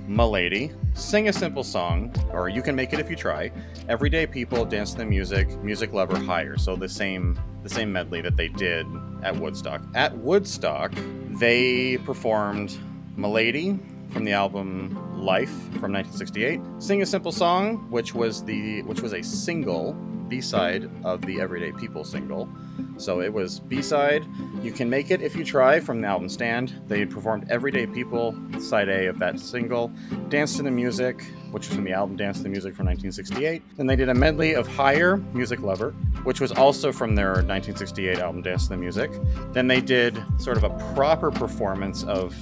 M'Lady, 0.08 0.74
Sing 0.98 1.28
a 1.28 1.32
Simple 1.32 1.62
Song, 1.62 2.12
or 2.32 2.48
You 2.48 2.60
Can 2.60 2.74
Make 2.74 2.92
It 2.92 2.98
If 2.98 3.08
You 3.08 3.14
Try, 3.14 3.52
Everyday 3.88 4.26
People, 4.26 4.64
Dance 4.64 4.92
to 4.92 4.98
the 4.98 5.04
Music, 5.04 5.48
Music 5.62 5.92
Lover, 5.92 6.18
Higher. 6.18 6.58
So 6.58 6.74
the 6.74 6.88
same 6.88 7.38
the 7.62 7.70
same 7.70 7.90
medley 7.90 8.20
that 8.20 8.36
they 8.36 8.48
did 8.48 8.86
at 9.22 9.34
Woodstock. 9.36 9.80
At 9.94 10.14
Woodstock, 10.18 10.92
they 11.30 11.98
performed 11.98 12.76
M'Lady 13.16 13.78
from 14.12 14.24
the 14.24 14.32
album 14.32 14.92
Life 15.16 15.52
from 15.78 15.92
1968, 15.92 16.60
Sing 16.78 17.00
a 17.00 17.06
Simple 17.06 17.32
Song, 17.32 17.88
which 17.90 18.12
was 18.12 18.44
the 18.44 18.82
which 18.82 19.00
was 19.00 19.14
a 19.14 19.22
single 19.22 19.96
B-side 20.28 20.90
of 21.04 21.22
the 21.22 21.40
Everyday 21.40 21.72
People 21.72 22.04
single. 22.04 22.48
So 22.96 23.20
it 23.20 23.32
was 23.32 23.60
B-side, 23.60 24.24
You 24.62 24.72
Can 24.72 24.88
Make 24.88 25.10
It 25.10 25.20
If 25.20 25.36
You 25.36 25.44
Try 25.44 25.80
from 25.80 26.00
the 26.00 26.08
album 26.08 26.28
Stand. 26.28 26.80
They 26.88 27.04
performed 27.04 27.50
Everyday 27.50 27.86
People, 27.86 28.34
side 28.58 28.88
A 28.88 29.06
of 29.06 29.18
that 29.18 29.38
single, 29.38 29.92
Dance 30.28 30.56
to 30.56 30.62
the 30.62 30.70
Music, 30.70 31.22
which 31.50 31.68
was 31.68 31.76
from 31.76 31.84
the 31.84 31.92
album 31.92 32.16
Dance 32.16 32.38
to 32.38 32.44
the 32.44 32.48
Music 32.48 32.74
from 32.74 32.86
1968. 32.86 33.62
Then 33.76 33.86
they 33.86 33.96
did 33.96 34.08
a 34.08 34.14
medley 34.14 34.54
of 34.54 34.66
Higher, 34.66 35.18
Music 35.32 35.60
Lover, 35.60 35.90
which 36.24 36.40
was 36.40 36.52
also 36.52 36.92
from 36.92 37.14
their 37.14 37.32
1968 37.32 38.18
album 38.18 38.42
Dance 38.42 38.64
to 38.64 38.70
the 38.70 38.76
Music. 38.76 39.10
Then 39.52 39.66
they 39.66 39.80
did 39.80 40.22
sort 40.38 40.56
of 40.56 40.64
a 40.64 40.70
proper 40.94 41.30
performance 41.30 42.04
of 42.04 42.34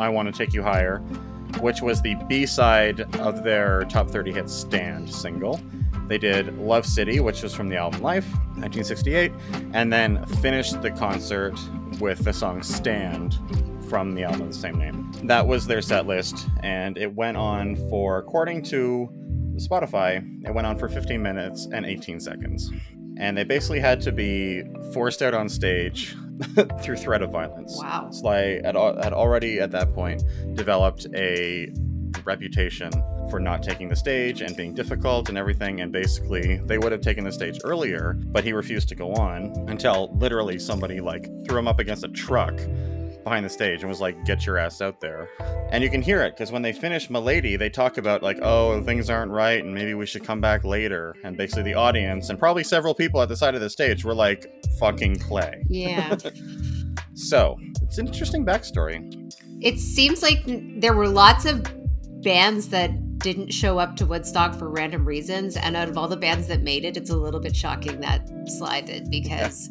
I 0.00 0.08
Want 0.08 0.26
to 0.26 0.32
Take 0.32 0.54
You 0.54 0.62
Higher, 0.62 1.02
which 1.60 1.82
was 1.82 2.02
the 2.02 2.14
B 2.28 2.46
side 2.46 3.00
of 3.18 3.42
their 3.42 3.84
top 3.84 4.08
30 4.08 4.32
hit 4.32 4.50
Stand 4.50 5.12
single. 5.12 5.60
They 6.08 6.18
did 6.18 6.58
Love 6.58 6.84
City, 6.84 7.20
which 7.20 7.42
was 7.42 7.54
from 7.54 7.68
the 7.68 7.76
album 7.76 8.02
Life, 8.02 8.26
1968, 8.56 9.32
and 9.72 9.92
then 9.92 10.24
finished 10.26 10.82
the 10.82 10.90
concert 10.90 11.58
with 12.00 12.24
the 12.24 12.32
song 12.32 12.62
Stand 12.62 13.38
from 13.88 14.14
the 14.14 14.24
album 14.24 14.42
of 14.42 14.48
the 14.48 14.54
same 14.54 14.78
name. 14.78 15.10
That 15.24 15.46
was 15.46 15.66
their 15.66 15.82
set 15.82 16.06
list, 16.06 16.48
and 16.62 16.96
it 16.98 17.14
went 17.14 17.36
on 17.36 17.76
for, 17.88 18.18
according 18.18 18.62
to 18.64 19.08
Spotify, 19.56 20.24
it 20.46 20.52
went 20.52 20.66
on 20.66 20.78
for 20.78 20.88
15 20.88 21.22
minutes 21.22 21.68
and 21.72 21.84
18 21.84 22.20
seconds. 22.20 22.70
And 23.18 23.36
they 23.36 23.44
basically 23.44 23.80
had 23.80 24.00
to 24.02 24.12
be 24.12 24.62
forced 24.92 25.22
out 25.22 25.34
on 25.34 25.48
stage 25.48 26.16
through 26.82 26.96
threat 26.96 27.22
of 27.22 27.30
violence. 27.30 27.78
Wow. 27.78 28.10
Sly 28.10 28.60
had, 28.64 28.76
had 28.76 29.12
already 29.12 29.60
at 29.60 29.70
that 29.72 29.92
point 29.94 30.22
developed 30.54 31.06
a 31.14 31.72
reputation 32.24 32.90
for 33.30 33.40
not 33.40 33.62
taking 33.62 33.88
the 33.88 33.96
stage 33.96 34.42
and 34.42 34.56
being 34.56 34.74
difficult 34.74 35.28
and 35.28 35.38
everything. 35.38 35.80
And 35.80 35.92
basically, 35.92 36.58
they 36.58 36.78
would 36.78 36.92
have 36.92 37.00
taken 37.00 37.24
the 37.24 37.32
stage 37.32 37.58
earlier, 37.64 38.14
but 38.14 38.44
he 38.44 38.52
refused 38.52 38.88
to 38.90 38.94
go 38.94 39.12
on 39.14 39.52
until 39.68 40.14
literally 40.16 40.58
somebody 40.58 41.00
like 41.00 41.28
threw 41.46 41.58
him 41.58 41.68
up 41.68 41.78
against 41.78 42.04
a 42.04 42.08
truck 42.08 42.58
behind 43.24 43.44
the 43.44 43.50
stage 43.50 43.80
and 43.80 43.88
was 43.88 44.00
like, 44.00 44.24
"Get 44.24 44.46
your 44.46 44.58
ass 44.58 44.80
out 44.80 45.00
there." 45.00 45.28
And 45.70 45.82
you 45.82 45.90
can 45.90 46.02
hear 46.02 46.22
it 46.22 46.34
because 46.34 46.52
when 46.52 46.62
they 46.62 46.72
finish 46.72 47.08
M'Lady, 47.08 47.58
they 47.58 47.70
talk 47.70 47.98
about 47.98 48.22
like, 48.22 48.38
"Oh, 48.42 48.82
things 48.82 49.10
aren't 49.10 49.32
right, 49.32 49.62
and 49.62 49.74
maybe 49.74 49.94
we 49.94 50.06
should 50.06 50.24
come 50.24 50.40
back 50.40 50.64
later." 50.64 51.14
And 51.24 51.36
basically, 51.36 51.64
the 51.64 51.74
audience 51.74 52.30
and 52.30 52.38
probably 52.38 52.64
several 52.64 52.94
people 52.94 53.20
at 53.22 53.28
the 53.28 53.36
side 53.36 53.54
of 53.54 53.60
the 53.60 53.70
stage 53.70 54.04
were 54.04 54.14
like, 54.14 54.46
"Fucking 54.78 55.18
play." 55.20 55.62
Yeah. 55.68 56.16
So 57.14 57.58
it's 57.82 57.98
an 57.98 58.06
interesting 58.06 58.44
backstory. 58.44 59.32
It 59.60 59.78
seems 59.78 60.22
like 60.22 60.42
there 60.80 60.94
were 60.94 61.08
lots 61.08 61.44
of 61.44 61.62
bands 62.22 62.68
that 62.68 63.18
didn't 63.18 63.52
show 63.52 63.78
up 63.78 63.96
to 63.96 64.06
Woodstock 64.06 64.54
for 64.54 64.68
random 64.68 65.06
reasons. 65.06 65.56
And 65.56 65.76
out 65.76 65.88
of 65.88 65.96
all 65.96 66.08
the 66.08 66.16
bands 66.16 66.48
that 66.48 66.62
made 66.62 66.84
it, 66.84 66.96
it's 66.96 67.10
a 67.10 67.16
little 67.16 67.40
bit 67.40 67.54
shocking 67.54 68.00
that 68.00 68.28
Sly 68.46 68.80
did 68.80 69.10
because, 69.10 69.68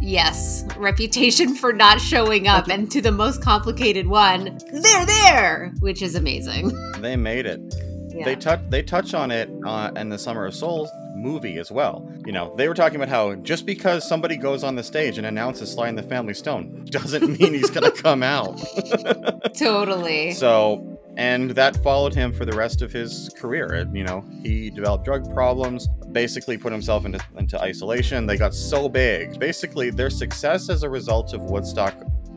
yes, 0.00 0.64
reputation 0.76 1.54
for 1.54 1.72
not 1.72 2.00
showing 2.00 2.48
up. 2.48 2.68
And 2.68 2.90
to 2.90 3.00
the 3.00 3.12
most 3.12 3.42
complicated 3.42 4.06
one, 4.06 4.58
they're 4.72 5.06
there, 5.06 5.72
which 5.80 6.02
is 6.02 6.14
amazing. 6.14 6.72
They 7.00 7.16
made 7.16 7.46
it. 7.46 7.60
Yeah. 8.08 8.24
They 8.24 8.36
touch 8.36 8.60
they 8.68 8.82
touch 8.82 9.14
on 9.14 9.30
it 9.30 9.50
uh, 9.66 9.90
in 9.96 10.10
the 10.10 10.18
Summer 10.18 10.44
of 10.44 10.54
Souls 10.54 10.90
movie 11.14 11.58
as 11.58 11.70
well. 11.70 12.10
You 12.26 12.32
know, 12.32 12.54
they 12.56 12.68
were 12.68 12.74
talking 12.74 12.96
about 12.96 13.08
how 13.08 13.34
just 13.36 13.64
because 13.64 14.06
somebody 14.06 14.36
goes 14.36 14.64
on 14.64 14.74
the 14.76 14.82
stage 14.82 15.18
and 15.18 15.26
announces 15.26 15.72
Sly 15.72 15.88
and 15.88 15.96
the 15.96 16.02
Family 16.02 16.34
Stone 16.34 16.86
doesn't 16.90 17.38
mean 17.40 17.54
he's 17.54 17.70
gonna 17.70 17.90
come 18.02 18.22
out. 18.22 18.60
totally. 19.56 20.32
So, 20.32 20.91
and 21.16 21.50
that 21.52 21.76
followed 21.82 22.14
him 22.14 22.32
for 22.32 22.44
the 22.44 22.52
rest 22.56 22.82
of 22.82 22.92
his 22.92 23.30
career. 23.38 23.66
And, 23.72 23.96
You 23.96 24.04
know, 24.04 24.24
he 24.42 24.70
developed 24.70 25.04
drug 25.04 25.32
problems, 25.34 25.88
basically 26.12 26.56
put 26.58 26.72
himself 26.72 27.04
into, 27.04 27.20
into 27.36 27.60
isolation. 27.60 28.26
They 28.26 28.36
got 28.36 28.54
so 28.54 28.88
big. 28.88 29.38
Basically, 29.38 29.90
their 29.90 30.10
success 30.10 30.68
as 30.68 30.82
a 30.82 30.90
result 30.90 31.34
of 31.34 31.42
Woodstock 31.42 31.94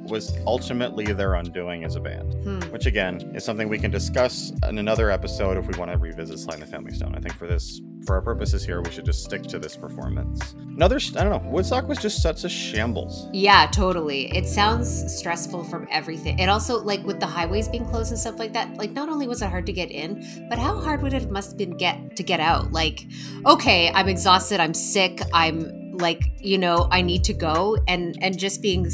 was 0.08 0.38
ultimately 0.46 1.06
their 1.06 1.34
undoing 1.34 1.84
as 1.84 1.96
a 1.96 2.00
band, 2.00 2.34
Hmm. 2.44 2.60
which 2.72 2.86
again 2.86 3.32
is 3.34 3.44
something 3.44 3.68
we 3.68 3.80
can 3.80 3.90
discuss 3.90 4.52
in 4.70 4.78
another 4.78 5.10
episode 5.10 5.58
if 5.58 5.66
we 5.68 5.76
want 5.80 5.92
to 5.92 5.98
revisit 5.98 6.38
Sly 6.38 6.54
and 6.54 6.62
the 6.64 6.68
Family 6.68 6.94
Stone. 6.94 7.16
I 7.16 7.20
think 7.22 7.34
for 7.36 7.48
this 7.48 7.82
for 8.06 8.16
our 8.16 8.22
purposes 8.22 8.66
here, 8.66 8.82
we 8.82 8.92
should 8.92 9.06
just 9.06 9.24
stick 9.24 9.44
to 9.44 9.60
this 9.60 9.76
performance. 9.76 10.56
Another, 10.76 10.98
I 11.18 11.24
don't 11.24 11.44
know, 11.44 11.50
Woodstock 11.50 11.88
was 11.88 11.98
just 11.98 12.22
such 12.22 12.44
a 12.44 12.50
shambles. 12.50 13.28
Yeah, 13.34 13.68
totally. 13.72 14.36
It 14.36 14.48
sounds 14.48 15.16
stressful 15.18 15.64
from 15.66 15.88
everything. 15.90 16.40
It 16.40 16.48
also, 16.48 16.82
like 16.82 17.04
with 17.04 17.20
the 17.20 17.26
highways 17.26 17.68
being 17.68 17.86
closed 17.86 18.12
and 18.12 18.20
stuff 18.20 18.40
like 18.40 18.54
that, 18.54 18.76
like 18.78 18.92
not 18.92 19.10
only 19.10 19.28
was 19.28 19.42
it 19.42 19.50
hard 19.50 19.66
to 19.66 19.74
get 19.74 19.92
in, 19.92 20.48
but 20.50 20.60
how 20.60 20.80
hard 20.80 21.02
would 21.02 21.14
it 21.14 21.32
must 21.32 21.52
have 21.52 21.58
been 21.58 21.78
get 21.78 22.16
to 22.16 22.24
get 22.24 22.40
out? 22.40 22.72
Like, 22.72 23.06
okay, 23.46 23.92
I'm 23.94 24.08
exhausted, 24.08 24.60
I'm 24.60 24.74
sick, 24.74 25.22
I'm 25.34 25.98
like, 25.98 26.24
you 26.40 26.58
know, 26.58 26.88
I 26.92 27.02
need 27.02 27.24
to 27.26 27.34
go, 27.34 27.78
and 27.88 28.18
and 28.22 28.38
just 28.38 28.62
being 28.62 28.90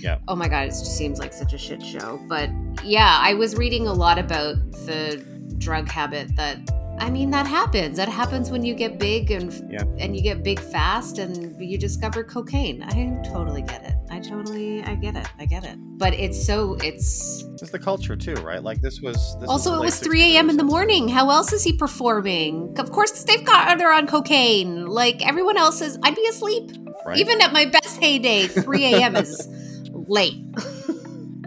yeah. 0.00 0.18
Oh 0.28 0.36
my 0.36 0.48
god, 0.48 0.66
it 0.66 0.70
just 0.70 0.96
seems 0.96 1.18
like 1.18 1.32
such 1.32 1.52
a 1.52 1.58
shit 1.58 1.82
show. 1.82 2.18
But 2.28 2.50
yeah, 2.84 3.18
I 3.20 3.34
was 3.34 3.56
reading 3.56 3.86
a 3.86 3.92
lot 3.92 4.18
about 4.18 4.56
the 4.72 5.24
drug 5.58 5.88
habit 5.88 6.34
that 6.36 6.58
I 7.00 7.10
mean 7.10 7.30
that 7.30 7.46
happens. 7.46 7.96
That 7.96 8.08
happens 8.08 8.50
when 8.50 8.64
you 8.64 8.74
get 8.74 8.98
big 8.98 9.30
and 9.30 9.52
Yeah. 9.72 9.84
and 9.98 10.14
you 10.14 10.22
get 10.22 10.42
big 10.44 10.60
fast 10.60 11.18
and 11.18 11.56
you 11.60 11.78
discover 11.78 12.22
cocaine. 12.22 12.82
I 12.82 13.20
totally 13.28 13.62
get 13.62 13.84
it. 13.84 13.94
I 14.10 14.20
totally 14.20 14.82
I 14.84 14.94
get 14.96 15.16
it. 15.16 15.26
I 15.38 15.46
get 15.46 15.64
it. 15.64 15.76
But 15.98 16.12
it's 16.14 16.44
so 16.44 16.74
it's 16.84 17.42
It's 17.60 17.70
the 17.70 17.78
culture 17.78 18.16
too, 18.16 18.34
right? 18.34 18.62
Like 18.62 18.80
this 18.82 19.00
was. 19.00 19.16
This 19.40 19.48
also 19.48 19.70
the 19.72 19.78
it 19.78 19.84
was 19.84 19.98
3 19.98 20.22
a.m. 20.36 20.50
in 20.50 20.56
the 20.56 20.64
morning. 20.64 21.08
How 21.08 21.30
else 21.30 21.52
is 21.52 21.64
he 21.64 21.72
performing? 21.72 22.74
Of 22.78 22.90
course 22.92 23.24
they've 23.24 23.44
got 23.44 23.78
they're 23.78 23.92
on 23.92 24.06
cocaine. 24.06 24.86
Like 24.86 25.26
everyone 25.26 25.56
else 25.56 25.80
is 25.80 25.98
I'd 26.02 26.14
be 26.16 26.26
asleep. 26.26 26.70
Right? 27.06 27.18
Even 27.18 27.40
at 27.40 27.52
my 27.52 27.64
best 27.64 27.98
heyday, 27.98 28.46
3 28.46 28.84
a.m. 28.94 29.16
is 29.16 29.48
late. 29.92 30.36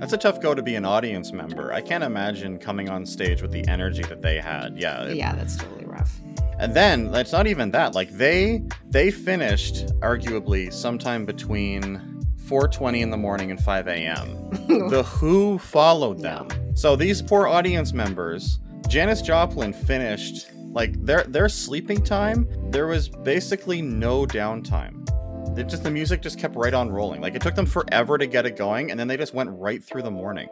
That's 0.04 0.12
a 0.12 0.18
tough 0.18 0.42
go 0.42 0.54
to 0.54 0.62
be 0.62 0.76
an 0.76 0.84
audience 0.84 1.32
member. 1.32 1.72
I 1.72 1.80
can't 1.80 2.04
imagine 2.04 2.60
coming 2.60 2.90
on 2.90 3.06
stage 3.06 3.42
with 3.42 3.52
the 3.52 3.66
energy 3.70 4.04
that 4.04 4.22
they 4.22 4.38
had. 4.38 4.78
Yeah. 4.78 5.06
it- 5.06 5.16
yeah, 5.16 5.34
that's 5.34 5.56
totally 5.56 5.86
rough. 5.86 6.20
And 6.60 6.74
then 6.74 7.16
it's 7.16 7.32
not 7.32 7.48
even 7.48 7.72
that. 7.72 7.96
Like 7.96 8.10
they 8.10 8.66
they 8.90 9.12
finished 9.12 9.88
arguably 10.02 10.74
sometime 10.74 11.24
between 11.24 12.22
4:20 12.50 13.00
in 13.00 13.12
the 13.12 13.18
morning 13.18 13.50
and 13.50 13.58
5 13.58 13.88
a.m. 13.88 14.50
the 14.90 15.04
Who 15.04 15.58
followed 15.58 16.20
them. 16.20 16.50
So 16.76 16.98
these 16.98 17.22
poor 17.22 17.48
audience 17.48 17.94
members, 17.94 18.60
Janis 18.90 19.22
Joplin 19.22 19.72
finished 19.72 20.48
like 20.74 21.02
their 21.06 21.24
their 21.24 21.48
sleeping 21.48 22.04
time. 22.04 22.46
There 22.72 22.88
was 22.88 23.08
basically 23.08 23.82
no 23.82 24.26
downtime. 24.26 25.08
Just 25.56 25.84
the 25.84 25.92
music 25.92 26.22
just 26.22 26.40
kept 26.40 26.56
right 26.56 26.74
on 26.74 26.90
rolling. 26.90 27.22
Like 27.22 27.36
it 27.36 27.42
took 27.42 27.56
them 27.56 27.66
forever 27.66 28.18
to 28.18 28.26
get 28.26 28.46
it 28.46 28.58
going, 28.58 28.90
and 28.92 29.00
then 29.00 29.08
they 29.08 29.18
just 29.18 29.34
went 29.34 29.50
right 29.52 29.84
through 29.84 30.02
the 30.02 30.12
morning. 30.12 30.50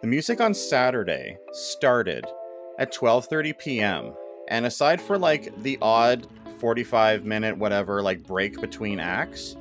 The 0.00 0.06
music 0.06 0.40
on 0.40 0.54
Saturday 0.54 1.36
started 1.52 2.26
at 2.78 2.92
12:30 2.92 3.58
p.m. 3.58 4.12
And 4.48 4.66
aside 4.66 5.00
for 5.00 5.16
like 5.16 5.56
the 5.62 5.78
odd 5.80 6.26
45 6.58 7.24
minute 7.24 7.56
whatever 7.56 8.02
like 8.02 8.24
break 8.24 8.60
between 8.60 8.98
acts, 8.98 9.56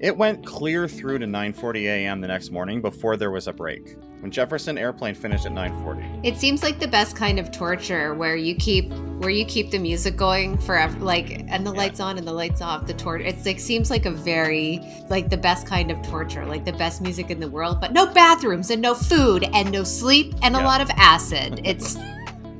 it 0.00 0.16
went 0.16 0.46
clear 0.46 0.88
through 0.88 1.18
to 1.18 1.26
9:40 1.26 1.82
a.m. 1.82 2.20
the 2.20 2.28
next 2.28 2.50
morning 2.50 2.80
before 2.80 3.16
there 3.16 3.30
was 3.30 3.46
a 3.46 3.52
break. 3.52 3.96
When 4.20 4.30
Jefferson 4.30 4.76
Airplane 4.76 5.14
finished 5.14 5.46
at 5.46 5.52
9:40. 5.52 6.04
It 6.22 6.36
seems 6.36 6.62
like 6.62 6.78
the 6.78 6.86
best 6.88 7.16
kind 7.16 7.38
of 7.38 7.50
torture 7.50 8.14
where 8.14 8.36
you 8.36 8.54
keep 8.54 8.92
where 9.18 9.30
you 9.30 9.44
keep 9.44 9.70
the 9.70 9.78
music 9.78 10.16
going 10.16 10.56
forever 10.58 10.98
like 10.98 11.44
and 11.48 11.66
the 11.66 11.72
Yeah. 11.72 11.78
lights 11.78 12.00
on 12.00 12.16
and 12.18 12.26
the 12.26 12.32
lights 12.32 12.62
off 12.62 12.86
the 12.86 12.94
torture 12.94 13.24
it's 13.24 13.44
like 13.44 13.60
seems 13.60 13.90
like 13.90 14.06
a 14.06 14.10
very 14.10 14.80
like 15.10 15.28
the 15.28 15.36
best 15.36 15.66
kind 15.66 15.90
of 15.90 16.00
torture 16.02 16.46
like 16.46 16.64
the 16.64 16.72
best 16.72 17.02
music 17.02 17.30
in 17.30 17.38
the 17.38 17.48
world 17.48 17.80
but 17.82 17.92
no 17.92 18.06
bathrooms 18.06 18.70
and 18.70 18.80
no 18.80 18.94
food 18.94 19.46
and 19.52 19.70
no 19.70 19.84
sleep 19.84 20.34
and 20.42 20.56
a 20.56 20.60
lot 20.62 20.80
of 20.80 20.88
acid 20.96 21.60
it's 21.64 21.98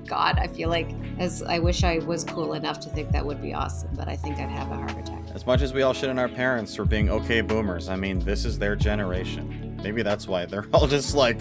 god 0.06 0.38
i 0.38 0.46
feel 0.48 0.68
like 0.68 0.90
as 1.18 1.42
i 1.44 1.58
wish 1.58 1.82
i 1.82 1.98
was 2.00 2.24
cool 2.24 2.52
enough 2.52 2.78
to 2.78 2.90
think 2.90 3.10
that 3.10 3.24
would 3.24 3.40
be 3.40 3.54
awesome 3.54 3.88
but 3.96 4.06
i 4.06 4.14
think 4.16 4.38
i'd 4.38 4.50
have 4.50 4.70
a 4.70 4.74
heart 4.76 4.90
attack 4.98 5.18
As 5.34 5.46
much 5.46 5.62
as 5.62 5.72
we 5.72 5.80
all 5.80 5.94
shit 5.94 6.10
on 6.10 6.18
our 6.18 6.28
parents 6.28 6.74
for 6.76 6.84
being 6.84 7.08
okay 7.08 7.40
boomers, 7.40 7.88
I 7.88 7.94
mean, 7.96 8.18
this 8.18 8.44
is 8.44 8.58
their 8.58 8.74
generation. 8.76 9.69
Maybe 9.82 10.02
that's 10.02 10.26
why 10.28 10.46
they're 10.46 10.66
all 10.72 10.86
just 10.86 11.14
like 11.14 11.40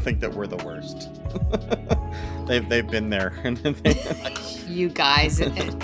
think 0.00 0.20
that 0.20 0.32
we're 0.32 0.46
the 0.46 0.56
worst. 0.64 1.08
they've 2.46 2.68
they've 2.68 2.86
been 2.86 3.10
there. 3.10 3.34
and 3.44 3.58
you 4.66 4.88
guys 4.88 5.40
and, 5.40 5.82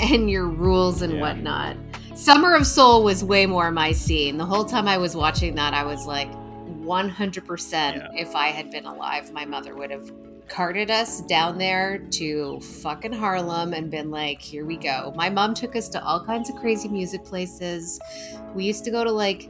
and 0.00 0.30
your 0.30 0.46
rules 0.46 1.02
and 1.02 1.14
Yeah. 1.14 1.20
whatnot. 1.20 1.76
Summer 2.14 2.54
of 2.54 2.66
Soul 2.66 3.02
was 3.02 3.24
way 3.24 3.46
more 3.46 3.70
my 3.70 3.92
scene. 3.92 4.36
The 4.36 4.44
whole 4.44 4.64
time 4.64 4.86
I 4.86 4.98
was 4.98 5.16
watching 5.16 5.54
that, 5.54 5.72
I 5.74 5.84
was 5.84 6.06
like, 6.06 6.30
100% 6.84 7.72
Yeah. 7.96 8.08
if 8.14 8.34
I 8.34 8.48
had 8.48 8.70
been 8.70 8.84
alive, 8.86 9.32
my 9.32 9.44
mother 9.44 9.74
would 9.74 9.90
have 9.90 10.10
carted 10.48 10.90
us 10.90 11.20
down 11.22 11.56
there 11.58 11.98
to 12.10 12.58
fucking 12.60 13.12
Harlem 13.12 13.72
and 13.72 13.90
been 13.90 14.10
like, 14.10 14.42
here 14.42 14.66
we 14.66 14.76
go. 14.76 15.12
My 15.16 15.30
mom 15.30 15.54
took 15.54 15.76
us 15.76 15.88
to 15.90 16.02
all 16.04 16.24
kinds 16.24 16.50
of 16.50 16.56
crazy 16.56 16.88
music 16.88 17.24
places. 17.24 17.98
We 18.54 18.64
used 18.64 18.84
to 18.84 18.90
go 18.90 19.04
to 19.04 19.12
like 19.12 19.48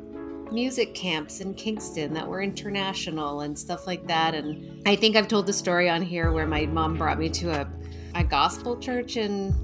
music 0.53 0.95
camps 0.95 1.41
in 1.41 1.55
Kingston 1.55 2.15
that 2.15 2.27
were 2.27 2.43
international 2.43 3.41
and 3.41 3.59
stuff 3.59 3.87
like 3.87 4.07
that. 4.07 4.35
And 4.35 4.87
I 4.87 4.97
think 4.97 5.17
I've 5.17 5.29
told 5.29 5.47
the 5.47 5.53
story 5.53 5.89
on 5.89 6.03
here 6.03 6.33
where 6.33 6.47
my 6.47 6.67
mom 6.67 6.97
brought 6.97 7.19
me 7.19 7.29
to 7.31 7.51
a, 7.51 7.69
a 8.15 8.25
gospel 8.25 8.79
church 8.79 9.17
in 9.17 9.55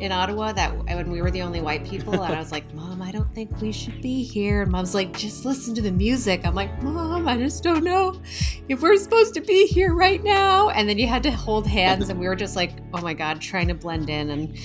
in 0.00 0.12
Ottawa 0.12 0.52
that 0.52 0.72
when 0.84 1.10
we 1.10 1.20
were 1.20 1.30
the 1.30 1.42
only 1.42 1.60
white 1.60 1.84
people 1.84 2.22
and 2.22 2.32
I 2.32 2.38
was 2.38 2.52
like, 2.52 2.72
"Mom, 2.74 3.02
I 3.02 3.10
don't 3.10 3.34
think 3.34 3.60
we 3.60 3.72
should 3.72 4.00
be 4.00 4.22
here." 4.22 4.62
And 4.62 4.70
Mom's 4.70 4.94
like, 4.94 5.16
"Just 5.16 5.44
listen 5.44 5.74
to 5.74 5.82
the 5.82 5.90
music." 5.90 6.46
I'm 6.46 6.54
like, 6.54 6.82
"Mom, 6.82 7.26
I 7.26 7.36
just 7.36 7.64
don't 7.64 7.82
know 7.82 8.20
if 8.68 8.80
we're 8.80 8.96
supposed 8.96 9.34
to 9.34 9.40
be 9.40 9.66
here 9.66 9.92
right 9.92 10.22
now." 10.22 10.68
And 10.70 10.88
then 10.88 10.98
you 10.98 11.08
had 11.08 11.24
to 11.24 11.32
hold 11.32 11.66
hands 11.66 12.10
and 12.10 12.20
we 12.20 12.28
were 12.28 12.36
just 12.36 12.54
like, 12.54 12.74
"Oh 12.94 13.00
my 13.00 13.14
god, 13.14 13.40
trying 13.40 13.68
to 13.68 13.74
blend 13.74 14.08
in 14.08 14.30
and 14.30 14.56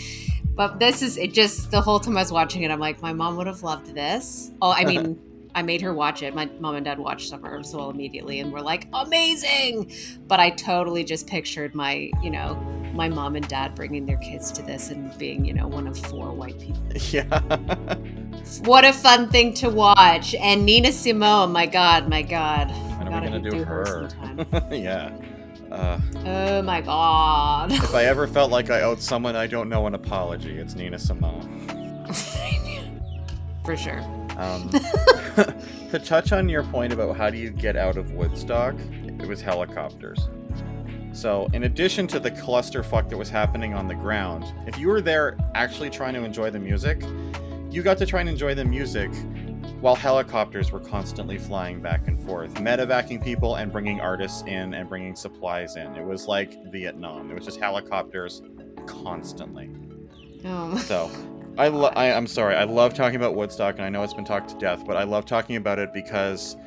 but 0.56 0.80
this 0.80 1.02
is 1.02 1.17
it 1.17 1.34
just 1.34 1.71
the 1.71 1.82
whole 1.82 1.99
time 1.99 2.15
I 2.17 2.21
was 2.21 2.32
watching 2.32 2.62
it, 2.63 2.69
I'm 2.69 2.80
like, 2.80 3.02
my 3.02 3.13
mom 3.13 3.38
would 3.38 3.47
have 3.47 3.63
loved 3.63 3.93
this. 3.95 4.52
Oh, 4.62 4.71
I 4.71 4.86
mean, 4.86 5.19
I 5.56 5.62
made 5.62 5.82
her 5.82 5.94
watch 5.94 6.24
it. 6.24 6.34
My 6.34 6.46
mom 6.60 6.76
and 6.76 6.86
dad 6.86 6.98
watched 6.98 7.30
Summer 7.30 7.56
of 7.56 7.66
Soul 7.66 7.92
immediately 7.92 8.39
and 8.39 8.52
were 8.52 8.62
like, 8.62 8.88
amazing. 8.94 9.92
But 10.28 10.39
I 10.39 10.50
totally 10.50 11.04
just 11.04 11.28
pictured 11.28 11.76
my, 11.76 12.12
you 12.24 12.32
know, 12.32 12.56
my 12.94 13.08
mom 13.08 13.36
and 13.36 13.48
dad 13.48 13.76
bringing 13.76 14.06
their 14.06 14.18
kids 14.18 14.52
to 14.54 14.62
this 14.63 14.89
and 14.89 15.16
being, 15.18 15.46
you 15.46 15.54
know, 15.54 15.68
one 15.68 15.88
of 15.88 15.98
four 15.98 16.32
white 16.32 16.60
people. 16.60 16.82
yeah. 17.12 17.26
What 18.63 18.84
a 18.84 18.94
fun 18.94 19.30
thing 19.30 19.54
to 19.56 19.70
watch. 19.70 20.34
And 20.36 20.66
Nina 20.66 20.92
Simone, 20.92 21.52
my 21.52 21.66
God, 21.66 22.10
my 22.10 22.24
God. 22.24 22.72
What 22.72 23.08
are 23.08 23.22
we 23.22 23.28
gonna 23.28 23.39
do, 23.39 23.63
her 23.63 24.10
her? 24.10 24.68
yeah. 24.72 25.16
Uh, 25.72 26.00
Oh 26.26 26.62
my 26.62 26.82
God. 26.82 27.72
if 27.72 27.96
I 27.96 28.06
ever 28.06 28.28
felt 28.28 28.52
like 28.52 28.70
I 28.70 28.82
owed 28.82 29.02
someone 29.02 29.36
I 29.36 29.48
don't 29.48 29.70
know 29.70 29.88
an 29.88 29.96
apology, 29.96 30.58
it's 30.58 30.76
Nina 30.76 31.00
Simone. 31.00 32.08
For 33.66 33.78
sure. 33.78 34.23
Um, 34.38 34.69
to 35.91 36.00
touch 36.04 36.32
on 36.32 36.50
your 36.50 36.63
point 36.63 36.93
about 36.93 37.15
how 37.15 37.30
do 37.30 37.38
you 37.38 37.50
get 37.50 37.76
out 37.76 37.98
of 37.98 38.12
Woodstock, 38.12 38.76
it 39.19 39.28
was 39.28 39.41
helicopters. 39.41 40.30
So, 41.13 41.48
in 41.54 41.63
addition 41.63 42.08
to 42.08 42.19
the 42.19 42.32
clusterfuck 42.32 43.10
that 43.10 43.17
was 43.17 43.30
happening 43.30 43.76
on 43.76 43.88
the 43.88 43.93
ground, 43.93 44.52
if 44.65 44.80
you 44.80 44.88
were 44.88 45.02
there 45.02 45.38
actually 45.54 45.91
trying 45.91 46.15
to 46.15 46.24
enjoy 46.24 46.50
the 46.50 46.60
music, 46.60 47.04
you 47.69 47.84
got 47.84 48.00
to 48.00 48.06
try 48.06 48.22
and 48.22 48.30
enjoy 48.30 48.56
the 48.56 48.65
music 48.65 49.12
while 49.80 49.96
helicopters 49.96 50.72
were 50.72 50.80
constantly 50.80 51.38
flying 51.38 51.82
back 51.82 52.08
and 52.08 52.19
forth, 52.19 52.54
medevacing 52.56 53.24
people 53.24 53.56
and 53.56 53.72
bringing 53.72 54.00
artists 54.00 54.41
in 54.48 54.74
and 54.74 54.89
bringing 54.89 55.15
supplies 55.15 55.76
in. 55.76 55.96
It 55.96 56.06
was 56.06 56.26
like 56.26 56.58
Vietnam. 56.72 57.30
It 57.30 57.36
was 57.36 57.46
just 57.46 57.60
helicopters 57.60 58.41
constantly. 58.88 59.69
Oh. 60.46 60.78
So, 60.78 61.12
I, 61.58 61.68
lo- 61.68 61.92
I 61.96 62.12
I'm 62.12 62.28
sorry. 62.28 62.56
I 62.56 62.63
love 62.63 62.94
talking 62.94 63.16
about 63.16 63.36
Woodstock, 63.36 63.76
and 63.76 63.86
I 63.86 63.89
know 63.89 64.04
it's 64.04 64.13
been 64.13 64.26
talked 64.26 64.50
to 64.50 64.58
death, 64.58 64.84
but 64.86 64.98
I 64.98 65.04
love 65.04 65.26
talking 65.26 65.56
about 65.56 65.80
it 65.80 65.94
because 65.94 66.58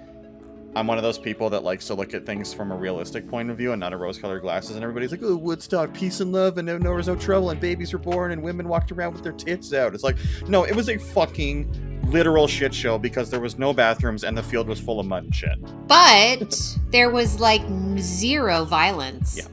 I'm 0.76 0.86
one 0.86 0.98
of 0.98 1.02
those 1.02 1.18
people 1.18 1.50
that 1.50 1.64
likes 1.64 1.86
to 1.86 1.94
look 1.94 2.14
at 2.14 2.26
things 2.26 2.52
from 2.52 2.70
a 2.70 2.76
realistic 2.76 3.28
point 3.28 3.50
of 3.50 3.56
view 3.56 3.72
and 3.72 3.80
not 3.80 3.92
a 3.92 3.96
rose-colored 3.96 4.42
glasses. 4.42 4.76
And 4.76 4.82
everybody's 4.82 5.10
like, 5.10 5.22
"Oh, 5.22 5.36
Woodstock, 5.36 5.92
peace 5.92 6.20
and 6.20 6.32
love, 6.32 6.58
and 6.58 6.66
no, 6.66 6.78
there 6.78 6.92
was 6.92 7.08
no 7.08 7.16
trouble, 7.16 7.50
and 7.50 7.58
babies 7.58 7.92
were 7.92 7.98
born, 7.98 8.30
and 8.30 8.42
women 8.42 8.68
walked 8.68 8.92
around 8.92 9.14
with 9.14 9.22
their 9.22 9.32
tits 9.32 9.72
out." 9.72 9.94
It's 9.94 10.04
like, 10.04 10.16
no, 10.48 10.64
it 10.64 10.76
was 10.76 10.88
a 10.88 10.98
fucking 10.98 12.02
literal 12.10 12.46
shit 12.46 12.72
show 12.72 12.98
because 12.98 13.30
there 13.30 13.40
was 13.40 13.58
no 13.58 13.72
bathrooms 13.72 14.22
and 14.22 14.38
the 14.38 14.42
field 14.42 14.68
was 14.68 14.78
full 14.78 15.00
of 15.00 15.06
mud 15.06 15.24
and 15.24 15.34
shit. 15.34 15.58
But 15.88 16.56
there 16.92 17.10
was 17.10 17.40
like 17.40 17.62
zero 17.98 18.64
violence. 18.64 19.36
Yeah. 19.38 19.48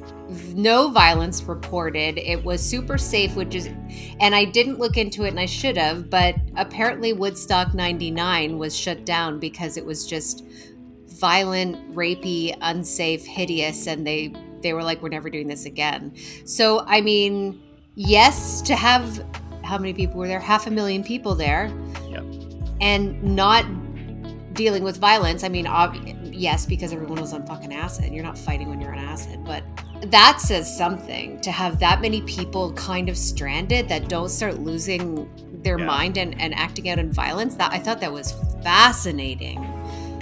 No 0.53 0.89
violence 0.89 1.43
reported. 1.43 2.17
It 2.17 2.43
was 2.43 2.61
super 2.61 2.97
safe, 2.97 3.35
which 3.35 3.55
is, 3.55 3.67
and 4.19 4.33
I 4.35 4.45
didn't 4.45 4.79
look 4.79 4.97
into 4.97 5.23
it 5.23 5.29
and 5.29 5.39
I 5.39 5.45
should 5.45 5.77
have, 5.77 6.09
but 6.09 6.35
apparently 6.55 7.13
Woodstock 7.13 7.73
99 7.73 8.57
was 8.57 8.77
shut 8.77 9.05
down 9.05 9.39
because 9.39 9.77
it 9.77 9.85
was 9.85 10.07
just 10.07 10.45
violent, 11.07 11.95
rapey, 11.95 12.55
unsafe, 12.61 13.25
hideous, 13.25 13.87
and 13.87 14.05
they 14.05 14.33
they 14.61 14.73
were 14.73 14.83
like, 14.83 15.01
we're 15.01 15.09
never 15.09 15.29
doing 15.29 15.47
this 15.47 15.65
again. 15.65 16.13
So, 16.45 16.85
I 16.87 17.01
mean, 17.01 17.61
yes, 17.95 18.61
to 18.61 18.75
have 18.75 19.25
how 19.63 19.77
many 19.77 19.93
people 19.93 20.19
were 20.19 20.27
there? 20.27 20.39
Half 20.39 20.67
a 20.67 20.71
million 20.71 21.03
people 21.03 21.35
there. 21.35 21.71
Yep. 22.09 22.25
And 22.81 23.21
not 23.23 23.65
dealing 24.53 24.83
with 24.83 24.97
violence. 24.97 25.43
I 25.43 25.49
mean, 25.49 25.67
ob- 25.67 25.95
yes, 26.23 26.65
because 26.65 26.93
everyone 26.93 27.19
was 27.19 27.33
on 27.33 27.45
fucking 27.45 27.73
acid. 27.73 28.13
You're 28.13 28.23
not 28.23 28.37
fighting 28.37 28.69
when 28.69 28.81
you're 28.81 28.93
on 28.93 28.99
acid, 28.99 29.43
but 29.45 29.63
that 30.07 30.39
says 30.41 30.75
something 30.77 31.39
to 31.41 31.51
have 31.51 31.79
that 31.79 32.01
many 32.01 32.21
people 32.21 32.73
kind 32.73 33.09
of 33.09 33.17
stranded 33.17 33.87
that 33.89 34.09
don't 34.09 34.29
start 34.29 34.59
losing 34.59 35.29
their 35.63 35.79
Yeah. 35.79 35.85
mind 35.85 36.17
and, 36.17 36.39
and 36.41 36.53
acting 36.55 36.89
out 36.89 36.99
in 36.99 37.11
violence. 37.11 37.55
That 37.55 37.71
I 37.71 37.79
thought 37.79 38.01
that 38.01 38.11
was 38.11 38.33
fascinating. 38.63 39.61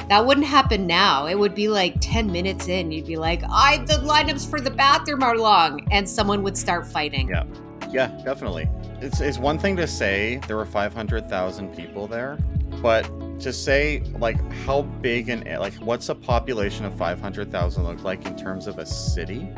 That 0.09 0.25
wouldn't 0.25 0.45
happen 0.45 0.87
now. 0.87 1.25
It 1.25 1.35
would 1.39 1.55
be 1.55 1.67
like 1.69 1.95
10 2.01 2.31
minutes 2.31 2.67
in, 2.67 2.91
you'd 2.91 3.07
be 3.07 3.15
like, 3.15 3.41
I 3.49 3.77
the 3.87 3.93
lineups 3.93 4.49
for 4.49 4.59
the 4.59 4.69
bathroom 4.71 5.23
are 5.23 5.37
long, 5.37 5.87
and 5.91 6.07
someone 6.07 6.43
would 6.43 6.57
start 6.57 6.85
fighting. 6.87 7.29
Yeah. 7.29 7.45
Yeah, 7.89 8.07
definitely. 8.23 8.69
It's, 9.01 9.19
it's 9.19 9.37
one 9.37 9.57
thing 9.59 9.75
to 9.77 9.87
say 9.87 10.39
there 10.47 10.55
were 10.57 10.65
500,000 10.65 11.75
people 11.75 12.07
there, 12.07 12.37
but 12.81 13.03
to 13.41 13.51
say, 13.51 14.01
like, 14.19 14.37
how 14.65 14.83
big 14.83 15.27
and, 15.29 15.43
like, 15.59 15.73
what's 15.75 16.07
a 16.09 16.15
population 16.15 16.85
of 16.85 16.93
500,000 16.95 17.83
look 17.83 18.03
like 18.03 18.25
in 18.25 18.37
terms 18.37 18.67
of 18.67 18.77
a 18.77 18.85
city? 18.85 19.49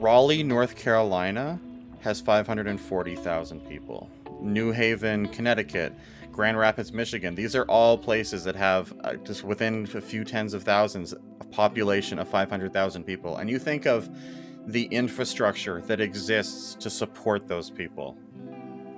Raleigh, 0.00 0.42
North 0.42 0.76
Carolina 0.76 1.58
has 2.00 2.20
540,000 2.20 3.60
people. 3.66 4.10
New 4.42 4.70
Haven, 4.70 5.26
Connecticut, 5.28 5.94
Grand 6.30 6.58
Rapids, 6.58 6.92
Michigan. 6.92 7.34
These 7.34 7.56
are 7.56 7.64
all 7.64 7.96
places 7.96 8.44
that 8.44 8.54
have 8.56 8.92
uh, 9.04 9.14
just 9.14 9.42
within 9.42 9.88
a 9.94 10.00
few 10.02 10.22
tens 10.22 10.52
of 10.52 10.64
thousands 10.64 11.14
a 11.14 11.44
population 11.46 12.18
of 12.18 12.28
500,000 12.28 13.04
people. 13.04 13.38
And 13.38 13.48
you 13.48 13.58
think 13.58 13.86
of 13.86 14.10
the 14.66 14.84
infrastructure 14.84 15.80
that 15.82 16.00
exists 16.00 16.74
to 16.74 16.90
support 16.90 17.48
those 17.48 17.70
people 17.70 18.18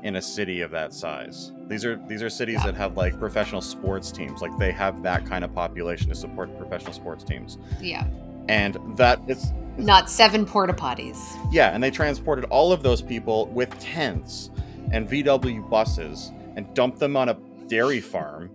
in 0.03 0.17
a 0.17 0.23
city 0.23 0.63
of 0.63 0.73
that 0.73 0.93
size. 0.93 1.53
These 1.69 1.85
are 1.85 2.01
these 2.09 2.23
are 2.23 2.31
cities 2.31 2.63
that 2.65 2.75
have 2.75 2.97
like 2.97 3.19
professional 3.19 3.61
sports 3.61 4.11
teams. 4.11 4.41
Like 4.41 4.57
they 4.59 4.73
have 4.73 5.03
that 5.03 5.27
kind 5.27 5.45
of 5.45 5.55
population 5.55 6.09
to 6.09 6.15
support 6.15 6.57
professional 6.59 6.93
sports 6.93 7.25
teams. 7.25 7.59
Yeah. 7.81 8.07
And 8.49 8.77
that 8.97 9.21
is 9.29 9.53
Not 9.77 10.09
seven 10.11 10.47
porta 10.47 10.73
potties. 10.73 11.19
yeah, 11.53 11.71
and 11.75 11.83
they 11.83 11.91
transported 11.91 12.45
all 12.47 12.73
of 12.73 12.83
those 12.83 13.03
people 13.03 13.47
with 13.49 13.77
tents 13.79 14.51
and 14.91 15.09
VW 15.09 15.69
buses 15.69 16.33
and 16.57 16.73
dumped 16.75 16.99
them 16.99 17.17
on 17.17 17.29
a 17.29 17.37
dairy 17.67 18.01
farm. 18.01 18.51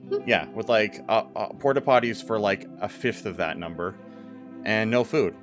yeah, 0.26 0.46
with 0.48 0.68
like 0.68 1.04
uh, 1.08 1.24
uh, 1.36 1.48
porta 1.54 1.80
potties 1.80 2.24
for 2.26 2.38
like 2.38 2.66
a 2.80 2.88
fifth 2.88 3.26
of 3.26 3.36
that 3.36 3.58
number, 3.58 3.94
and 4.64 4.90
no 4.90 5.04
food, 5.04 5.34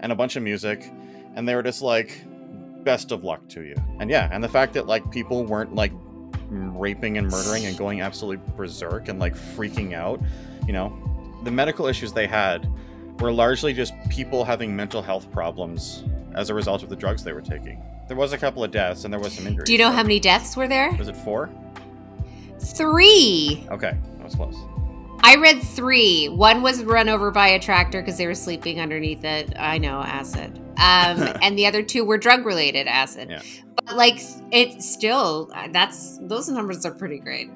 and 0.00 0.10
a 0.10 0.14
bunch 0.14 0.34
of 0.36 0.42
music, 0.42 0.90
and 1.36 1.48
they 1.48 1.54
were 1.54 1.62
just 1.62 1.80
like, 1.82 2.24
"Best 2.82 3.12
of 3.12 3.22
luck 3.22 3.48
to 3.50 3.62
you." 3.62 3.76
And 4.00 4.10
yeah, 4.10 4.28
and 4.32 4.42
the 4.42 4.48
fact 4.48 4.72
that 4.74 4.86
like 4.88 5.08
people 5.12 5.44
weren't 5.46 5.74
like 5.74 5.92
raping 6.50 7.16
and 7.16 7.28
murdering 7.28 7.64
and 7.66 7.78
going 7.78 8.00
absolutely 8.00 8.44
berserk 8.56 9.06
and 9.08 9.20
like 9.20 9.36
freaking 9.36 9.94
out, 9.94 10.20
you 10.66 10.72
know, 10.72 10.92
the 11.44 11.50
medical 11.50 11.86
issues 11.86 12.12
they 12.12 12.26
had 12.26 12.68
were 13.20 13.32
largely 13.32 13.72
just 13.72 13.92
people 14.08 14.44
having 14.44 14.74
mental 14.74 15.02
health 15.02 15.30
problems 15.30 16.04
as 16.34 16.50
a 16.50 16.54
result 16.54 16.82
of 16.82 16.88
the 16.88 16.96
drugs 16.96 17.22
they 17.22 17.32
were 17.32 17.40
taking. 17.40 17.82
There 18.08 18.16
was 18.16 18.32
a 18.32 18.38
couple 18.38 18.64
of 18.64 18.70
deaths 18.70 19.04
and 19.04 19.12
there 19.12 19.20
was 19.20 19.34
some 19.34 19.46
injuries. 19.46 19.66
Do 19.66 19.72
you 19.72 19.78
know 19.78 19.90
how 19.90 20.02
many 20.02 20.18
deaths 20.18 20.56
were 20.56 20.66
there? 20.66 20.92
Was 20.92 21.08
it 21.08 21.16
four? 21.16 21.50
Three. 22.58 23.66
Okay, 23.70 23.96
that 24.16 24.24
was 24.24 24.34
close. 24.34 24.56
I 25.22 25.36
read 25.36 25.60
three. 25.62 26.28
One 26.28 26.62
was 26.62 26.82
run 26.82 27.08
over 27.08 27.30
by 27.30 27.48
a 27.48 27.58
tractor 27.58 28.00
because 28.00 28.16
they 28.16 28.26
were 28.26 28.34
sleeping 28.34 28.80
underneath 28.80 29.24
it. 29.24 29.52
I 29.58 29.78
know, 29.78 30.00
acid. 30.00 30.58
Um, 30.78 31.36
and 31.42 31.58
the 31.58 31.66
other 31.66 31.82
two 31.82 32.04
were 32.04 32.18
drug 32.18 32.46
related 32.46 32.86
acid. 32.86 33.30
Yeah. 33.30 33.42
But 33.86 33.96
like, 33.96 34.20
it's 34.50 34.90
still 34.90 35.50
that's 35.70 36.18
those 36.22 36.48
numbers 36.48 36.86
are 36.86 36.94
pretty 36.94 37.18
great. 37.18 37.50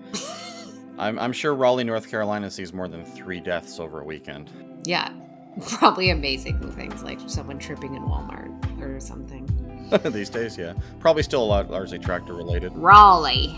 I'm, 0.98 1.18
I'm 1.18 1.32
sure 1.32 1.54
Raleigh, 1.54 1.84
North 1.84 2.08
Carolina 2.08 2.50
sees 2.50 2.72
more 2.72 2.86
than 2.86 3.04
three 3.04 3.40
deaths 3.40 3.80
over 3.80 4.00
a 4.00 4.04
weekend. 4.04 4.50
Yeah, 4.84 5.10
probably 5.68 6.10
amazing 6.10 6.58
things 6.72 7.02
like 7.02 7.18
someone 7.26 7.58
tripping 7.58 7.94
in 7.94 8.02
Walmart 8.02 8.80
or 8.80 8.98
something. 9.00 9.48
These 10.12 10.30
days, 10.30 10.58
yeah. 10.58 10.74
Probably 11.00 11.22
still 11.22 11.42
a 11.42 11.44
lot 11.44 11.70
largely 11.70 11.98
tractor 11.98 12.34
related. 12.34 12.72
Raleigh. 12.74 13.56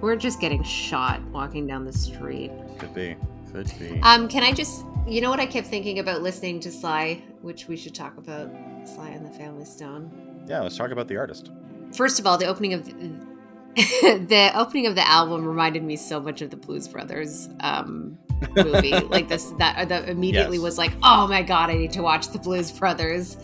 We're 0.00 0.16
just 0.16 0.40
getting 0.40 0.62
shot 0.62 1.22
walking 1.30 1.66
down 1.66 1.84
the 1.84 1.92
street. 1.92 2.50
Could 2.78 2.94
be. 2.94 3.16
Could 3.52 3.72
be. 3.78 4.00
Um, 4.02 4.28
can 4.28 4.42
I 4.42 4.52
just, 4.52 4.84
you 5.06 5.20
know 5.20 5.30
what 5.30 5.40
I 5.40 5.46
kept 5.46 5.68
thinking 5.68 5.98
about 6.00 6.22
listening 6.22 6.60
to 6.60 6.72
Sly, 6.72 7.22
which 7.42 7.68
we 7.68 7.76
should 7.76 7.94
talk 7.94 8.16
about 8.16 8.50
Sly 8.84 9.08
and 9.10 9.24
the 9.24 9.30
Family 9.30 9.64
Stone. 9.64 10.44
yeah, 10.46 10.60
let's 10.60 10.76
talk 10.76 10.90
about 10.90 11.08
the 11.08 11.16
artist. 11.16 11.50
First 11.94 12.18
of 12.18 12.26
all, 12.26 12.36
the 12.36 12.46
opening 12.46 12.74
of 12.74 12.84
the 13.74 14.52
opening 14.54 14.86
of 14.86 14.94
the 14.94 15.08
album 15.08 15.44
reminded 15.44 15.82
me 15.82 15.96
so 15.96 16.20
much 16.20 16.42
of 16.42 16.50
the 16.50 16.56
Blues 16.56 16.86
Brothers 16.88 17.48
um, 17.60 18.18
movie. 18.56 18.92
like 18.92 19.28
this, 19.28 19.50
that 19.58 19.88
that 19.88 20.08
immediately 20.08 20.56
Yes. 20.58 20.62
was 20.64 20.78
like, 20.78 20.92
oh 21.02 21.26
my 21.26 21.42
god, 21.42 21.70
I 21.70 21.74
need 21.74 21.92
to 21.92 22.02
watch 22.02 22.28
the 22.28 22.38
Blues 22.38 22.70
Brothers. 22.72 23.36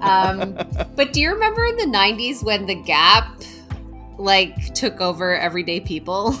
Um, 0.00 0.54
but 0.96 1.12
do 1.12 1.20
you 1.20 1.30
remember 1.32 1.64
in 1.64 1.76
the 1.76 1.86
'90s 1.96 2.42
when 2.42 2.66
the 2.66 2.74
Gap 2.74 3.28
like 4.18 4.74
took 4.74 5.00
over 5.00 5.36
everyday 5.36 5.80
people, 5.80 6.34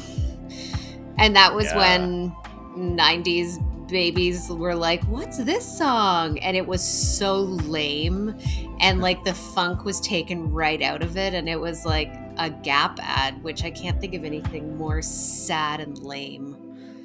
and 1.18 1.36
that 1.36 1.54
was 1.54 1.66
Yeah. 1.66 1.78
when 1.78 2.32
'90s 2.76 3.58
babies 3.88 4.48
were 4.48 4.74
like, 4.74 5.02
"What's 5.04 5.36
this 5.38 5.66
song?" 5.78 6.38
And 6.38 6.56
it 6.56 6.66
was 6.66 6.82
so 6.82 7.40
lame, 7.40 8.34
and 8.80 9.00
like 9.06 9.22
the 9.24 9.34
funk 9.34 9.84
was 9.84 10.00
taken 10.00 10.50
right 10.52 10.80
out 10.82 11.02
of 11.02 11.16
it, 11.16 11.34
and 11.34 11.48
it 11.48 11.60
was 11.60 11.84
like 11.84 12.12
a 12.38 12.48
Gap 12.48 12.98
ad, 13.02 13.42
which 13.42 13.62
I 13.62 13.70
can't 13.70 14.00
think 14.00 14.14
of 14.14 14.24
anything 14.24 14.76
more 14.78 15.02
sad 15.02 15.80
and 15.80 15.98
lame. 15.98 16.56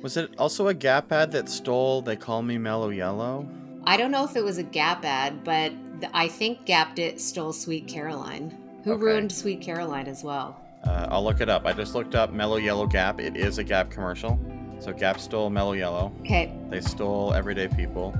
Was 0.01 0.15
it 0.17 0.31
also 0.37 0.67
a 0.67 0.73
Gap 0.73 1.11
ad 1.11 1.31
that 1.31 1.49
stole 1.49 2.01
They 2.01 2.15
Call 2.15 2.41
Me 2.41 2.57
Mellow 2.57 2.89
Yellow? 2.89 3.47
I 3.85 3.97
don't 3.97 4.11
know 4.11 4.23
if 4.23 4.35
it 4.35 4.43
was 4.43 4.57
a 4.57 4.63
Gap 4.63 5.03
ad, 5.05 5.43
but 5.43 5.71
I 6.13 6.27
think 6.27 6.65
Gap 6.65 6.95
did 6.95 7.19
stole 7.19 7.53
Sweet 7.53 7.87
Caroline. 7.87 8.55
Who 8.83 8.93
Okay. 8.93 9.01
ruined 9.01 9.31
Sweet 9.31 9.61
Caroline 9.61 10.07
as 10.07 10.23
well? 10.23 10.61
Uh, 10.83 11.07
I'll 11.09 11.23
look 11.23 11.41
it 11.41 11.49
up. 11.49 11.65
I 11.65 11.73
just 11.73 11.95
looked 11.95 12.15
up 12.15 12.31
Mellow 12.31 12.57
Yellow 12.57 12.85
Gap. 12.85 13.19
It 13.19 13.35
is 13.35 13.57
a 13.57 13.63
Gap 13.63 13.89
commercial. 13.89 14.39
So 14.79 14.93
Gap 14.93 15.19
stole 15.19 15.49
Mellow 15.49 15.73
Yellow. 15.73 16.13
Okay, 16.21 16.53
They 16.69 16.81
stole 16.81 17.33
Everyday 17.33 17.67
People. 17.67 18.15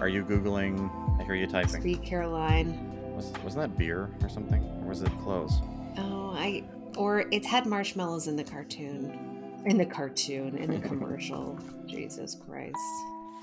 Are 0.00 0.08
you 0.08 0.24
Googling? 0.24 0.90
I 1.18 1.24
hear 1.24 1.34
you 1.34 1.46
typing. 1.46 1.80
Sweet 1.80 2.02
Caroline. 2.02 2.88
Was, 3.16 3.32
wasn't 3.42 3.62
that 3.62 3.78
beer 3.78 4.10
or 4.22 4.28
something? 4.28 4.62
Or 4.82 4.88
was 4.90 5.00
it 5.02 5.10
clothes? 5.22 5.54
Oh, 5.96 6.34
I 6.36 6.64
or 6.96 7.20
it 7.30 7.44
had 7.46 7.64
marshmallows 7.66 8.28
in 8.28 8.36
the 8.36 8.44
cartoon. 8.44 9.31
In 9.64 9.78
the 9.78 9.86
cartoon, 9.86 10.56
in 10.56 10.70
the 10.70 10.86
commercial. 10.86 11.58
Jesus 11.86 12.34
Christ. 12.46 12.76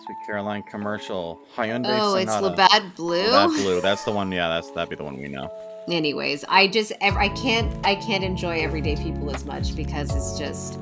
Sweet 0.06 0.18
Caroline 0.26 0.64
commercial. 0.64 1.40
Hyundai 1.56 2.00
Oh, 2.02 2.16
it's 2.16 2.32
Sonata. 2.32 2.48
Labatt 2.48 2.96
Blue. 2.96 3.24
Labatt 3.32 3.50
Blue. 3.58 3.82
That's 3.82 4.04
the 4.04 4.12
one. 4.12 4.32
Yeah, 4.32 4.48
that's 4.50 4.70
that'd 4.72 4.90
be 4.90 4.96
the 4.96 5.04
one 5.04 5.18
we 5.18 5.28
know. 5.28 5.52
Anyways, 5.88 6.44
I 6.50 6.68
just 6.68 6.92
I 7.02 7.30
can't 7.30 7.74
I 7.86 7.96
can't 7.96 8.24
enjoy 8.24 8.60
everyday 8.60 8.96
people 8.96 9.34
as 9.34 9.46
much 9.46 9.76
because 9.76 10.14
it's 10.16 10.38
just 10.38 10.80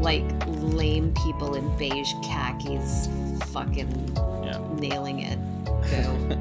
like 0.00 0.24
lame 0.46 1.14
people 1.24 1.54
in 1.54 1.76
beige 1.78 2.12
khakis 2.22 3.08
fucking 3.52 4.12
Yeah. 4.44 4.58
nailing 4.74 5.20
it. 5.20 5.38
Boo. 5.66 6.38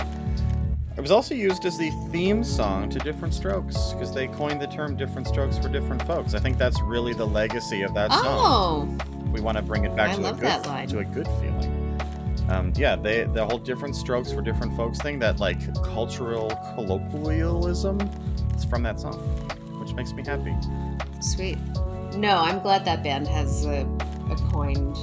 It 1.05 1.09
was 1.09 1.11
also 1.11 1.35
used 1.35 1.65
as 1.65 1.77
the 1.77 1.91
theme 2.09 2.43
song 2.43 2.89
to 2.89 2.97
Different 2.97 3.31
Strokes 3.31 3.93
because 3.93 4.11
they 4.11 4.25
coined 4.25 4.59
the 4.59 4.65
term 4.65 4.97
Different 4.97 5.27
Strokes 5.27 5.55
for 5.55 5.69
different 5.69 6.01
folks. 6.07 6.33
I 6.33 6.39
think 6.39 6.57
that's 6.57 6.81
really 6.81 7.13
the 7.13 7.27
legacy 7.27 7.83
of 7.83 7.93
that 7.93 8.11
song. 8.11 8.99
oh, 8.99 9.29
we 9.31 9.39
want 9.39 9.55
to 9.55 9.61
bring 9.61 9.85
it 9.85 9.95
back 9.95 10.09
I 10.09 10.15
to 10.15 10.29
a 10.29 10.33
good 10.33 10.89
to 10.89 10.97
a 10.97 11.05
good 11.05 11.27
feeling. 11.39 12.01
Um, 12.49 12.73
yeah, 12.75 12.95
they 12.95 13.25
the 13.25 13.45
whole 13.45 13.59
different 13.59 13.95
strokes 13.95 14.31
for 14.31 14.41
different 14.41 14.75
folks 14.75 14.97
thing, 14.97 15.19
that 15.19 15.39
like 15.39 15.59
cultural 15.83 16.49
colloquialism, 16.73 17.99
it's 18.51 18.65
from 18.65 18.81
that 18.81 18.99
song, 18.99 19.13
which 19.79 19.93
makes 19.93 20.11
me 20.11 20.23
happy. 20.25 20.55
sweet. 21.21 21.59
No, 22.15 22.35
I'm 22.35 22.61
glad 22.61 22.83
that 22.85 23.03
band 23.03 23.27
has 23.27 23.63
a, 23.67 23.87
a 24.31 24.35
coined 24.51 24.97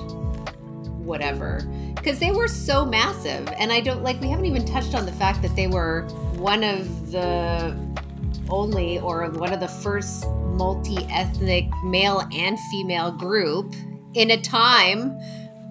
whatever 1.05 1.61
because 1.95 2.19
they 2.19 2.33
were 2.33 2.49
so 2.49 2.85
massive, 2.85 3.49
and 3.59 3.73
I 3.73 3.81
don't 3.81 4.03
like. 4.03 4.21
We 4.21 4.29
haven't 4.29 4.47
even 4.47 4.65
touched 4.65 4.95
on 4.95 5.07
the 5.07 5.12
fact 5.12 5.43
that 5.43 5.55
they 5.55 5.69
were 5.69 6.03
one 6.35 6.65
of 6.65 7.12
the 7.12 7.77
only 8.49 8.99
or 8.99 9.29
one 9.31 9.53
of 9.53 9.61
the 9.61 9.69
first 9.69 10.27
multi-ethnic 10.29 11.67
male 11.85 12.27
and 12.33 12.59
female 12.71 13.12
group 13.12 13.75
in 14.15 14.31
a 14.33 14.41
time 14.41 15.11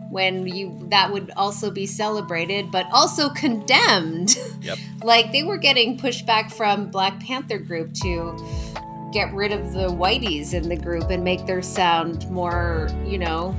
when 0.09 0.47
you 0.47 0.77
that 0.89 1.11
would 1.11 1.31
also 1.37 1.69
be 1.69 1.85
celebrated 1.85 2.71
but 2.71 2.85
also 2.91 3.29
condemned 3.29 4.37
Yep. 4.61 4.77
like 5.03 5.31
they 5.31 5.43
were 5.43 5.57
getting 5.57 5.97
pushback 5.97 6.51
from 6.51 6.89
black 6.89 7.19
panther 7.19 7.57
group 7.59 7.93
to 7.95 8.37
get 9.13 9.33
rid 9.33 9.51
of 9.51 9.73
the 9.73 9.87
whiteys 9.87 10.53
in 10.53 10.67
the 10.69 10.75
group 10.75 11.09
and 11.09 11.23
make 11.23 11.45
their 11.45 11.61
sound 11.61 12.29
more 12.29 12.89
you 13.05 13.17
know 13.17 13.55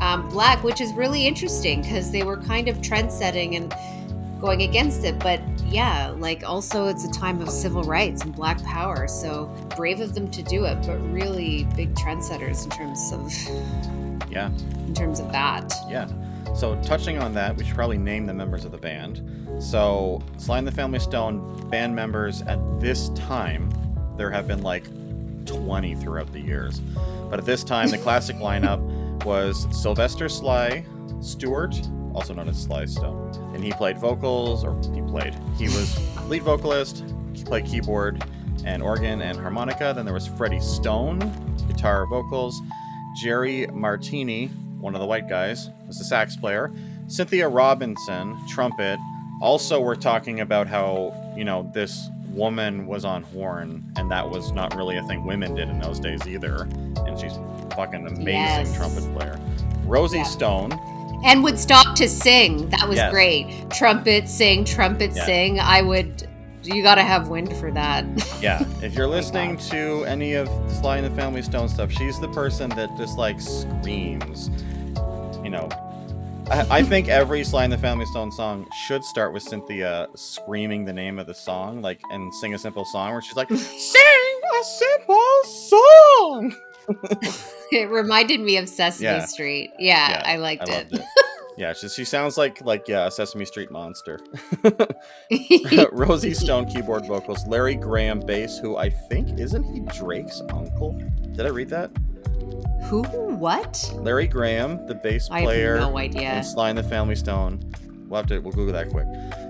um, 0.00 0.28
black 0.28 0.62
which 0.62 0.80
is 0.80 0.92
really 0.94 1.26
interesting 1.26 1.82
because 1.82 2.10
they 2.10 2.22
were 2.22 2.36
kind 2.36 2.68
of 2.68 2.80
trend 2.82 3.10
setting 3.10 3.56
and 3.56 3.74
going 4.40 4.62
against 4.62 5.04
it 5.04 5.18
but 5.18 5.40
yeah 5.64 6.08
like 6.18 6.44
also 6.44 6.86
it's 6.86 7.04
a 7.04 7.10
time 7.10 7.40
of 7.40 7.48
civil 7.48 7.82
rights 7.82 8.22
and 8.22 8.34
black 8.34 8.62
power 8.64 9.08
so 9.08 9.46
brave 9.76 10.00
of 10.00 10.14
them 10.14 10.30
to 10.30 10.42
do 10.42 10.64
it 10.64 10.76
but 10.86 10.96
really 11.10 11.64
big 11.74 11.94
trendsetters 11.94 12.64
in 12.64 12.70
terms 12.70 13.12
of 13.12 14.30
Yeah, 14.30 14.50
in 14.86 14.94
terms 14.94 15.20
of 15.20 15.32
that 15.32 15.72
yeah. 15.88 16.08
So, 16.56 16.80
touching 16.82 17.18
on 17.18 17.34
that, 17.34 17.54
we 17.54 17.64
should 17.64 17.74
probably 17.74 17.98
name 17.98 18.24
the 18.24 18.32
members 18.32 18.64
of 18.64 18.72
the 18.72 18.78
band. 18.78 19.20
So, 19.62 20.22
Sly 20.38 20.56
and 20.56 20.66
the 20.66 20.72
Family 20.72 20.98
Stone 20.98 21.68
band 21.68 21.94
members 21.94 22.40
at 22.42 22.58
this 22.80 23.10
time, 23.10 23.70
there 24.16 24.30
have 24.30 24.48
been 24.48 24.62
like 24.62 24.84
20 25.44 25.96
throughout 25.96 26.32
the 26.32 26.40
years. 26.40 26.80
But 27.28 27.38
at 27.38 27.44
this 27.44 27.62
time, 27.62 27.90
the 27.90 27.98
classic 28.06 28.36
lineup 28.36 28.80
was 29.24 29.66
Sylvester 29.70 30.28
Sly 30.28 30.84
Stewart, 31.20 31.74
also 32.14 32.34
known 32.34 32.48
as 32.48 32.62
Sly 32.62 32.86
Stone. 32.86 33.32
And 33.54 33.62
he 33.62 33.72
played 33.72 33.98
vocals, 33.98 34.64
or 34.64 34.80
he 34.94 35.02
played, 35.02 35.34
he 35.58 35.64
was 35.64 35.98
lead 36.28 36.42
vocalist, 36.42 37.04
he 37.34 37.44
played 37.44 37.66
keyboard 37.66 38.22
and 38.64 38.82
organ 38.82 39.22
and 39.22 39.38
harmonica. 39.38 39.92
Then 39.94 40.04
there 40.04 40.14
was 40.14 40.26
Freddie 40.26 40.60
Stone, 40.60 41.18
guitar, 41.68 42.06
vocals. 42.06 42.60
Jerry 43.22 43.66
Martini, 43.68 44.48
one 44.78 44.94
of 44.94 45.00
the 45.00 45.06
white 45.06 45.28
guys, 45.28 45.70
was 45.86 45.98
the 45.98 46.04
sax 46.04 46.36
player. 46.36 46.72
Cynthia 47.06 47.48
Robinson, 47.48 48.36
trumpet. 48.48 48.98
Also, 49.40 49.80
we're 49.80 49.94
talking 49.94 50.40
about 50.40 50.66
how, 50.66 51.14
you 51.36 51.44
know, 51.44 51.70
this 51.72 52.10
woman 52.36 52.86
was 52.86 53.04
on 53.04 53.22
horn, 53.22 53.84
and 53.96 54.10
that 54.10 54.28
was 54.28 54.52
not 54.52 54.76
really 54.76 54.96
a 54.96 55.02
thing 55.04 55.24
women 55.24 55.54
did 55.54 55.68
in 55.68 55.80
those 55.80 55.98
days 55.98 56.20
either. 56.26 56.68
And 57.06 57.18
she's 57.18 57.38
fucking 57.74 58.06
amazing 58.06 58.26
Yes. 58.28 58.76
trumpet 58.76 59.02
player. 59.18 59.40
Rosie 59.84 60.18
Yeah. 60.18 60.24
Stone, 60.24 60.72
and 61.24 61.42
would 61.42 61.58
stop 61.58 61.96
to 61.96 62.08
sing. 62.08 62.68
That 62.70 62.86
was 62.88 62.96
Yes. 62.98 63.10
great. 63.10 63.70
Trumpet 63.70 64.28
sing, 64.28 64.64
trumpet 64.64 65.12
Yeah. 65.14 65.24
sing. 65.24 65.60
I 65.60 65.82
would. 65.82 66.28
You 66.62 66.82
gotta 66.82 67.02
have 67.02 67.28
wind 67.28 67.56
for 67.56 67.70
that. 67.72 68.04
Yeah, 68.42 68.62
if 68.82 68.94
you're 68.94 69.06
oh 69.06 69.10
listening 69.10 69.52
God. 69.54 69.60
to 69.70 70.04
any 70.04 70.34
of 70.34 70.48
Sly 70.68 70.98
and 70.98 71.06
the 71.06 71.20
Family 71.20 71.40
Stone 71.42 71.68
stuff, 71.68 71.90
she's 71.90 72.18
the 72.20 72.28
person 72.28 72.68
that 72.70 72.90
just 72.98 73.16
like 73.16 73.40
screams. 73.40 74.50
You 75.42 75.50
know, 75.50 75.68
I, 76.50 76.78
I 76.78 76.82
think 76.82 77.08
every 77.08 77.42
Sly 77.44 77.64
and 77.64 77.72
the 77.72 77.78
Family 77.78 78.06
Stone 78.06 78.30
song 78.32 78.66
should 78.86 79.02
start 79.04 79.32
with 79.32 79.42
Cynthia 79.42 80.06
screaming 80.14 80.84
the 80.84 80.92
name 80.92 81.18
of 81.18 81.26
the 81.26 81.34
song, 81.34 81.82
like, 81.82 82.00
and 82.10 82.32
sing 82.34 82.54
a 82.54 82.58
simple 82.58 82.84
song 82.84 83.12
where 83.12 83.22
she's 83.22 83.34
like, 83.36 83.50
"Sing 83.50 84.40
a 84.60 84.64
simple 84.64 85.42
song." 85.44 86.54
it 87.72 87.90
reminded 87.90 88.40
me 88.40 88.58
of 88.58 88.68
Sesame 88.68 89.04
Yeah. 89.06 89.24
Street. 89.24 89.72
Yeah, 89.78 90.10
Yeah, 90.10 90.22
I 90.24 90.36
liked 90.36 90.68
I 90.68 90.74
it. 90.74 90.92
it. 90.92 91.00
Yeah, 91.58 91.72
she, 91.72 91.88
she 91.88 92.04
sounds 92.04 92.36
like 92.36 92.60
like 92.66 92.86
yeah, 92.86 93.06
a 93.06 93.10
Sesame 93.10 93.46
Street 93.46 93.70
monster. 93.70 94.20
Rosie 95.90 96.34
Stone 96.34 96.66
keyboard 96.66 97.06
vocals, 97.06 97.46
Larry 97.46 97.76
Graham 97.76 98.20
bass, 98.20 98.58
who 98.58 98.76
I 98.76 98.90
think 98.90 99.40
isn't 99.40 99.64
he 99.64 99.80
Drake's 99.98 100.42
uncle? 100.52 100.92
Did 101.32 101.46
I 101.46 101.48
read 101.48 101.70
that? 101.70 101.90
Who? 102.84 103.02
What? 103.36 103.92
Larry 103.96 104.26
Graham, 104.26 104.86
the 104.86 104.94
bass 104.94 105.28
I 105.30 105.40
have 105.40 105.46
player 105.46 105.78
no 105.78 105.98
idea. 105.98 106.38
in 106.38 106.44
Sly 106.44 106.70
and 106.70 106.78
the 106.78 106.82
Family 106.82 107.16
Stone. 107.16 107.60
We'll 108.08 108.18
have 108.18 108.28
to 108.28 108.38
we'll 108.38 108.52
Google 108.52 108.72
that 108.72 108.88
quick. 108.88 109.06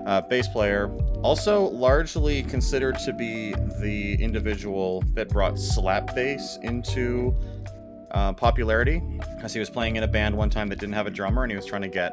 Uh, 0.06 0.22
bass 0.22 0.48
player, 0.48 0.90
also 1.22 1.64
largely 1.70 2.42
considered 2.42 2.98
to 3.00 3.12
be 3.12 3.52
the 3.80 4.14
individual 4.14 5.02
that 5.14 5.28
brought 5.28 5.58
slap 5.58 6.14
bass 6.14 6.58
into 6.62 7.36
uh, 8.12 8.32
popularity, 8.32 9.02
because 9.36 9.52
he 9.52 9.60
was 9.60 9.68
playing 9.68 9.96
in 9.96 10.02
a 10.02 10.08
band 10.08 10.34
one 10.34 10.48
time 10.48 10.68
that 10.68 10.78
didn't 10.78 10.94
have 10.94 11.06
a 11.06 11.10
drummer, 11.10 11.42
and 11.42 11.52
he 11.52 11.56
was 11.56 11.66
trying 11.66 11.82
to 11.82 11.88
get 11.88 12.12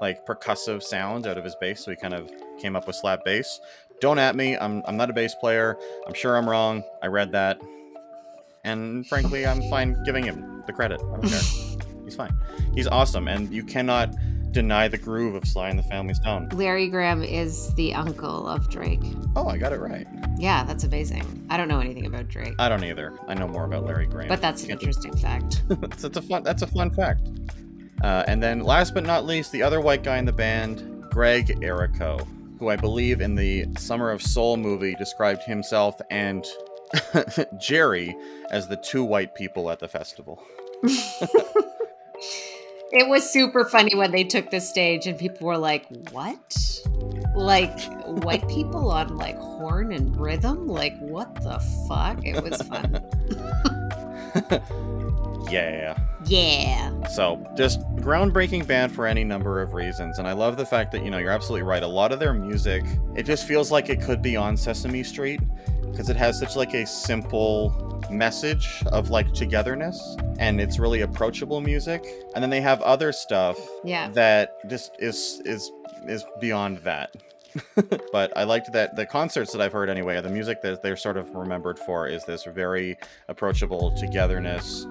like 0.00 0.26
percussive 0.26 0.82
sounds 0.82 1.26
out 1.26 1.38
of 1.38 1.44
his 1.44 1.54
bass, 1.54 1.84
so 1.84 1.90
he 1.90 1.96
kind 1.96 2.14
of 2.14 2.30
came 2.58 2.74
up 2.74 2.86
with 2.86 2.96
slap 2.96 3.24
bass. 3.24 3.60
Don't 4.00 4.18
at 4.18 4.34
me. 4.34 4.56
I'm 4.58 4.82
I'm 4.86 4.96
not 4.96 5.08
a 5.08 5.12
bass 5.12 5.34
player. 5.36 5.78
I'm 6.06 6.14
sure 6.14 6.36
I'm 6.36 6.48
wrong. 6.48 6.82
I 7.02 7.06
read 7.06 7.32
that, 7.32 7.60
and 8.66 9.06
frankly, 9.06 9.46
I'm 9.46 9.62
fine 9.70 9.96
giving 10.04 10.24
him 10.24 10.62
the 10.66 10.72
credit. 10.72 11.00
I 11.00 11.20
don't 11.20 11.22
care. 11.22 11.40
He's 12.04 12.14
fine. 12.14 12.34
He's 12.74 12.86
awesome, 12.86 13.26
and 13.28 13.52
you 13.52 13.64
cannot 13.64 14.14
deny 14.52 14.88
the 14.88 14.96
groove 14.96 15.34
of 15.34 15.46
Sly 15.46 15.68
and 15.68 15.78
the 15.78 15.82
Family 15.82 16.14
Stone. 16.14 16.48
Larry 16.52 16.88
Graham 16.88 17.22
is 17.22 17.74
the 17.74 17.92
uncle 17.92 18.48
of 18.48 18.70
Drake. 18.70 19.02
Oh, 19.34 19.48
I 19.48 19.58
got 19.58 19.72
it 19.72 19.80
right. 19.80 20.06
Yeah, 20.38 20.64
that's 20.64 20.84
amazing. 20.84 21.46
I 21.50 21.56
don't 21.56 21.68
know 21.68 21.80
anything 21.80 22.06
about 22.06 22.28
Drake, 22.28 22.54
I 22.58 22.68
don't 22.68 22.84
either. 22.84 23.18
I 23.28 23.34
know 23.34 23.48
more 23.48 23.64
about 23.64 23.84
Larry 23.84 24.06
Graham. 24.06 24.28
but 24.28 24.40
that's 24.40 24.64
an 24.64 24.70
interesting 24.70 25.16
fact. 25.16 25.62
that's, 25.68 26.02
that's 26.02 26.16
a 26.16 26.22
fun. 26.22 26.42
That's 26.42 26.62
a 26.62 26.66
fun 26.66 26.90
fact. 26.90 27.28
Uh, 28.02 28.24
and 28.26 28.42
then, 28.42 28.60
last 28.60 28.94
but 28.94 29.04
not 29.04 29.26
least, 29.26 29.52
the 29.52 29.62
other 29.62 29.80
white 29.80 30.02
guy 30.02 30.18
in 30.18 30.24
the 30.24 30.32
band, 30.32 31.04
Greg 31.10 31.48
Errico, 31.60 32.26
who 32.58 32.68
I 32.68 32.76
believe 32.76 33.20
in 33.20 33.34
the 33.34 33.66
Summer 33.78 34.10
of 34.10 34.22
Soul 34.22 34.56
movie 34.56 34.94
described 34.94 35.42
himself 35.42 36.00
and 36.10 36.46
Jerry 37.58 38.16
as 38.50 38.68
the 38.68 38.76
two 38.76 39.04
white 39.04 39.34
people 39.34 39.70
at 39.70 39.80
the 39.80 39.88
festival. 39.88 40.42
It 42.92 43.08
was 43.08 43.28
super 43.28 43.64
funny 43.64 43.96
when 43.96 44.12
they 44.12 44.22
took 44.22 44.50
the 44.50 44.60
stage 44.60 45.06
and 45.06 45.18
people 45.18 45.48
were 45.48 45.58
like, 45.58 45.86
"What? 46.12 46.56
Like 47.34 47.78
white 48.24 48.48
people 48.48 48.90
on 48.90 49.16
like 49.16 49.36
horn 49.36 49.92
and 49.92 50.16
rhythm? 50.16 50.68
Like 50.68 50.96
what 51.00 51.34
the 51.42 51.58
fuck?" 51.88 52.24
It 52.24 52.42
was 52.42 52.62
fun. 52.62 53.02
yeah. 55.50 55.98
yeah. 56.26 57.06
So, 57.08 57.44
just 57.56 57.80
groundbreaking 57.96 58.66
band 58.68 58.94
for 58.94 59.04
any 59.06 59.24
number 59.24 59.60
of 59.60 59.74
reasons. 59.74 60.18
And 60.18 60.28
I 60.28 60.32
love 60.32 60.56
the 60.56 60.66
fact 60.66 60.92
that, 60.92 61.04
you 61.04 61.10
know, 61.10 61.18
you're 61.18 61.30
absolutely 61.30 61.64
right. 61.64 61.82
A 61.82 61.88
lot 61.88 62.12
of 62.12 62.20
their 62.20 62.32
music, 62.32 62.84
it 63.16 63.24
just 63.24 63.46
feels 63.46 63.72
like 63.72 63.88
it 63.88 64.00
could 64.00 64.22
be 64.22 64.36
on 64.36 64.56
Sesame 64.56 65.02
Street 65.02 65.40
because 65.96 66.10
it 66.10 66.16
has 66.16 66.38
such 66.38 66.56
like 66.56 66.74
a 66.74 66.86
simple 66.86 68.02
message 68.10 68.82
of 68.92 69.08
like 69.08 69.32
togetherness 69.32 70.14
and 70.38 70.60
it's 70.60 70.78
really 70.78 71.00
approachable 71.00 71.62
music. 71.62 72.04
And 72.34 72.42
then 72.42 72.50
they 72.50 72.60
have 72.60 72.82
other 72.82 73.12
stuff 73.12 73.56
Yeah. 73.82 74.10
that 74.10 74.56
just 74.68 74.92
is 74.98 75.40
is 75.46 75.72
is 76.06 76.22
beyond 76.38 76.78
that. 76.78 77.16
but 78.12 78.36
I 78.36 78.44
liked 78.44 78.72
that 78.72 78.96
the 78.96 79.06
concerts 79.06 79.52
that 79.52 79.60
I've 79.60 79.72
heard 79.72 79.88
anyway, 79.88 80.20
the 80.20 80.28
music 80.28 80.62
that 80.62 80.82
they're 80.82 80.96
sort 80.96 81.16
of 81.16 81.34
remembered 81.34 81.78
for 81.78 82.06
is 82.06 82.24
this 82.24 82.44
very 82.44 82.96
approachable 83.28 83.94
togetherness 83.96 84.86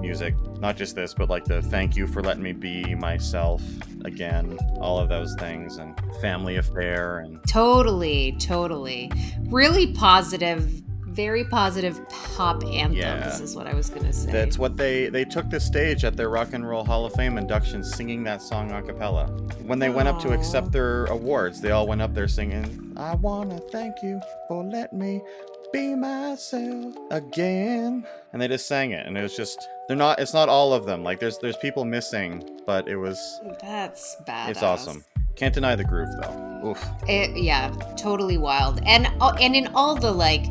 music. 0.00 0.34
Not 0.60 0.76
just 0.76 0.94
this, 0.94 1.14
but 1.14 1.28
like 1.28 1.44
the 1.44 1.62
thank 1.62 1.96
you 1.96 2.06
for 2.06 2.22
letting 2.22 2.42
me 2.42 2.52
be 2.52 2.94
myself 2.94 3.62
again, 4.04 4.58
all 4.80 4.98
of 4.98 5.08
those 5.08 5.34
things, 5.38 5.78
and 5.78 5.98
family 6.20 6.56
affair, 6.56 7.20
and 7.20 7.40
Totally, 7.48 8.36
totally. 8.38 9.10
Really 9.46 9.92
positive, 9.94 10.82
very 11.10 11.44
positive 11.44 12.00
pop 12.08 12.62
anthems 12.64 12.96
Yeah. 12.96 13.38
is 13.40 13.54
what 13.56 13.66
I 13.66 13.74
was 13.74 13.90
gonna 13.90 14.12
say. 14.12 14.30
that's 14.30 14.58
what 14.58 14.76
they 14.76 15.08
they 15.08 15.24
took 15.24 15.48
the 15.50 15.60
stage 15.60 16.04
at 16.04 16.16
their 16.16 16.28
Rock 16.28 16.52
and 16.52 16.68
Roll 16.68 16.84
Hall 16.84 17.04
of 17.06 17.12
Fame 17.14 17.38
induction, 17.38 17.82
singing 17.82 18.22
that 18.24 18.42
song 18.42 18.70
a 18.72 18.82
cappella. 18.82 19.26
When 19.66 19.78
they 19.78 19.90
went 19.90 20.08
up 20.08 20.18
to 20.20 20.32
accept 20.32 20.72
their 20.72 21.06
awards, 21.06 21.60
they 21.60 21.70
all 21.70 21.86
went 21.86 22.02
up 22.02 22.14
there 22.14 22.28
singing, 22.28 22.92
"I 22.96 23.14
wanna 23.16 23.58
thank 23.72 24.02
you 24.02 24.20
for 24.48 24.64
letting 24.64 24.98
me." 24.98 25.22
Be 25.70 25.94
myself 25.94 26.94
again, 27.10 28.06
and 28.32 28.40
they 28.40 28.48
just 28.48 28.66
sang 28.66 28.92
it, 28.92 29.06
and 29.06 29.18
it 29.18 29.22
was 29.22 29.36
just—they're 29.36 29.96
not—it's 29.98 30.32
not 30.32 30.48
all 30.48 30.72
of 30.72 30.86
them. 30.86 31.04
Like 31.04 31.20
there's 31.20 31.36
there's 31.38 31.58
people 31.58 31.84
missing, 31.84 32.42
but 32.66 32.88
it 32.88 32.96
was 32.96 33.18
That's 33.60 34.16
bad. 34.26 34.50
it's 34.50 34.62
awesome. 34.62 35.04
Can't 35.36 35.52
deny 35.54 35.76
the 35.76 35.84
groove 35.84 36.08
though. 36.22 36.70
Oof. 36.70 36.84
It, 37.06 37.36
yeah, 37.36 37.70
totally 37.96 38.38
wild. 38.38 38.80
And 38.86 39.08
uh, 39.20 39.34
and 39.40 39.54
in 39.54 39.66
all 39.74 39.94
the 39.94 40.10
like 40.10 40.46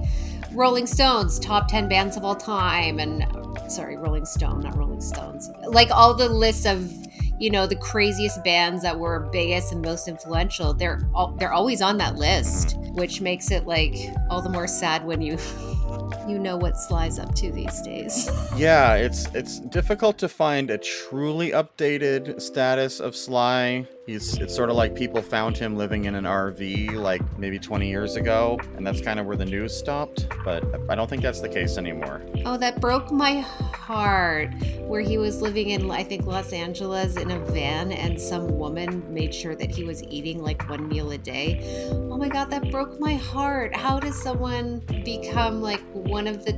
Rolling 0.51 0.87
Stones 0.87 1.39
top 1.39 1.67
10 1.67 1.87
bands 1.87 2.17
of 2.17 2.23
all 2.23 2.35
time 2.35 2.99
and 2.99 3.25
sorry, 3.71 3.97
Rolling 3.97 4.25
Stone, 4.25 4.61
not 4.61 4.77
Rolling 4.77 5.01
Stones. 5.01 5.49
Like 5.65 5.91
all 5.91 6.13
the 6.13 6.29
lists 6.29 6.65
of 6.65 6.91
you 7.39 7.51
know 7.51 7.67
the 7.67 7.75
craziest 7.75 8.43
bands 8.43 8.81
that 8.81 8.97
were 8.97 9.29
biggest 9.31 9.71
and 9.71 9.81
most 9.81 10.07
influential 10.07 10.73
they're 10.73 11.07
all, 11.13 11.33
they're 11.33 11.53
always 11.53 11.83
on 11.83 11.97
that 11.97 12.15
list 12.15 12.75
which 12.93 13.21
makes 13.21 13.51
it 13.51 13.67
like 13.67 13.95
all 14.29 14.41
the 14.41 14.49
more 14.49 14.67
sad 14.67 15.05
when 15.05 15.21
you 15.21 15.37
you 16.27 16.39
know 16.39 16.57
what 16.57 16.77
sly's 16.77 17.19
up 17.19 17.33
to 17.35 17.51
these 17.51 17.81
days 17.81 18.29
Yeah, 18.57 18.95
it's 18.95 19.27
it's 19.35 19.59
difficult 19.59 20.17
to 20.17 20.27
find 20.27 20.71
a 20.71 20.79
truly 20.79 21.51
updated 21.51 22.41
status 22.41 22.99
of 22.99 23.15
Sly. 23.15 23.87
He's 24.07 24.37
it's 24.39 24.55
sort 24.55 24.71
of 24.71 24.75
like 24.75 24.95
people 24.95 25.21
found 25.21 25.55
him 25.57 25.75
living 25.75 26.05
in 26.05 26.15
an 26.15 26.23
RV 26.23 26.93
like 26.93 27.21
maybe 27.37 27.59
20 27.59 27.87
years 27.87 28.15
ago, 28.15 28.57
and 28.75 28.87
that's 28.87 29.01
kind 29.01 29.19
of 29.19 29.25
where 29.25 29.35
the 29.35 29.45
news 29.45 29.77
stopped. 29.77 30.27
But 30.43 30.63
I 30.89 30.95
don't 30.95 31.09
think 31.09 31.21
that's 31.21 31.41
the 31.41 31.49
case 31.49 31.77
anymore. 31.77 32.21
Oh, 32.45 32.57
that 32.57 32.81
broke 32.81 33.11
my 33.11 33.41
heart. 33.41 34.53
Where 34.87 35.01
he 35.01 35.17
was 35.17 35.41
living 35.41 35.71
in, 35.71 35.91
I 35.91 36.03
think, 36.05 36.25
Los 36.25 36.53
Angeles 36.53 37.17
in 37.17 37.29
a 37.31 37.39
van, 37.39 37.91
and 37.91 38.19
some 38.19 38.57
woman 38.57 39.03
made 39.13 39.35
sure 39.35 39.55
that 39.55 39.69
he 39.69 39.83
was 39.83 40.01
eating 40.05 40.41
like 40.41 40.67
one 40.69 40.87
meal 40.87 41.11
a 41.11 41.17
day. 41.17 41.89
Oh 41.91 42.17
my 42.17 42.29
God, 42.29 42.49
that 42.49 42.71
broke 42.71 42.99
my 42.99 43.15
heart. 43.15 43.75
How 43.75 43.99
does 43.99 44.15
someone 44.15 44.79
become 45.03 45.61
like 45.61 45.76
one 45.93 46.27
of 46.27 46.45
the 46.45 46.53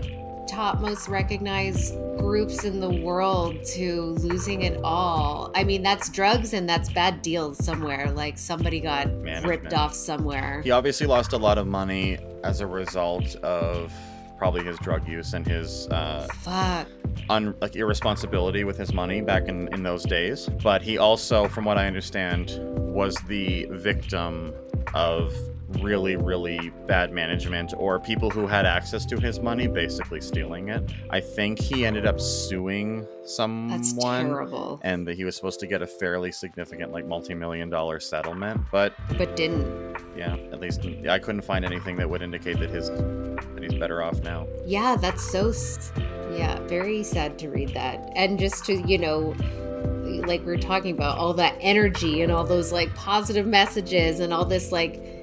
top 0.50 0.80
most 0.80 1.08
recognized 1.08 1.94
groups 2.18 2.64
in 2.64 2.80
the 2.80 2.90
world 2.90 3.64
to 3.64 4.02
losing 4.20 4.64
it 4.64 4.80
all? 4.84 5.52
I 5.56 5.64
mean, 5.64 5.84
that's 5.84 6.10
drugs 6.10 6.54
and 6.54 6.68
that's 6.68 6.92
bad 6.92 7.22
deals 7.22 7.64
somewhere. 7.64 8.12
Like 8.12 8.38
somebody 8.38 8.80
got 8.80 9.08
ripped 9.44 9.74
off 9.74 9.94
somewhere. 9.94 10.62
He 10.64 10.72
obviously 10.72 11.08
lost 11.08 11.34
a 11.34 11.38
lot 11.38 11.58
of 11.58 11.68
money 11.68 12.18
as 12.44 12.62
a 12.62 12.68
result 12.68 13.36
of 13.38 13.94
probably 14.38 14.64
his 14.64 14.80
drug 14.80 15.08
use 15.08 15.34
and 15.34 15.46
his 15.46 15.88
uh, 15.90 16.26
Fuck. 16.42 16.88
un- 17.30 17.54
like 17.62 17.76
irresponsibility 17.76 18.64
with 18.64 18.78
his 18.78 18.94
money 18.94 19.20
back 19.22 19.50
in, 19.50 19.68
in 19.74 19.84
those 19.84 20.04
days. 20.04 20.50
But 20.64 20.82
he 20.82 20.98
also, 20.98 21.48
from 21.50 21.66
what 21.66 21.78
I 21.78 21.86
understand, 21.88 22.58
was 22.78 23.16
the 23.28 23.68
victim 23.70 24.54
of 24.94 25.34
really, 25.82 26.16
really 26.16 26.72
bad 26.88 27.12
management 27.12 27.74
or 27.78 28.00
people 28.00 28.30
who 28.30 28.48
had 28.48 28.66
access 28.66 29.06
to 29.06 29.20
his 29.20 29.40
money 29.40 29.68
basically 29.68 30.20
stealing 30.22 30.70
it. 30.70 30.92
I 31.10 31.20
think 31.20 31.60
he 31.60 31.86
ended 31.86 32.06
up 32.06 32.20
suing 32.20 33.02
That's 33.22 33.36
someone. 33.36 34.26
terrible. 34.26 34.80
And 34.84 35.08
that 35.08 35.16
he 35.16 35.24
was 35.26 35.36
supposed 35.36 35.60
to 35.60 35.68
get 35.68 35.82
a 35.82 35.88
fairly 35.88 36.32
significant, 36.32 36.92
like 36.92 37.06
multi-million 37.08 37.70
dollar 37.70 38.00
settlement, 38.00 38.62
but 38.72 38.94
But 39.18 39.36
didn't. 39.36 39.96
yeah, 40.18 40.36
at 40.52 40.60
least 40.60 40.86
I 41.08 41.20
couldn't 41.20 41.42
find 41.44 41.64
anything 41.64 41.96
that 41.98 42.10
would 42.10 42.22
indicate 42.22 42.60
that 42.60 42.70
his 42.70 42.90
that 42.90 43.64
he's 43.64 43.76
better 43.76 44.02
off 44.02 44.22
now. 44.22 44.48
Yeah, 44.66 44.96
that's 45.00 45.24
so. 45.24 45.52
Yeah, 46.32 46.60
very 46.68 47.04
sad 47.04 47.40
to 47.40 47.50
read 47.50 47.74
that. 47.74 48.12
And 48.16 48.38
just 48.40 48.66
to, 48.66 48.74
you 48.88 48.98
know, 48.98 49.36
like 50.28 50.46
we 50.46 50.52
are 50.54 50.58
talking 50.58 50.94
about, 50.96 51.18
all 51.18 51.34
that 51.36 51.56
energy 51.60 52.22
and 52.22 52.32
all 52.32 52.44
those 52.44 52.72
like 52.72 52.94
positive 52.96 53.46
messages 53.48 54.20
and 54.20 54.34
all 54.34 54.46
this 54.46 54.72
like 54.72 55.19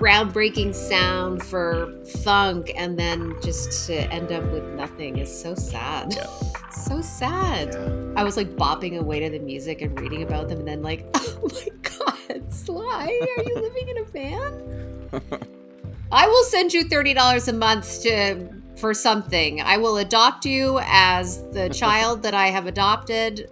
groundbreaking 0.00 0.74
sound 0.74 1.42
for 1.42 1.92
funk 2.24 2.72
and 2.74 2.98
then 2.98 3.36
just 3.42 3.86
to 3.86 4.10
end 4.10 4.32
up 4.32 4.42
with 4.50 4.64
nothing 4.70 5.18
is 5.18 5.30
so 5.30 5.54
sad. 5.54 6.14
Yeah. 6.14 6.26
so 6.72 7.02
sad. 7.02 7.74
Yeah. 7.74 8.14
I 8.16 8.24
was 8.24 8.34
like 8.38 8.56
bopping 8.56 8.98
away 8.98 9.20
to 9.20 9.28
the 9.28 9.38
music 9.38 9.82
and 9.82 10.00
reading 10.00 10.22
about 10.22 10.48
them 10.48 10.60
and 10.60 10.68
then 10.68 10.82
like, 10.82 11.06
oh 11.14 11.50
my 11.52 11.68
god, 11.82 12.50
Sly, 12.50 13.36
are 13.36 13.42
you 13.44 13.54
living 13.60 13.88
in 13.88 13.98
a 13.98 14.04
van? 14.04 15.20
I 16.10 16.26
will 16.26 16.44
send 16.44 16.72
you 16.72 16.84
thirty 16.84 17.12
dollars 17.12 17.46
a 17.48 17.52
month 17.52 18.02
to 18.02 18.48
for 18.76 18.94
something. 18.94 19.60
I 19.60 19.76
will 19.76 19.98
adopt 19.98 20.46
you 20.46 20.80
as 20.84 21.42
the 21.50 21.68
child 21.68 22.22
that 22.22 22.32
I 22.32 22.46
have 22.46 22.66
adopted. 22.66 23.50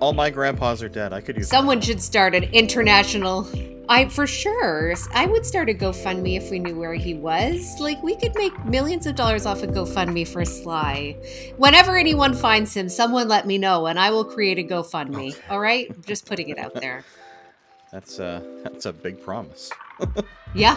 All 0.00 0.12
my 0.12 0.30
grandpas 0.30 0.82
are 0.82 0.88
dead. 0.88 1.12
I 1.12 1.20
could 1.20 1.36
use 1.36 1.48
Someone 1.48 1.80
should 1.80 2.02
start 2.02 2.34
an 2.34 2.44
international. 2.44 3.48
I 3.88 4.08
for 4.08 4.26
sure. 4.26 4.94
I 5.12 5.26
would 5.26 5.44
start 5.44 5.68
a 5.68 5.74
GoFundMe 5.74 6.36
if 6.36 6.50
we 6.50 6.58
knew 6.58 6.78
where 6.78 6.94
he 6.94 7.14
was. 7.14 7.76
Like 7.80 8.02
we 8.02 8.16
could 8.16 8.34
make 8.36 8.64
millions 8.64 9.06
of 9.06 9.16
dollars 9.16 9.44
off 9.46 9.62
a 9.62 9.66
GoFundMe 9.66 10.26
for 10.26 10.44
Sly. 10.44 11.16
Whenever 11.56 11.96
anyone 11.96 12.34
finds 12.34 12.74
him, 12.74 12.88
someone 12.88 13.28
let 13.28 13.46
me 13.46 13.58
know, 13.58 13.86
and 13.86 13.98
I 13.98 14.10
will 14.10 14.24
create 14.24 14.58
a 14.58 14.64
GoFundMe. 14.64 15.36
All 15.50 15.60
right, 15.60 15.88
just 16.06 16.26
putting 16.26 16.48
it 16.48 16.58
out 16.58 16.74
there. 16.74 17.04
That's 17.92 18.18
a 18.20 18.42
that's 18.62 18.86
a 18.86 18.92
big 18.94 19.22
promise. 19.22 19.70
Yeah, 20.54 20.76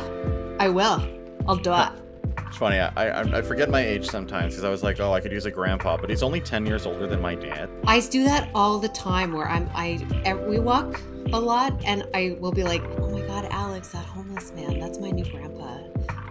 I 0.60 0.70
will. 0.70 1.06
I'll 1.48 1.58
do 1.58 1.74
it. 1.74 2.05
It's 2.48 2.58
funny. 2.58 2.80
I 2.80 2.90
I, 2.96 3.40
I 3.40 3.42
forget 3.42 3.70
my 3.70 3.82
age 3.82 4.08
sometimes 4.08 4.54
because 4.54 4.64
I 4.64 4.70
was 4.70 4.84
like, 4.84 5.00
oh, 5.00 5.14
I 5.14 5.20
could 5.20 5.32
use 5.32 5.46
a 5.46 5.52
grandpa, 5.52 5.98
but 5.98 6.10
he's 6.10 6.24
only 6.24 6.40
ten 6.40 6.66
years 6.66 6.86
older 6.86 7.08
than 7.08 7.22
my 7.22 7.36
dad. 7.36 7.70
I 7.88 8.00
do 8.00 8.24
that 8.24 8.50
all 8.56 8.80
the 8.80 8.90
time 8.90 9.34
where 9.34 9.48
I'm 9.48 9.70
I 9.74 10.00
we 10.48 10.60
walk 10.60 11.02
a 11.34 11.40
lot 11.40 11.84
and 11.86 12.08
I 12.14 12.38
will 12.40 12.52
be 12.52 12.64
like, 12.64 12.84
"Oh 13.00 13.10
my 13.10 13.22
god, 13.22 13.48
Alex, 13.52 13.90
that 13.90 14.06
homeless 14.06 14.52
man, 14.54 14.80
that's 14.80 15.00
my 15.00 15.12
new 15.12 15.26
grandpa." 15.26 15.80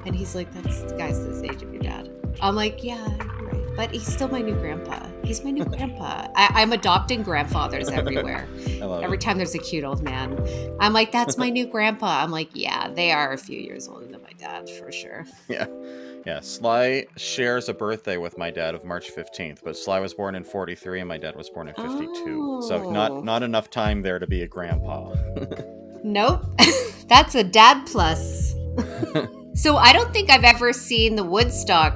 And 0.07 0.15
he's 0.15 0.35
like, 0.35 0.53
"That's 0.55 0.93
guy's 0.93 1.19
the 1.25 1.45
age 1.45 1.63
of 1.63 1.73
your 1.73 1.83
dad." 1.83 2.11
I'm 2.41 2.55
like, 2.55 2.85
"Yeah, 2.85 3.07
right." 3.43 3.77
But 3.77 3.91
he's 3.91 4.07
still 4.07 4.29
my 4.29 4.41
new 4.41 4.55
grandpa. 4.55 5.07
He's 5.25 5.43
my 5.43 5.51
new 5.51 5.65
grandpa. 5.65 6.29
I, 6.37 6.63
I'm 6.63 6.73
adopting 6.73 7.23
grandfathers 7.23 7.89
everywhere. 8.01 8.47
Every 9.03 9.17
it. 9.17 9.21
time 9.21 9.39
there's 9.39 9.55
a 9.55 9.59
cute 9.59 9.85
old 9.85 10.03
man, 10.03 10.39
I'm 10.81 10.93
like, 10.93 11.13
"That's 11.13 11.37
my 11.39 11.51
new 11.51 11.67
grandpa." 11.67 12.23
I'm 12.23 12.31
like, 12.31 12.51
"Yeah, 12.53 12.89
they 12.91 13.11
are 13.13 13.33
a 13.33 13.39
few 13.39 13.59
years 13.59 13.89
older 13.89 14.07
than 14.07 14.23
my 14.23 14.33
dad 14.39 14.69
for 14.71 14.93
sure." 14.93 15.25
Yeah, 15.49 15.67
yeah. 16.27 16.41
Sly 16.41 17.07
shares 17.17 17.69
a 17.69 17.75
birthday 17.75 18.17
with 18.17 18.37
my 18.39 18.51
dad 18.51 18.75
of 18.75 18.85
March 18.85 19.11
fifteenth, 19.11 19.63
but 19.65 19.77
Sly 19.77 20.01
was 20.01 20.15
born 20.15 20.35
in 20.35 20.45
forty 20.45 20.75
three 20.75 21.01
and 21.01 21.09
my 21.09 21.19
dad 21.19 21.37
was 21.37 21.49
born 21.51 21.69
in 21.69 21.75
fifty 21.75 22.07
two. 22.25 22.63
So 22.69 22.85
Oh. 22.85 22.91
not 22.91 23.25
not 23.25 23.43
enough 23.43 23.71
time 23.71 24.03
there 24.03 24.19
to 24.19 24.27
be 24.27 24.43
a 24.43 24.49
grandpa. 24.49 25.15
Nope. 26.07 26.45
That's 27.09 27.35
a 27.35 27.43
dad 27.43 27.87
plus. 27.87 28.55
so 29.55 29.77
I 29.79 29.95
don't 29.95 30.13
think 30.13 30.29
I've 30.29 30.45
ever 30.45 30.75
seen 30.75 31.17
the 31.17 31.25
Woodstock 31.25 31.95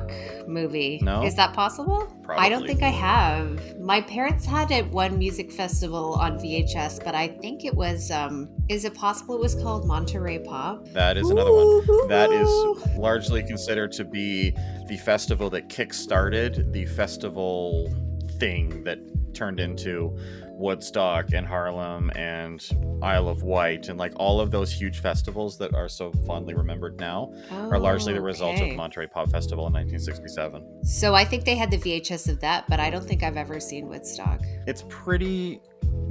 movie. 0.49 0.99
No? 1.03 1.23
Is 1.23 1.35
that 1.37 1.53
possible? 1.55 2.13
I 2.29 2.49
don't 2.49 2.67
think 2.67 2.83
I 2.83 2.89
have. 2.89 3.79
My 3.79 4.01
parents 4.01 4.45
had 4.45 4.71
it 4.71 4.87
one 4.91 5.19
music 5.19 5.53
festival 5.53 6.15
on 6.15 6.39
VHS, 6.39 7.05
but 7.05 7.15
I 7.15 7.29
think 7.29 7.65
it 7.65 7.75
was 7.75 8.11
um 8.11 8.49
is 8.69 8.85
it 8.85 8.95
possible 8.95 9.37
it 9.37 9.41
was 9.41 9.55
called 9.55 9.87
Monterey 9.87 10.39
Pop? 10.41 10.89
That 10.89 11.17
is 11.17 11.31
another 11.31 11.53
one. 11.53 12.09
That 12.09 12.31
is 12.31 12.97
largely 12.97 13.43
considered 13.43 13.93
to 13.93 14.05
be 14.05 14.55
the 14.89 14.97
festival 14.97 15.51
that 15.51 15.69
kick-started 15.69 16.73
the 16.73 16.87
festival 16.87 17.93
thing 18.39 18.83
that 18.85 18.99
turned 19.35 19.61
into 19.61 20.17
Woodstock 20.59 21.33
and 21.33 21.47
Harlem 21.47 22.11
and 22.17 22.67
Isle 23.01 23.29
of 23.29 23.43
Wight 23.45 23.89
and 23.89 23.99
like 23.99 24.13
all 24.17 24.41
of 24.41 24.51
those 24.51 24.73
huge 24.73 24.99
festivals 24.99 25.57
that 25.59 25.73
are 25.75 25.89
so 25.89 26.13
fondly 26.27 26.55
remembered 26.55 26.99
now 26.99 27.33
are 27.51 27.79
largely 27.79 28.13
the 28.13 28.19
oh, 28.19 28.23
result 28.23 28.57
Oh, 28.59 28.63
Okay. 28.63 28.71
of 28.71 28.77
Monterey 28.77 29.07
Pop 29.07 29.31
Festival 29.31 29.67
in 29.69 29.73
1967. 29.73 30.85
So 30.85 31.15
I 31.15 31.25
think 31.25 31.45
they 31.45 31.55
had 31.55 31.71
the 31.71 31.77
VHS 31.79 32.29
of 32.29 32.41
that, 32.41 32.65
but 32.69 32.81
I 32.81 32.91
don't 32.91 33.07
think 33.07 33.23
I've 33.23 33.37
ever 33.37 33.61
seen 33.61 33.89
Woodstock. 33.89 34.41
It's 34.67 34.85
pretty 34.89 35.61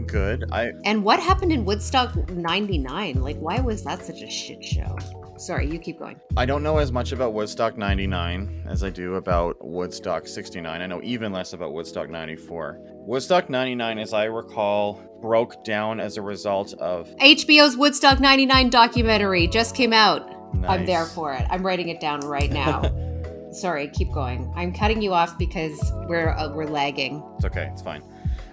good. 0.05 0.45
I 0.51 0.71
And 0.85 1.03
what 1.03 1.19
happened 1.19 1.51
in 1.51 1.65
Woodstock 1.65 2.29
99? 2.29 3.21
Like 3.21 3.37
why 3.37 3.59
was 3.59 3.83
that 3.83 4.05
such 4.05 4.21
a 4.21 4.29
shit 4.29 4.63
show? 4.63 4.95
Sorry, 5.37 5.69
you 5.69 5.77
keep 5.77 5.99
going. 5.99 6.19
I 6.35 6.45
don't 6.45 6.63
know 6.63 6.77
as 6.77 6.91
much 6.91 7.11
about 7.11 7.33
Woodstock 7.33 7.77
99 7.77 8.63
as 8.67 8.83
I 8.83 8.89
do 8.89 9.15
about 9.15 9.57
Woodstock 9.63 10.25
69. 10.27 10.81
I 10.81 10.85
know 10.87 10.99
even 11.03 11.31
less 11.31 11.53
about 11.53 11.73
Woodstock 11.73 12.09
94. 12.09 12.79
Woodstock 13.07 13.49
99, 13.49 13.99
as 13.99 14.11
I 14.11 14.25
recall, 14.25 15.01
broke 15.21 15.63
down 15.63 16.01
as 16.01 16.17
a 16.17 16.21
result 16.21 16.73
of. 16.73 17.07
HBO's 17.21 17.77
Woodstock 17.77 18.19
99 18.19 18.69
documentary 18.69 19.47
just 19.47 19.77
came 19.77 19.93
out. 19.93 20.29
I'm 20.67 20.85
there 20.85 21.05
for 21.05 21.31
it. 21.31 21.45
I'm 21.49 21.65
writing 21.65 21.87
it 21.87 22.01
down 22.01 22.19
right 22.19 22.51
now. 22.51 22.83
Sorry, 23.53 23.87
keep 23.87 24.11
going. 24.11 24.51
I'm 24.57 24.73
cutting 24.73 25.01
you 25.01 25.13
off 25.13 25.37
because 25.37 25.79
we're 26.09 26.31
uh, 26.31 26.53
we're 26.53 26.65
lagging. 26.67 27.23
It's 27.37 27.45
okay, 27.45 27.69
it's 27.71 27.81
fine. 27.81 28.03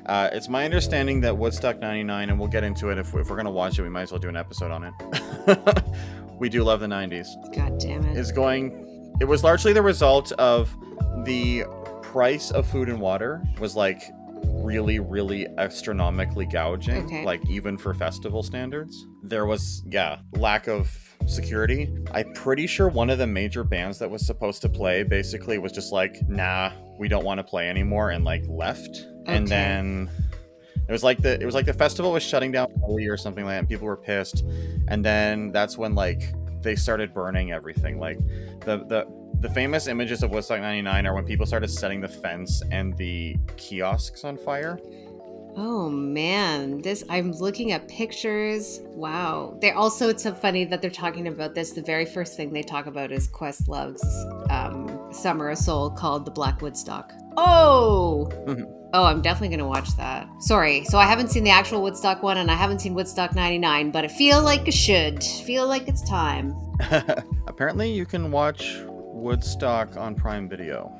Uh, 0.06 0.30
it's 0.32 0.48
my 0.48 0.64
understanding 0.64 1.20
that 1.22 1.36
Woodstock 1.36 1.80
99, 1.80 2.30
and 2.30 2.38
we'll 2.38 2.46
get 2.46 2.62
into 2.62 2.90
it 2.90 2.98
if, 2.98 3.08
if 3.08 3.28
we're 3.28 3.34
going 3.34 3.46
to 3.46 3.50
watch 3.50 3.80
it, 3.80 3.82
we 3.82 3.88
might 3.88 4.02
as 4.02 4.12
well 4.12 4.20
do 4.20 4.28
an 4.28 4.36
episode 4.36 4.70
on 4.70 4.84
it. 4.84 5.84
we 6.38 6.48
do 6.48 6.62
love 6.62 6.78
the 6.78 6.86
90s. 6.86 7.26
God 7.56 7.80
damn 7.80 8.04
it. 8.04 8.16
is 8.16 8.30
going 8.30 9.12
it 9.20 9.24
was 9.24 9.42
largely 9.42 9.72
the 9.72 9.82
result 9.82 10.30
of 10.32 10.72
the 11.24 11.64
price 12.02 12.52
of 12.52 12.68
food 12.68 12.88
and 12.88 13.00
water 13.00 13.42
was 13.58 13.74
like 13.74 14.12
really 14.64 14.98
really 14.98 15.46
astronomically 15.58 16.46
gouging 16.46 17.04
Okay. 17.04 17.24
like 17.24 17.40
even 17.48 17.76
for 17.76 17.92
festival 17.94 18.42
standards. 18.42 19.06
There 19.22 19.46
was 19.46 19.82
yeah 19.86 20.18
lack 20.32 20.66
of 20.68 20.90
security. 21.26 21.94
I'm 22.12 22.32
pretty 22.34 22.66
sure 22.66 22.88
one 22.88 23.10
of 23.10 23.18
the 23.18 23.26
major 23.26 23.62
bands 23.64 23.98
that 23.98 24.10
was 24.10 24.26
supposed 24.26 24.62
to 24.62 24.68
play 24.68 25.02
basically 25.02 25.58
was 25.58 25.72
just 25.72 25.92
like 25.92 26.16
nah 26.28 26.72
we 26.98 27.08
don't 27.08 27.24
want 27.24 27.38
to 27.38 27.44
play 27.44 27.68
anymore 27.68 28.10
and 28.10 28.24
like 28.24 28.44
left. 28.48 29.06
And 29.26 29.46
then 29.48 30.10
it 30.88 30.92
was 30.92 31.02
like 31.02 31.22
the 31.22 31.40
it 31.40 31.46
was 31.46 31.54
like 31.54 31.66
the 31.66 31.72
festival 31.72 32.12
was 32.12 32.22
shutting 32.22 32.52
down 32.52 32.68
early 32.88 33.06
or 33.06 33.16
something 33.16 33.44
like 33.44 33.54
that 33.54 33.58
and 33.60 33.68
people 33.68 33.86
were 33.86 33.96
pissed. 33.96 34.44
And 34.88 35.04
then 35.04 35.50
that's 35.52 35.76
when 35.78 35.94
like 35.94 36.32
they 36.64 36.74
started 36.74 37.14
burning 37.14 37.52
everything 37.52 37.98
like 38.00 38.18
the 38.60 38.84
the 38.88 39.06
the 39.40 39.50
famous 39.50 39.88
images 39.88 40.22
of 40.22 40.30
Woodstock 40.30 40.60
99 40.60 41.06
are 41.06 41.14
when 41.14 41.24
people 41.24 41.44
started 41.44 41.68
setting 41.68 42.00
the 42.00 42.08
fence 42.08 42.62
and 42.70 42.96
the 42.96 43.36
kiosks 43.56 44.24
on 44.24 44.38
fire. 44.38 44.80
Oh 45.56 45.88
man, 45.88 46.80
this 46.80 47.04
I'm 47.10 47.30
looking 47.30 47.72
at 47.72 47.86
pictures. 47.86 48.80
Wow. 48.86 49.56
They 49.60 49.70
also 49.70 50.08
it's 50.08 50.22
so 50.22 50.34
funny 50.34 50.64
that 50.64 50.80
they're 50.80 50.90
talking 50.90 51.28
about 51.28 51.54
this. 51.54 51.72
The 51.72 51.82
very 51.82 52.06
first 52.06 52.36
thing 52.36 52.52
they 52.52 52.62
talk 52.62 52.86
about 52.86 53.12
is 53.12 53.28
Questlove's 53.28 54.04
um, 54.50 55.12
Summer 55.12 55.50
of 55.50 55.58
Soul 55.58 55.90
called 55.90 56.24
The 56.24 56.32
Black 56.32 56.60
Woodstock. 56.60 57.12
Oh. 57.36 58.30
Oh, 58.94 59.02
I'm 59.02 59.20
definitely 59.22 59.56
gonna 59.56 59.68
watch 59.68 59.96
that. 59.96 60.28
Sorry, 60.40 60.84
so 60.84 60.98
I 60.98 61.04
haven't 61.04 61.28
seen 61.28 61.42
the 61.42 61.50
actual 61.50 61.82
Woodstock 61.82 62.22
one, 62.22 62.38
and 62.38 62.48
I 62.48 62.54
haven't 62.54 62.78
seen 62.78 62.94
Woodstock 62.94 63.34
'99, 63.34 63.90
but 63.90 64.04
I 64.04 64.08
feel 64.08 64.40
like 64.40 64.68
I 64.68 64.70
should. 64.70 65.20
Feel 65.22 65.66
like 65.66 65.88
it's 65.88 66.08
time. 66.08 66.54
Apparently, 67.48 67.90
you 67.90 68.06
can 68.06 68.30
watch 68.30 68.76
Woodstock 68.86 69.96
on 69.96 70.14
Prime 70.14 70.48
Video. 70.48 70.92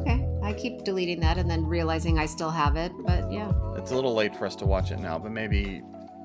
Okay, 0.00 0.24
I 0.40 0.52
keep 0.52 0.84
deleting 0.84 1.18
that 1.18 1.36
and 1.36 1.50
then 1.50 1.66
realizing 1.66 2.16
I 2.16 2.26
still 2.26 2.50
have 2.50 2.76
it, 2.76 2.92
but 3.04 3.32
yeah. 3.32 3.50
It's 3.76 3.90
a 3.90 3.96
little 3.96 4.14
late 4.14 4.36
for 4.36 4.46
us 4.46 4.54
to 4.56 4.64
watch 4.64 4.92
it 4.92 5.00
now, 5.00 5.18
but 5.18 5.32
maybe 5.32 5.82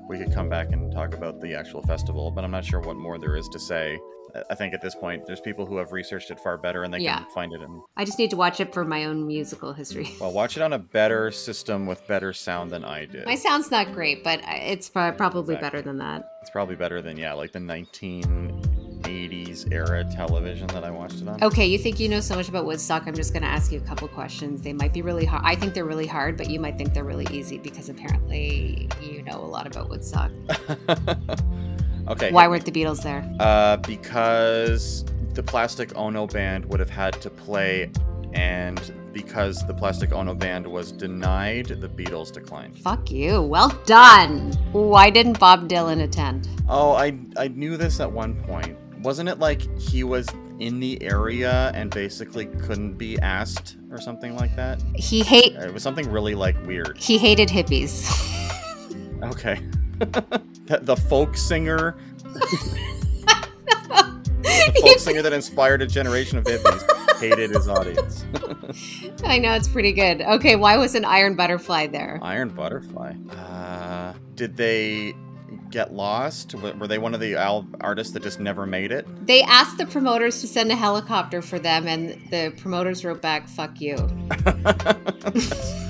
we 0.08 0.18
could 0.18 0.32
come 0.32 0.48
back 0.48 0.70
and 0.70 0.92
talk 0.92 1.14
about 1.14 1.40
the 1.40 1.52
actual 1.52 1.82
festival. 1.82 2.30
But 2.30 2.44
I'm 2.44 2.52
not 2.52 2.64
sure 2.64 2.78
what 2.78 2.96
more 2.96 3.18
there 3.18 3.34
is 3.34 3.48
to 3.48 3.58
say. 3.58 3.98
I- 4.50 4.54
think 4.54 4.74
at 4.74 4.82
this 4.82 4.94
point, 4.94 5.26
there's 5.26 5.40
people 5.40 5.66
who 5.66 5.76
have 5.76 5.92
researched 5.92 6.30
it 6.30 6.40
far 6.40 6.58
better 6.58 6.82
and 6.82 6.92
they 6.92 6.98
Yeah. 6.98 7.18
can 7.20 7.30
find 7.30 7.52
it 7.52 7.62
in. 7.62 7.82
I 7.96 8.04
just 8.04 8.18
need 8.18 8.30
to 8.30 8.36
watch 8.36 8.60
it 8.60 8.72
for 8.74 8.84
my 8.84 9.04
own 9.04 9.26
musical 9.26 9.72
history. 9.72 10.08
Well, 10.20 10.32
watch 10.32 10.56
it 10.56 10.62
on 10.62 10.72
a 10.72 10.78
better 10.78 11.30
system 11.46 11.86
with 11.86 12.06
better 12.08 12.32
sound 12.32 12.70
than 12.70 12.84
I 12.84 13.06
did. 13.06 13.24
My 13.26 13.36
sound's 13.36 13.70
not 13.70 13.92
great, 13.92 14.24
but 14.24 14.40
it's 14.44 14.88
probably 14.88 15.54
Exactly. 15.54 15.56
better 15.56 15.82
than 15.82 15.98
that. 15.98 16.28
It's 16.42 16.50
probably 16.50 16.76
better 16.76 17.00
than 17.02 17.16
yeah, 17.16 17.32
like 17.34 17.52
the 17.52 17.58
1980s 17.60 19.70
era 19.72 20.04
television 20.14 20.66
that 20.68 20.84
I 20.84 20.90
watched 20.90 21.20
it 21.22 21.28
on. 21.28 21.42
Okay, 21.42 21.66
you 21.66 21.78
think 21.78 22.00
you 22.00 22.08
know 22.08 22.20
so 22.20 22.34
much 22.34 22.48
about 22.48 22.66
Woodstock. 22.66 23.06
I'm 23.06 23.14
just 23.14 23.32
going 23.32 23.42
to 23.42 23.48
ask 23.48 23.70
you 23.72 23.78
a 23.78 23.82
couple 23.82 24.08
questions. 24.08 24.62
They 24.62 24.72
might 24.72 24.92
be 24.92 25.02
really 25.02 25.24
hard. 25.24 25.42
I 25.44 25.54
think 25.54 25.74
they're 25.74 25.84
really 25.84 26.06
hard, 26.06 26.36
but 26.36 26.50
you 26.50 26.58
might 26.60 26.76
think 26.78 26.94
they're 26.94 27.04
really 27.04 27.26
easy 27.30 27.58
because 27.58 27.88
apparently 27.88 28.88
you 29.00 29.22
know 29.22 29.38
a 29.40 29.46
lot 29.46 29.66
about 29.66 29.88
Woodstock. 29.88 30.30
okay. 32.10 32.30
Why 32.32 32.48
weren't 32.48 32.64
the 32.64 32.72
Beatles 32.72 33.02
there? 33.02 33.28
Uh, 33.40 33.76
because 33.78 35.04
the 35.34 35.42
Plastic 35.42 35.94
Ono 35.96 36.26
Band 36.26 36.64
would 36.66 36.80
have 36.80 36.90
had 36.90 37.14
to 37.22 37.30
play, 37.30 37.90
and 38.32 38.92
because 39.12 39.66
the 39.66 39.74
Plastic 39.74 40.12
Ono 40.12 40.34
Band 40.34 40.66
was 40.66 40.92
denied, 40.92 41.66
the 41.66 41.88
Beatles 41.88 42.32
declined. 42.32 42.78
Fuck 42.78 43.10
you. 43.10 43.42
Well 43.42 43.70
done. 43.86 44.52
Why 44.72 45.10
didn't 45.10 45.38
Bob 45.38 45.68
Dylan 45.68 46.02
attend? 46.02 46.48
Oh, 46.68 46.92
I 46.92 47.18
I 47.36 47.48
knew 47.48 47.76
this 47.76 48.00
at 48.00 48.10
one 48.10 48.34
point. 48.44 48.76
Wasn't 49.02 49.28
it 49.28 49.38
like 49.38 49.62
he 49.78 50.02
was 50.04 50.26
in 50.58 50.80
the 50.80 51.00
area 51.02 51.70
and 51.72 51.88
basically 51.90 52.46
couldn't 52.46 52.94
be 52.94 53.16
asked 53.20 53.76
or 53.92 54.00
something 54.00 54.34
like 54.34 54.54
that? 54.56 54.82
He 54.96 55.22
hate 55.22 55.54
It 55.54 55.72
was 55.72 55.84
something 55.84 56.10
really 56.10 56.34
like 56.34 56.56
weird. 56.66 56.98
he 56.98 57.16
hated 57.18 57.48
hippies. 57.48 58.04
Okay. 59.22 59.60
the, 60.68 60.96
folk 60.96 61.36
singer, 61.36 61.96
the 62.22 62.38
folk 64.80 64.98
singer 64.98 65.22
that 65.22 65.32
inspired 65.32 65.82
a 65.82 65.86
generation 65.86 66.38
of 66.38 66.44
hippies, 66.44 67.18
hated 67.18 67.50
his 67.50 67.68
audience. 67.68 68.24
I 69.24 69.38
know 69.38 69.52
it's 69.52 69.68
pretty 69.68 69.92
good. 69.92 70.22
Okay, 70.22 70.56
why 70.56 70.76
was 70.76 70.94
an 70.94 71.04
iron 71.04 71.34
butterfly 71.36 71.86
there? 71.88 72.18
Iron 72.22 72.50
Butterfly. 72.50 73.14
Uh, 73.30 74.12
did 74.34 74.56
they 74.56 75.14
get 75.70 75.92
lost? 75.92 76.54
Were 76.54 76.86
they 76.86 76.98
one 76.98 77.14
of 77.14 77.20
the 77.20 77.36
al- 77.36 77.66
artists 77.80 78.12
that 78.14 78.22
just 78.22 78.40
never 78.40 78.66
made 78.66 78.92
it? 78.92 79.06
They 79.26 79.42
asked 79.42 79.78
the 79.78 79.86
promoters 79.86 80.40
to 80.42 80.46
send 80.46 80.70
a 80.70 80.76
helicopter 80.76 81.42
for 81.42 81.58
them, 81.58 81.86
and 81.86 82.10
the 82.30 82.52
promoters 82.56 83.04
wrote 83.04 83.20
back, 83.22 83.48
"Fuck 83.48 83.80
you." 83.80 83.96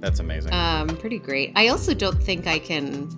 That's 0.00 0.20
amazing. 0.20 0.52
Um, 0.52 0.88
pretty 0.88 1.18
great. 1.18 1.52
I 1.56 1.68
also 1.68 1.94
don't 1.94 2.22
think 2.22 2.46
I 2.46 2.58
can 2.58 3.08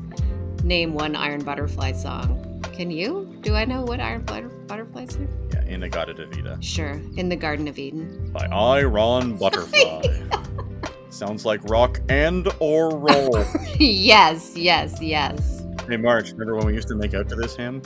name 0.65 0.95
one 0.95 1.15
Iron 1.17 1.43
Butterfly 1.45 1.93
song. 1.93 2.63
Can 2.73 2.91
you? 2.91 3.37
Do 3.43 3.55
I 3.55 3.65
know 3.65 3.83
what 3.83 4.01
Iron 4.01 4.23
Butter- 4.23 4.49
Butterfly 4.49 5.07
song? 5.07 5.29
yeah, 5.53 5.65
in 5.65 5.81
the 5.81 5.89
Garden 5.89 6.21
of 6.21 6.33
Eden. 6.39 6.61
Sure, 6.61 7.01
in 7.17 7.29
the 7.29 7.37
Garden 7.37 7.69
of 7.69 7.79
Eden. 7.79 8.31
by 8.33 8.47
Iron 8.47 9.37
Butterfly. 9.37 10.23
Sounds 11.11 11.45
like 11.45 11.61
rock 11.69 12.01
and 12.09 12.49
or 12.61 12.97
roll. 12.97 13.45
yes, 13.79 14.57
yes, 14.57 15.03
yes. 15.03 15.63
hey, 15.89 15.97
Marge, 15.97 16.33
remember 16.33 16.57
when 16.57 16.67
we 16.67 16.75
used 16.75 16.89
to 16.89 16.95
make 16.95 17.13
out 17.15 17.29
to 17.29 17.35
this 17.35 17.57
hymn? 17.57 17.83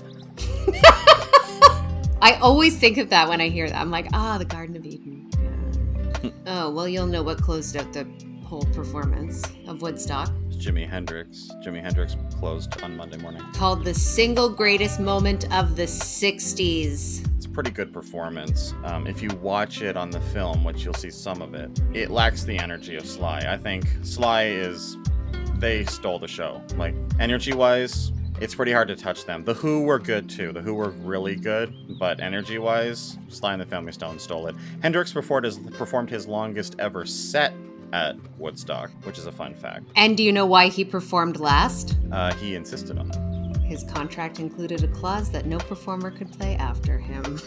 I 2.23 2.39
always 2.41 2.77
think 2.79 2.99
of 2.99 3.11
that 3.11 3.29
when 3.29 3.41
I 3.41 3.49
hear 3.49 3.69
that. 3.69 3.81
I'm 3.81 3.91
like, 3.91 4.07
ah, 4.13 4.39
the 4.39 4.45
Garden 4.45 4.77
of 4.77 4.87
Eden. 4.87 5.29
Yeah. 6.23 6.31
oh, 6.47 6.71
well, 6.71 6.87
you'll 6.87 7.07
know 7.07 7.23
what 7.23 7.41
closed 7.43 7.77
out 7.77 7.93
the 7.93 8.07
whole 8.55 8.63
performance 8.73 9.43
of 9.67 9.83
Woodstock. 9.83 10.31
It's 10.47 10.65
Jimi 10.65 10.89
Hendrix. 10.89 11.51
Jimi 11.67 11.83
Hendrix 11.83 12.17
closed 12.39 12.81
on 12.83 12.97
Monday 12.97 13.17
morning. 13.17 13.43
Called 13.53 13.85
the 13.85 13.93
single 13.93 14.49
greatest 14.49 15.01
moment 15.01 15.53
of 15.53 15.75
the 15.75 15.87
60s. 15.87 17.37
It's 17.37 17.47
a 17.47 17.49
pretty 17.49 17.73
good 17.73 17.93
performance. 17.93 18.73
Um, 18.85 19.09
if 19.09 19.21
you 19.21 19.31
watch 19.43 19.83
it 19.83 19.97
on 19.97 20.09
the 20.09 20.21
film, 20.21 20.63
which 20.63 20.85
you'll 20.85 20.95
see 20.95 21.11
some 21.11 21.43
of 21.43 21.55
it, 21.55 21.81
it 21.93 22.13
lacks 22.13 22.45
the 22.45 22.57
energy 22.57 22.95
of 22.95 23.05
Sly. 23.05 23.41
I 23.41 23.57
think 23.57 23.87
Sly 24.05 24.45
is. 24.45 24.99
They 25.57 25.85
stole 25.87 26.21
the 26.21 26.29
show. 26.29 26.63
Like, 26.77 26.95
energy 27.19 27.55
wise, 27.55 28.13
it's 28.41 28.55
pretty 28.55 28.71
hard 28.71 28.87
to 28.87 28.95
touch 28.95 29.25
them. 29.25 29.45
The 29.45 29.55
Who 29.55 29.83
were 29.83 29.99
good 29.99 30.31
too. 30.31 30.53
The 30.53 30.63
Who 30.63 30.75
were 30.75 30.91
really 30.91 31.35
good, 31.35 31.75
but 31.99 32.21
energy 32.21 32.59
wise, 32.59 33.19
Sly 33.31 33.55
and 33.55 33.61
the 33.61 33.67
Family 33.67 33.91
Stone 33.91 34.21
stole 34.21 34.47
it. 34.47 34.55
Hendrix 34.81 35.13
performed 35.13 35.47
his, 35.47 35.59
performed 35.59 36.11
his 36.11 36.29
longest 36.29 36.77
ever 36.79 37.05
set 37.05 37.53
at 37.95 38.17
Woodstock, 38.39 38.91
which 39.05 39.19
is 39.19 39.27
a 39.27 39.33
fun 39.33 39.55
fact. 39.55 39.85
And 39.95 40.17
do 40.17 40.25
you 40.25 40.33
know 40.33 40.45
why 40.45 40.67
he 40.67 40.85
performed 40.85 41.39
last? 41.39 41.97
Uh, 42.11 42.35
he 42.35 42.57
insisted 42.57 42.99
on 42.99 43.11
it. 43.11 43.57
His 43.63 43.85
contract 43.85 44.41
included 44.41 44.83
a 44.83 44.89
clause 44.89 45.31
that 45.31 45.47
no 45.47 45.59
performer 45.59 46.11
could 46.11 46.31
play 46.33 46.57
after 46.57 46.99
him. 46.99 47.41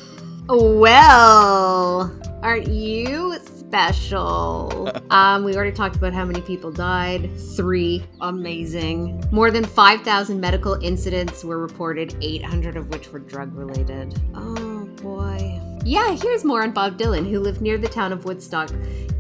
Well, 0.47 2.17
aren't 2.41 2.69
you 2.69 3.37
special? 3.45 4.89
um, 5.09 5.43
we 5.43 5.53
already 5.53 5.73
talked 5.73 5.97
about 5.97 6.13
how 6.13 6.23
many 6.23 6.39
people 6.41 6.71
died. 6.71 7.29
Three. 7.57 8.05
Amazing. 8.21 9.25
More 9.29 9.51
than 9.51 9.65
5,000 9.65 10.39
medical 10.39 10.75
incidents 10.81 11.43
were 11.43 11.57
reported, 11.57 12.15
800 12.21 12.77
of 12.77 12.87
which 12.87 13.11
were 13.11 13.19
drug 13.19 13.53
related. 13.53 14.17
Oh 14.33 14.85
boy. 15.01 15.66
Yeah, 15.87 16.17
here's 16.17 16.43
more 16.43 16.63
on 16.63 16.71
Bob 16.71 16.97
Dylan, 16.97 17.29
who 17.29 17.39
lived 17.39 17.61
near 17.61 17.77
the 17.77 17.87
town 17.87 18.11
of 18.11 18.25
Woodstock. 18.25 18.69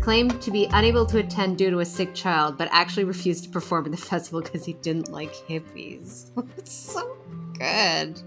Claimed 0.01 0.41
to 0.41 0.51
be 0.51 0.65
unable 0.73 1.05
to 1.05 1.19
attend 1.19 1.57
due 1.57 1.69
to 1.69 1.79
a 1.79 1.85
sick 1.85 2.13
child, 2.13 2.57
but 2.57 2.67
actually 2.73 3.05
refused 3.05 3.45
to 3.45 3.49
perform 3.49 3.85
in 3.85 3.91
the 3.91 3.97
festival 4.11 4.41
because 4.41 4.65
he 4.65 4.73
didn't 4.73 5.09
like 5.09 5.33
hippies. 5.33 6.29
It's 6.57 6.73
so 6.73 7.15
good. 7.57 8.21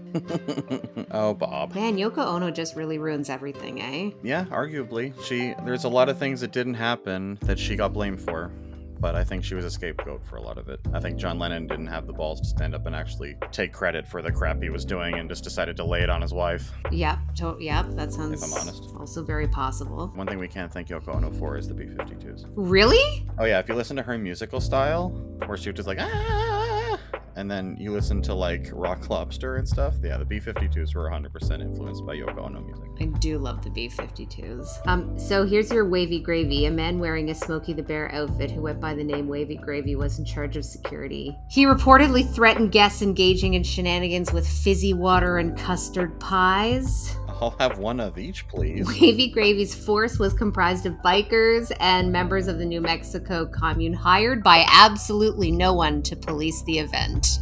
oh, 1.11 1.35
Bob. 1.35 1.75
Man, 1.75 1.97
Yoko 1.97 2.25
Ono 2.25 2.49
just 2.49 2.75
really 2.75 2.97
ruins 2.97 3.29
everything, 3.29 3.79
eh? 3.79 4.09
Yeah, 4.23 4.45
arguably. 4.45 5.13
She 5.23 5.53
there's 5.63 5.83
a 5.83 5.89
lot 5.89 6.09
of 6.09 6.17
things 6.17 6.41
that 6.41 6.51
didn't 6.51 6.73
happen 6.73 7.37
that 7.43 7.59
she 7.59 7.75
got 7.75 7.93
blamed 7.93 8.21
for. 8.21 8.51
But 9.01 9.15
I 9.15 9.23
think 9.23 9.43
she 9.43 9.55
was 9.55 9.65
a 9.65 9.71
scapegoat 9.71 10.23
for 10.23 10.35
a 10.35 10.41
lot 10.41 10.57
of 10.59 10.69
it. 10.69 10.79
I 10.93 10.99
think 10.99 11.17
John 11.17 11.39
Lennon 11.39 11.65
didn't 11.67 11.87
have 11.87 12.05
the 12.05 12.13
balls 12.13 12.39
to 12.41 12.47
stand 12.47 12.75
up 12.75 12.85
and 12.85 12.95
actually 12.95 13.35
take 13.51 13.73
credit 13.73 14.07
for 14.07 14.21
the 14.21 14.31
crap 14.31 14.61
he 14.61 14.69
was 14.69 14.85
doing 14.85 15.15
and 15.15 15.27
just 15.27 15.43
decided 15.43 15.75
to 15.77 15.83
lay 15.83 16.01
it 16.03 16.09
on 16.09 16.21
his 16.21 16.33
wife. 16.33 16.71
Yep, 16.91 17.17
to- 17.37 17.57
yep, 17.59 17.87
that 17.95 18.13
sounds 18.13 18.43
I'm 18.43 18.53
honest. 18.61 18.93
also 18.99 19.23
very 19.23 19.47
possible. 19.47 20.11
One 20.15 20.27
thing 20.27 20.37
we 20.37 20.47
can't 20.47 20.71
thank 20.71 20.89
Yoko 20.89 21.15
Ono 21.15 21.31
for 21.31 21.57
is 21.57 21.67
the 21.67 21.73
B 21.73 21.85
52s. 21.85 22.45
Really? 22.55 23.25
Oh, 23.39 23.45
yeah, 23.45 23.59
if 23.59 23.67
you 23.67 23.73
listen 23.75 23.95
to 23.97 24.03
her 24.03 24.17
musical 24.19 24.61
style, 24.61 25.09
where 25.47 25.57
she 25.57 25.69
was 25.69 25.77
just 25.77 25.87
like, 25.87 25.97
ah, 25.99 26.60
and 27.35 27.49
then 27.49 27.77
you 27.79 27.91
listen 27.91 28.21
to 28.23 28.33
like 28.33 28.69
Rock 28.73 29.09
Lobster 29.09 29.57
and 29.57 29.67
stuff, 29.67 29.95
yeah, 30.03 30.17
the 30.17 30.25
B 30.25 30.39
52s 30.39 30.95
were 30.95 31.09
100% 31.09 31.61
influenced 31.61 32.05
by 32.05 32.15
Yoko 32.15 32.45
Ono 32.45 32.61
music. 32.61 32.89
I 32.99 33.05
do 33.19 33.37
love 33.37 33.63
the 33.63 33.69
B 33.69 33.89
52s. 33.89 34.87
Um, 34.87 35.17
so 35.17 35.45
here's 35.45 35.71
your 35.71 35.87
Wavy 35.87 36.19
Gravy. 36.19 36.65
A 36.65 36.71
man 36.71 36.99
wearing 36.99 37.29
a 37.29 37.35
Smokey 37.35 37.73
the 37.73 37.83
Bear 37.83 38.13
outfit 38.13 38.51
who 38.51 38.61
went 38.61 38.79
by 38.79 38.93
the 38.93 39.03
name 39.03 39.27
Wavy 39.27 39.55
Gravy 39.55 39.95
was 39.95 40.19
in 40.19 40.25
charge 40.25 40.57
of 40.57 40.65
security. 40.65 41.37
He 41.49 41.65
reportedly 41.65 42.29
threatened 42.33 42.71
guests 42.71 43.01
engaging 43.01 43.53
in 43.53 43.63
shenanigans 43.63 44.31
with 44.31 44.47
fizzy 44.47 44.93
water 44.93 45.37
and 45.37 45.57
custard 45.57 46.19
pies. 46.19 47.15
I'll 47.41 47.55
have 47.59 47.79
one 47.79 47.99
of 47.99 48.19
each, 48.19 48.47
please. 48.47 48.87
Wavy 48.87 49.29
Gravy's 49.29 49.73
force 49.73 50.19
was 50.19 50.31
comprised 50.31 50.85
of 50.85 50.93
bikers 51.03 51.71
and 51.79 52.11
members 52.11 52.47
of 52.47 52.59
the 52.59 52.65
New 52.65 52.81
Mexico 52.81 53.47
commune 53.47 53.93
hired 53.93 54.43
by 54.43 54.63
absolutely 54.69 55.51
no 55.51 55.73
one 55.73 56.03
to 56.03 56.15
police 56.15 56.61
the 56.63 56.77
event. 56.77 57.39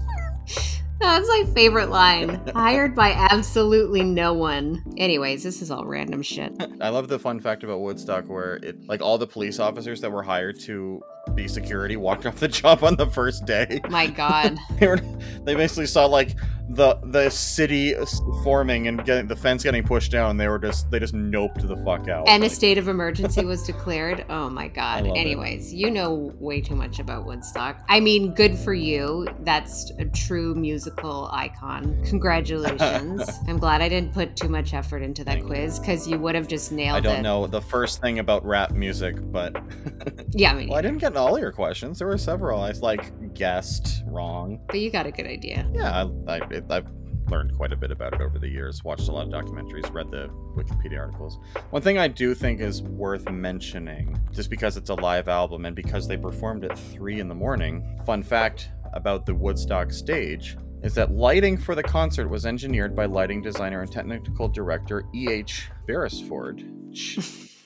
That's 0.99 1.27
my 1.27 1.45
favorite 1.53 1.89
line. 1.89 2.41
hired 2.53 2.93
by 2.93 3.11
absolutely 3.11 4.03
no 4.03 4.33
one. 4.33 4.83
Anyways, 4.97 5.43
this 5.43 5.61
is 5.61 5.71
all 5.71 5.85
random 5.85 6.21
shit. 6.21 6.53
I 6.81 6.89
love 6.89 7.07
the 7.07 7.19
fun 7.19 7.39
fact 7.39 7.63
about 7.63 7.79
Woodstock 7.79 8.27
where 8.27 8.55
it 8.57 8.85
like 8.87 9.01
all 9.01 9.17
the 9.17 9.27
police 9.27 9.59
officers 9.59 10.01
that 10.01 10.11
were 10.11 10.23
hired 10.23 10.59
to 10.61 11.01
be 11.35 11.47
security 11.47 11.95
walked 11.95 12.25
off 12.25 12.39
the 12.39 12.47
job 12.47 12.83
on 12.83 12.95
the 12.95 13.07
first 13.07 13.45
day. 13.45 13.81
My 13.89 14.07
god. 14.07 14.57
They 14.79 14.87
were 14.87 14.99
they 15.43 15.55
basically 15.55 15.85
saw 15.87 16.05
like 16.05 16.35
the 16.69 16.99
the 17.05 17.29
city 17.29 17.95
forming 18.43 18.87
and 18.87 19.03
getting 19.03 19.27
the 19.27 19.35
fence 19.35 19.63
getting 19.63 19.83
pushed 19.83 20.11
down. 20.11 20.37
They 20.37 20.47
were 20.47 20.59
just 20.59 20.89
they 20.91 20.99
just 20.99 21.13
noped 21.13 21.67
the 21.67 21.75
fuck 21.77 22.07
out. 22.07 22.27
And 22.27 22.43
a 22.43 22.49
state 22.49 22.77
of 22.77 22.87
emergency 22.87 23.43
was 23.43 23.63
declared. 23.63 24.25
Oh 24.29 24.49
my 24.49 24.67
god. 24.67 25.05
Love 25.05 25.15
it. 25.15 25.19
Anyways, 25.19 25.73
you 25.73 25.89
know 25.89 26.31
way 26.39 26.61
too 26.61 26.75
much 26.75 26.99
about 26.99 27.25
Woodstock. 27.25 27.83
I 27.89 27.99
mean, 27.99 28.33
good 28.33 28.57
for 28.57 28.73
you. 28.73 29.27
That's 29.41 29.91
a 29.97 30.05
true 30.05 30.53
musical 30.55 31.29
icon. 31.31 32.01
Congratulations. 32.05 33.27
I'm 33.47 33.57
glad 33.57 33.81
I 33.81 33.89
didn't 33.89 34.13
put 34.13 34.35
too 34.35 34.49
much 34.49 34.73
effort 34.73 35.01
into 35.01 35.23
that 35.23 35.33
Thank 35.33 35.47
quiz 35.47 35.79
because 35.79 36.07
you 36.07 36.19
would 36.19 36.35
have 36.35 36.47
just 36.47 36.71
nailed 36.71 37.05
it. 37.05 37.09
I 37.09 37.13
don't 37.13 37.23
know 37.23 37.47
the 37.47 37.61
first 37.61 37.99
thing 38.01 38.19
about 38.19 38.45
rap 38.45 38.71
music, 38.71 39.15
but 39.31 39.55
Yeah, 40.31 40.51
I 40.51 40.55
mean, 40.55 40.69
well, 40.69 40.77
I 40.77 40.81
didn't 40.81 40.99
get 40.99 41.15
all 41.15 41.39
your 41.39 41.51
questions. 41.51 41.99
There 41.99 42.07
were 42.07 42.17
several. 42.17 42.61
I 42.61 42.71
like 42.71 43.33
guessed 43.33 44.03
wrong. 44.05 44.59
but 44.67 44.79
you 44.79 44.91
got 44.91 45.05
a 45.07 45.11
good 45.11 45.25
idea. 45.25 45.67
Yeah, 45.73 46.05
I, 46.27 46.33
I, 46.35 46.58
it, 46.59 46.71
I've 46.71 46.87
learned 47.29 47.55
quite 47.55 47.71
a 47.71 47.75
bit 47.75 47.91
about 47.91 48.13
it 48.13 48.21
over 48.21 48.39
the 48.39 48.47
years. 48.47 48.83
Watched 48.83 49.07
a 49.07 49.11
lot 49.11 49.27
of 49.27 49.33
documentaries, 49.33 49.91
read 49.93 50.11
the 50.11 50.29
Wikipedia 50.55 50.99
articles. 50.99 51.37
One 51.69 51.81
thing 51.81 51.97
I 51.97 52.07
do 52.07 52.33
think 52.33 52.59
is 52.59 52.81
worth 52.81 53.29
mentioning, 53.29 54.19
just 54.31 54.49
because 54.49 54.77
it's 54.77 54.89
a 54.89 54.95
live 54.95 55.27
album 55.27 55.65
and 55.65 55.75
because 55.75 56.07
they 56.07 56.17
performed 56.17 56.63
at 56.65 56.77
three 56.77 57.19
in 57.19 57.27
the 57.27 57.35
morning. 57.35 57.99
Fun 58.05 58.23
fact 58.23 58.69
about 58.93 59.25
the 59.25 59.35
Woodstock 59.35 59.91
stage 59.91 60.57
is 60.81 60.95
that 60.95 61.11
lighting 61.11 61.57
for 61.57 61.75
the 61.75 61.83
concert 61.83 62.27
was 62.29 62.45
engineered 62.45 62.95
by 62.95 63.05
lighting 63.05 63.41
designer 63.41 63.81
and 63.81 63.91
technical 63.91 64.47
director 64.47 65.03
E.H. 65.13 65.69
Beresford. 65.87 66.63
Ch- 66.93 67.19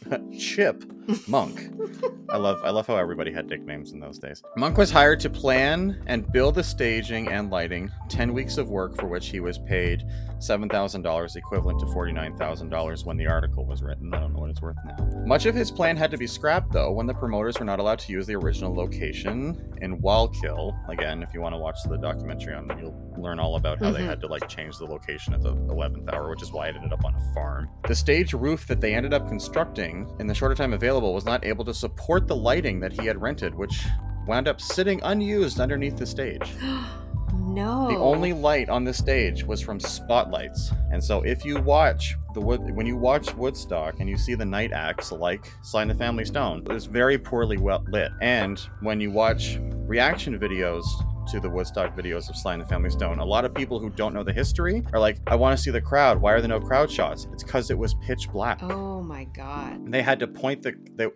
Chip 0.38 0.84
Monck. 1.28 1.70
I 2.30 2.38
love 2.38 2.62
I 2.64 2.70
love 2.70 2.88
how 2.88 2.96
everybody 2.96 3.32
had 3.32 3.48
nicknames 3.48 3.92
in 3.92 4.00
those 4.00 4.18
days. 4.20 4.42
Monk 4.58 4.78
was 4.78 4.90
hired 4.90 5.20
to 5.22 5.30
plan 5.30 6.02
and 6.08 6.30
build 6.32 6.56
the 6.56 6.64
staging 6.64 7.28
and 7.28 7.50
lighting, 7.52 7.92
10 8.10 8.34
weeks 8.34 8.58
of 8.58 8.70
work 8.70 8.96
for 9.00 9.08
which 9.08 9.28
he 9.30 9.40
was 9.40 9.58
paid 9.60 10.04
$7,000 10.40 11.36
equivalent 11.38 11.80
to 11.80 11.86
$49,000 11.86 13.06
when 13.06 13.16
the 13.18 13.28
article 13.28 13.66
was 13.66 13.82
written. 13.82 14.14
I 14.14 14.20
don't 14.20 14.34
know 14.34 14.40
what 14.40 14.50
it's 14.50 14.62
worth 14.62 14.76
now. 14.86 14.96
Much 15.26 15.46
of 15.46 15.56
his 15.56 15.72
plan 15.72 15.96
had 15.96 16.12
to 16.12 16.18
be 16.18 16.28
scrapped 16.28 16.72
though 16.74 16.92
when 16.92 17.06
the 17.06 17.14
promoters 17.14 17.60
were 17.60 17.66
not 17.66 17.80
allowed 17.80 18.00
to 18.00 18.12
use 18.12 18.28
the 18.28 18.36
original 18.36 18.74
location 18.76 19.74
in 19.82 20.02
Wallkill. 20.02 20.74
Again, 20.90 21.24
if 21.24 21.34
you 21.34 21.42
want 21.42 21.54
to 21.54 21.60
watch 21.60 21.78
the 21.88 21.98
documentary 21.98 22.54
on 22.56 22.70
you'll 22.80 22.96
learn 23.18 23.40
all 23.40 23.56
about 23.56 23.80
how 23.80 23.92
they 23.92 24.02
Mhm. 24.02 24.06
had 24.08 24.22
to 24.22 24.28
like 24.28 24.48
change 24.50 24.78
the 24.78 24.86
location 24.86 25.34
at 25.34 25.42
the 25.42 25.52
11th 25.70 26.12
hour, 26.12 26.30
which 26.30 26.42
is 26.42 26.52
why 26.52 26.68
it 26.68 26.76
ended 26.76 26.92
up 26.94 27.06
on 27.06 27.14
a 27.16 27.34
farm. 27.34 27.70
The 27.88 27.96
stage 27.96 28.34
roof 28.34 28.66
that 28.68 28.82
they 28.82 28.94
ended 28.96 29.14
up 29.14 29.28
constructing 29.28 30.10
in 30.20 30.28
the 30.28 30.34
shorter 30.34 30.56
time 30.56 30.74
available 30.74 30.93
was 31.02 31.26
not 31.26 31.46
able 31.46 31.66
to 31.66 31.74
support 31.74 32.28
the 32.28 32.36
lighting 32.36 32.80
that 32.82 32.94
he 32.94 33.06
had 33.06 33.22
rented, 33.22 33.56
which 33.56 33.84
wound 34.28 34.48
up 34.48 34.62
sitting 34.62 35.02
unused 35.04 35.60
underneath 35.60 35.98
the 35.98 36.06
stage. 36.06 36.54
no. 37.34 37.88
The 37.90 37.98
only 37.98 38.34
light 38.34 38.70
on 38.70 38.84
the 38.84 38.94
stage 38.94 39.44
was 39.44 39.62
from 39.62 39.80
spotlights. 39.80 40.72
And 40.92 41.04
so 41.04 41.22
if 41.24 41.44
you 41.46 41.62
watch 41.62 42.16
the 42.34 42.42
wood 42.42 42.76
when 42.76 42.86
you 42.86 42.98
watch 42.98 43.34
Woodstock 43.36 44.00
and 44.00 44.10
you 44.10 44.18
see 44.18 44.36
the 44.36 44.46
night 44.46 44.72
acts 44.72 45.12
like 45.12 45.52
and 45.76 45.90
the 45.90 45.96
Family 45.96 46.26
Stone, 46.26 46.66
it's 46.70 46.86
very 46.86 47.18
poorly 47.18 47.58
well 47.58 47.84
lit. 47.90 48.12
And 48.22 48.60
when 48.82 49.00
you 49.00 49.12
watch 49.12 49.60
reaction 49.86 50.40
videos 50.40 50.86
to 51.28 51.40
the 51.40 51.50
Woodstock 51.50 51.96
videos 51.96 52.30
of 52.30 52.36
Sly 52.36 52.54
and 52.54 52.62
the 52.62 52.66
Family 52.66 52.90
Stone, 52.90 53.20
a 53.20 53.26
lot 53.26 53.46
of 53.46 53.54
people 53.54 53.80
who 53.80 53.90
don't 53.90 54.14
know 54.14 54.24
the 54.24 54.34
history 54.34 54.84
are 54.94 55.00
like, 55.00 55.18
I 55.28 55.36
want 55.36 55.58
to 55.58 55.62
see 55.64 55.72
the 55.72 55.82
crowd. 55.82 56.22
Why 56.22 56.34
are 56.34 56.42
there 56.42 56.50
no 56.50 56.60
crowd 56.60 56.92
shots? 56.92 57.28
It's 57.34 57.44
because 57.44 57.70
it 57.72 57.78
was 57.78 57.94
pitch 57.96 58.30
black. 58.32 58.62
Oh 58.62 59.02
my 59.02 59.26
god. 59.26 59.74
And 59.74 59.94
They 59.94 60.02
had 60.02 60.20
to 60.20 60.28
point 60.28 60.64
the, 60.64 60.74
the 60.96 61.12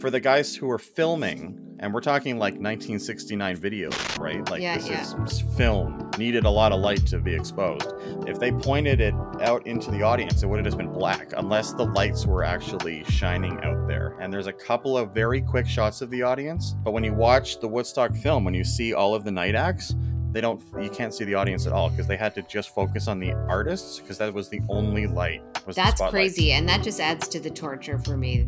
for 0.00 0.10
the 0.10 0.20
guys 0.20 0.54
who 0.54 0.66
were 0.66 0.78
filming, 0.78 1.76
and 1.78 1.92
we're 1.92 2.00
talking 2.00 2.38
like 2.38 2.54
1969 2.54 3.56
videos, 3.56 4.18
right? 4.18 4.48
Like 4.50 4.62
Yeah, 4.62 4.76
this 4.76 4.88
yeah. 4.88 5.24
is 5.24 5.40
film, 5.56 6.10
needed 6.18 6.44
a 6.44 6.50
lot 6.50 6.72
of 6.72 6.80
light 6.80 7.06
to 7.06 7.18
be 7.18 7.34
exposed. 7.34 7.92
If 8.26 8.38
they 8.38 8.52
pointed 8.52 9.00
it 9.00 9.14
out 9.40 9.66
into 9.66 9.90
the 9.90 10.02
audience, 10.02 10.42
it 10.42 10.46
would 10.46 10.58
have 10.58 10.64
just 10.64 10.76
been 10.76 10.92
black, 10.92 11.32
unless 11.36 11.72
the 11.72 11.84
lights 11.84 12.26
were 12.26 12.44
actually 12.44 13.04
shining 13.04 13.62
out 13.64 13.86
there. 13.88 14.16
And 14.20 14.32
there's 14.32 14.46
a 14.46 14.52
couple 14.52 14.96
of 14.96 15.12
very 15.12 15.40
quick 15.40 15.66
shots 15.66 16.00
of 16.00 16.10
the 16.10 16.22
audience, 16.22 16.74
but 16.84 16.92
when 16.92 17.04
you 17.04 17.14
watch 17.14 17.60
the 17.60 17.68
Woodstock 17.68 18.14
film, 18.16 18.44
when 18.44 18.54
you 18.54 18.64
see 18.64 18.94
all 18.94 19.14
of 19.14 19.24
the 19.24 19.32
night 19.32 19.54
acts, 19.54 19.94
they 20.32 20.42
don't 20.42 20.60
you 20.78 20.90
can't 20.90 21.14
see 21.14 21.24
the 21.24 21.34
audience 21.34 21.66
at 21.66 21.72
all 21.72 21.88
because 21.88 22.06
they 22.06 22.16
had 22.16 22.34
to 22.34 22.42
just 22.42 22.74
focus 22.74 23.08
on 23.08 23.18
the 23.18 23.32
artists 23.48 24.00
because 24.00 24.18
that 24.18 24.34
was 24.34 24.50
the 24.50 24.60
only 24.68 25.06
light 25.06 25.42
was 25.66 25.76
That's 25.76 26.00
crazy, 26.10 26.52
and 26.52 26.68
that 26.68 26.82
just 26.82 27.00
adds 27.00 27.26
to 27.28 27.40
the 27.40 27.48
torture 27.48 27.98
for 27.98 28.16
me. 28.16 28.46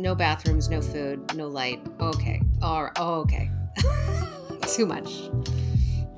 No 0.00 0.14
bathrooms, 0.14 0.70
no 0.70 0.80
food, 0.80 1.36
no 1.36 1.46
light. 1.46 1.86
Okay. 2.00 2.40
Oh, 2.62 2.88
oh 2.96 3.20
okay. 3.20 3.50
Too 4.66 4.86
much. 4.86 5.28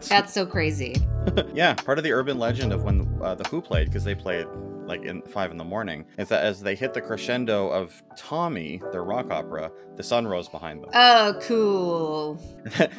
That's 0.08 0.32
so 0.32 0.46
crazy. 0.46 0.94
yeah, 1.52 1.74
part 1.74 1.98
of 1.98 2.04
the 2.04 2.12
urban 2.12 2.38
legend 2.38 2.72
of 2.72 2.84
when 2.84 3.08
uh, 3.20 3.34
the 3.34 3.42
Who 3.48 3.60
played, 3.60 3.88
because 3.88 4.04
they 4.04 4.14
played 4.14 4.46
like 4.92 5.04
in 5.04 5.22
five 5.22 5.50
in 5.50 5.56
the 5.56 5.64
morning, 5.64 6.04
is 6.18 6.28
that 6.28 6.44
as 6.44 6.60
they 6.62 6.74
hit 6.74 6.92
the 6.94 7.00
crescendo 7.00 7.68
of 7.68 8.02
Tommy, 8.16 8.80
their 8.92 9.04
rock 9.04 9.30
opera, 9.30 9.70
the 9.96 10.02
sun 10.02 10.26
rose 10.26 10.48
behind 10.48 10.82
them, 10.82 10.90
Oh, 10.94 11.34
cool. 11.42 12.40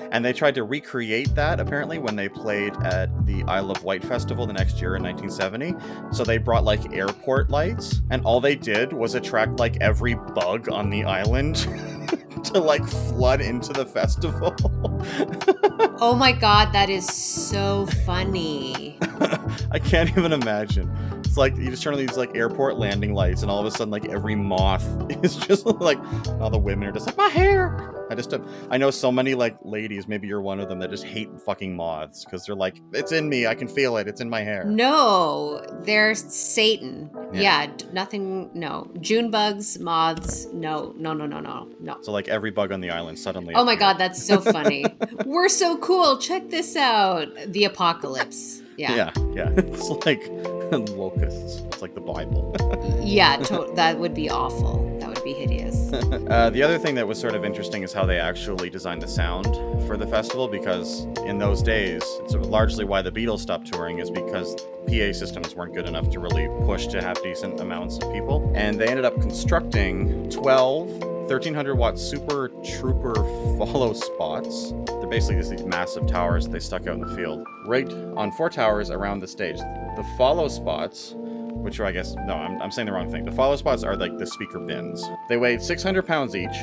and 0.12 0.24
they 0.26 0.34
tried 0.34 0.56
to 0.56 0.64
recreate 0.64 1.34
that 1.36 1.60
apparently 1.60 1.98
when 2.00 2.16
they 2.16 2.30
played 2.30 2.76
at 2.84 3.10
the 3.26 3.44
Isle 3.44 3.72
of 3.72 3.84
Wight 3.84 4.04
festival 4.04 4.46
the 4.48 4.54
next 4.54 4.82
year 4.82 4.96
in 4.96 5.04
1970. 5.04 5.76
So 6.16 6.24
they 6.24 6.38
brought 6.38 6.64
like 6.64 6.94
airport 6.94 7.50
lights, 7.50 8.02
and 8.10 8.24
all 8.26 8.42
they 8.42 8.56
did 8.56 8.92
was 8.94 9.16
attract 9.16 9.60
like 9.60 9.78
every 9.82 10.16
bug 10.16 10.70
on 10.70 10.90
the 10.90 11.04
island. 11.04 11.68
to 12.44 12.60
like 12.60 12.86
flood 12.88 13.42
into 13.42 13.74
the 13.74 13.86
festival. 13.86 14.56
Oh 16.06 16.16
my 16.16 16.34
god, 16.34 16.74
that 16.74 16.90
is 16.90 17.06
so 17.08 17.86
funny. 18.06 18.98
I 19.72 19.80
can't 19.80 20.10
even 20.10 20.34
imagine. 20.34 20.92
It's 21.20 21.38
like 21.38 21.56
you 21.56 21.70
just 21.70 21.82
turn 21.82 21.94
on 21.94 22.00
these 22.00 22.18
like 22.18 22.36
airport 22.36 22.78
landing 22.78 23.14
lights, 23.14 23.42
and 23.42 23.50
all 23.50 23.60
of 23.60 23.66
a 23.66 23.72
sudden, 23.72 23.90
like 23.90 24.10
every 24.10 24.36
moth 24.36 24.86
is 25.24 25.38
just 25.38 25.66
like 25.66 25.98
all 26.42 26.50
the 26.50 26.58
women 26.58 26.90
are 26.90 26.92
just 26.92 27.06
like 27.06 27.16
my 27.16 27.30
hair. 27.30 27.94
I 28.10 28.16
just 28.16 28.34
I 28.70 28.78
know 28.78 28.92
so 28.92 29.12
many 29.12 29.34
like 29.34 29.58
ladies. 29.64 30.08
Maybe 30.08 30.28
you're 30.28 30.42
one 30.42 30.60
of 30.60 30.68
them 30.68 30.80
that 30.80 30.90
just 30.90 31.06
hate 31.06 31.30
fucking 31.42 31.76
moths 31.76 32.26
because 32.26 32.46
they're 32.46 32.56
like, 32.56 32.82
it's 32.92 33.12
in 33.12 33.30
me. 33.30 33.48
I 33.48 33.56
can 33.56 33.68
feel 33.68 33.96
it. 33.98 34.08
It's 34.08 34.20
in 34.20 34.30
my 34.30 34.42
hair. 34.42 34.66
No, 34.66 35.66
they're 35.84 36.16
Satan. 36.16 37.10
Yeah. 37.32 37.64
Yeah, 37.64 37.72
nothing. 37.94 38.52
No. 38.54 38.92
June 39.00 39.32
bugs, 39.32 39.80
moths. 39.80 40.48
No, 40.54 40.94
no, 40.98 41.14
no, 41.14 41.26
no, 41.26 41.40
no, 41.40 41.70
no. 41.80 41.93
So 42.02 42.12
like 42.12 42.28
every 42.28 42.52
bug 42.52 42.72
on 42.72 42.82
the 42.82 42.90
island 42.90 43.20
suddenly. 43.20 43.54
Oh 43.56 43.64
my 43.64 43.76
god, 43.76 43.98
that's 43.98 44.24
so 44.26 44.40
funny. 44.42 44.86
We're 45.26 45.50
so 45.50 45.78
cool. 45.78 46.18
Check 46.18 46.50
this 46.50 46.76
out. 46.76 47.28
The 47.48 47.66
apocalypse. 47.66 48.62
Yeah. 48.78 48.96
Yeah, 48.96 49.12
yeah. 49.34 49.50
It's 49.58 49.90
like 50.06 50.28
locusts. 50.92 51.62
It's 51.68 51.82
like 51.82 51.94
the 51.96 52.02
Bible. 52.02 52.56
Yeah, 53.02 53.38
to- 53.38 53.72
that 53.76 54.00
would 54.00 54.14
be 54.14 54.30
awful. 54.30 54.90
Be 55.24 55.34
hideous. 55.34 55.92
Uh, 56.34 56.50
the 56.50 56.64
other 56.64 56.80
thing 56.80 56.96
that 56.96 57.08
was 57.08 57.20
sort 57.20 57.36
of 57.36 57.44
interesting 57.46 57.84
is 57.84 57.94
how 57.94 58.06
they 58.06 58.20
actually 58.20 58.70
designed 58.70 59.02
the 59.02 59.08
sound 59.08 59.46
for 59.86 59.98
the 59.98 60.08
festival 60.08 60.48
because 60.48 61.06
in 61.26 61.38
those 61.38 61.62
days, 61.62 62.02
it's 62.22 62.34
largely 62.34 62.86
why 62.86 63.02
the 63.02 63.12
Beatles 63.12 63.40
stopped 63.40 63.72
touring 63.72 64.00
is 64.00 64.10
because 64.10 64.56
PA 64.88 65.12
systems 65.12 65.54
weren't 65.56 65.74
good 65.74 65.88
enough 65.88 66.10
to 66.12 66.20
really 66.20 66.48
push 66.66 66.88
to 66.88 67.02
have 67.02 67.22
decent 67.22 67.60
amounts 67.60 67.98
of 67.98 68.12
people. 68.12 68.52
And 68.56 68.80
they 68.80 68.88
ended 68.88 69.06
up 69.06 69.20
constructing 69.22 70.30
12 70.30 71.14
1300 71.24 71.76
watt 71.76 71.98
Super 71.98 72.50
Trouper 72.64 73.16
follow 73.58 73.94
spots. 73.94 74.74
They're 74.88 75.08
basically 75.08 75.38
just 75.38 75.52
these 75.52 75.64
massive 75.64 76.06
towers 76.06 76.48
they 76.48 76.60
stuck 76.60 76.86
out 76.86 76.96
in 76.96 77.00
the 77.00 77.16
field, 77.16 77.48
right 77.66 77.90
on 78.18 78.32
four 78.34 78.50
towers 78.50 78.90
around 78.90 79.22
the 79.22 79.28
stage. 79.28 79.58
The 79.58 80.06
follow 80.18 80.50
spots 80.50 81.16
which 81.56 81.80
are, 81.80 81.86
I 81.86 81.92
guess, 81.92 82.16
no, 82.26 82.34
I'm, 82.34 82.62
I'm 82.62 82.72
saying 82.72 82.88
the 82.88 82.94
wrong 82.94 83.10
thing. 83.10 83.26
The 83.26 83.32
follow 83.32 83.56
spots 83.56 83.84
are 83.84 83.96
like 83.96 84.18
the 84.18 84.26
speaker 84.28 84.60
bins. 84.60 85.04
They 85.30 85.38
weighed 85.38 85.62
600 85.62 86.06
pounds 86.06 86.36
each. 86.36 86.58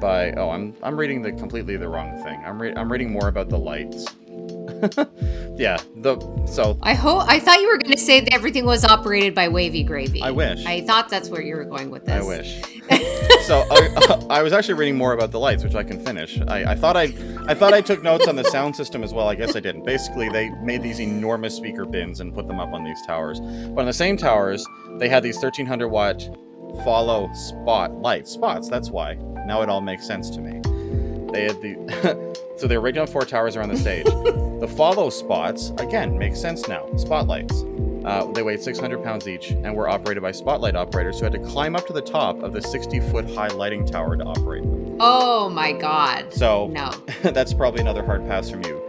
By 0.00 0.32
oh, 0.32 0.50
I'm 0.50 0.74
I'm 0.82 0.98
reading 0.98 1.22
the 1.22 1.32
completely 1.32 1.76
the 1.76 1.88
wrong 1.88 2.20
thing. 2.24 2.42
I'm 2.44 2.60
re- 2.60 2.74
I'm 2.74 2.90
reading 2.90 3.12
more 3.12 3.28
about 3.28 3.48
the 3.48 3.58
lights. 3.58 4.06
yeah, 5.56 5.78
the 5.96 6.18
so 6.46 6.78
I 6.82 6.94
hope. 6.94 7.24
I 7.26 7.40
thought 7.40 7.60
you 7.60 7.68
were 7.68 7.78
going 7.78 7.92
to 7.92 7.98
say 7.98 8.20
that 8.20 8.32
everything 8.32 8.64
was 8.64 8.84
operated 8.84 9.34
by 9.34 9.48
Wavy 9.48 9.82
Gravy. 9.82 10.22
I 10.22 10.30
wish. 10.30 10.64
I 10.66 10.82
thought 10.82 11.08
that's 11.08 11.28
where 11.30 11.42
you 11.42 11.56
were 11.56 11.64
going 11.64 11.90
with 11.90 12.04
this. 12.04 12.22
I 12.22 12.26
wish. 12.26 12.62
so 13.46 13.64
I, 13.70 14.26
I 14.30 14.42
was 14.42 14.52
actually 14.52 14.74
reading 14.74 14.96
more 14.96 15.12
about 15.12 15.30
the 15.30 15.40
lights, 15.40 15.64
which 15.64 15.74
I 15.74 15.82
can 15.82 16.04
finish. 16.04 16.40
I, 16.48 16.72
I 16.72 16.74
thought 16.74 16.96
I 16.96 17.14
I 17.46 17.54
thought 17.54 17.72
I 17.72 17.80
took 17.80 18.02
notes 18.02 18.26
on 18.26 18.36
the 18.36 18.44
sound 18.44 18.76
system 18.76 19.02
as 19.02 19.14
well. 19.14 19.28
I 19.28 19.34
guess 19.34 19.56
I 19.56 19.60
didn't. 19.60 19.84
Basically, 19.84 20.28
they 20.28 20.50
made 20.62 20.82
these 20.82 21.00
enormous 21.00 21.54
speaker 21.54 21.86
bins 21.86 22.20
and 22.20 22.34
put 22.34 22.46
them 22.46 22.60
up 22.60 22.72
on 22.72 22.84
these 22.84 23.00
towers. 23.06 23.40
But 23.40 23.80
on 23.80 23.86
the 23.86 23.92
same 23.92 24.16
towers, 24.16 24.66
they 24.98 25.08
had 25.08 25.22
these 25.22 25.36
1300 25.36 25.88
watt 25.88 26.28
follow 26.84 27.32
spot 27.32 27.92
light 27.92 28.26
Spots. 28.26 28.68
That's 28.68 28.90
why. 28.90 29.14
Now 29.46 29.62
it 29.62 29.68
all 29.68 29.80
makes 29.80 30.06
sense 30.06 30.30
to 30.30 30.40
me. 30.40 30.60
They 31.34 31.42
had 31.42 31.60
the 31.60 32.36
so 32.56 32.80
right 32.80 32.96
on 32.96 33.08
four 33.08 33.24
towers 33.24 33.56
around 33.56 33.70
the 33.70 33.76
stage. 33.76 34.04
the 34.60 34.72
follow 34.76 35.10
spots 35.10 35.70
again 35.78 36.16
make 36.16 36.36
sense 36.36 36.68
now. 36.68 36.88
Spotlights. 36.96 37.64
Uh, 38.04 38.30
they 38.32 38.42
weighed 38.42 38.62
600 38.62 39.02
pounds 39.02 39.26
each 39.26 39.50
and 39.50 39.74
were 39.74 39.88
operated 39.88 40.22
by 40.22 40.30
spotlight 40.30 40.76
operators 40.76 41.18
who 41.18 41.24
had 41.24 41.32
to 41.32 41.40
climb 41.40 41.74
up 41.74 41.86
to 41.88 41.92
the 41.92 42.02
top 42.02 42.40
of 42.42 42.52
the 42.52 42.62
60 42.62 43.00
foot 43.00 43.28
high 43.34 43.48
lighting 43.48 43.84
tower 43.84 44.16
to 44.16 44.22
operate 44.22 44.62
them. 44.62 44.96
Oh 45.00 45.48
my 45.48 45.72
god. 45.72 46.32
So 46.32 46.68
No. 46.68 46.90
that's 47.32 47.52
probably 47.52 47.80
another 47.80 48.04
hard 48.04 48.24
pass 48.28 48.48
from 48.48 48.62
you. 48.64 48.80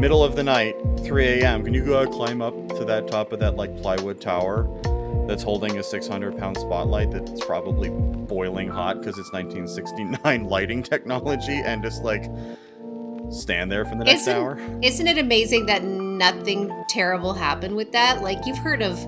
Middle 0.00 0.24
of 0.24 0.34
the 0.34 0.42
night, 0.42 0.74
3 1.04 1.40
a.m. 1.40 1.62
Can 1.62 1.72
you 1.72 1.84
go 1.84 2.04
climb 2.04 2.42
up 2.42 2.54
to 2.70 2.84
that 2.84 3.06
top 3.06 3.30
of 3.30 3.38
that 3.38 3.54
like 3.54 3.76
plywood 3.80 4.20
tower 4.20 4.64
that's 5.26 5.42
holding 5.42 5.78
a 5.78 5.82
600 5.82 6.38
pound 6.38 6.56
spotlight 6.58 7.10
that's 7.10 7.44
probably 7.44 7.90
boiling 7.90 8.68
hot 8.68 8.98
because 8.98 9.18
it's 9.18 9.32
1969 9.32 10.44
lighting 10.48 10.82
technology 10.82 11.60
and 11.64 11.82
just 11.82 12.02
like 12.04 12.24
stand 13.30 13.72
there 13.72 13.84
for 13.84 13.96
the 13.96 14.04
next 14.04 14.22
Isn't- 14.22 14.36
hour? 14.36 14.58
Isn't 14.82 15.06
it 15.06 15.18
amazing 15.18 15.66
that 15.66 15.82
nothing 15.84 16.70
terrible 16.88 17.32
happened 17.32 17.74
with 17.76 17.92
that? 17.92 18.22
Like 18.22 18.46
you've 18.46 18.58
heard 18.58 18.82
of 18.82 18.98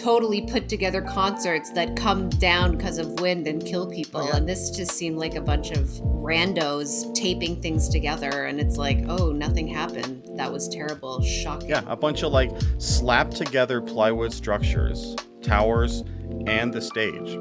totally 0.00 0.42
put 0.42 0.68
together 0.68 1.02
concerts 1.02 1.70
that 1.72 1.96
come 1.96 2.28
down 2.28 2.76
because 2.76 2.98
of 2.98 3.20
wind 3.20 3.46
and 3.46 3.64
kill 3.64 3.86
people 3.90 4.20
Oh, 4.22 4.28
yeah. 4.28 4.36
and 4.36 4.48
this 4.48 4.70
just 4.70 4.92
seemed 4.92 5.16
like 5.18 5.34
a 5.34 5.40
bunch 5.40 5.70
of 5.72 5.82
randos 6.02 7.12
taping 7.14 7.60
things 7.60 7.88
together 7.88 8.44
and 8.46 8.60
it's 8.60 8.76
like, 8.76 9.04
"Oh, 9.08 9.32
nothing 9.32 9.66
happened. 9.66 10.26
That 10.36 10.52
was 10.52 10.68
terrible. 10.68 11.22
Shocking." 11.22 11.68
Yeah, 11.70 11.82
a 11.86 11.96
bunch 11.96 12.22
of 12.22 12.32
like 12.32 12.50
slapped 12.78 13.36
together 13.36 13.80
plywood 13.80 14.32
structures, 14.32 15.16
towers, 15.42 16.04
and 16.46 16.72
the 16.72 16.80
stage 16.80 17.36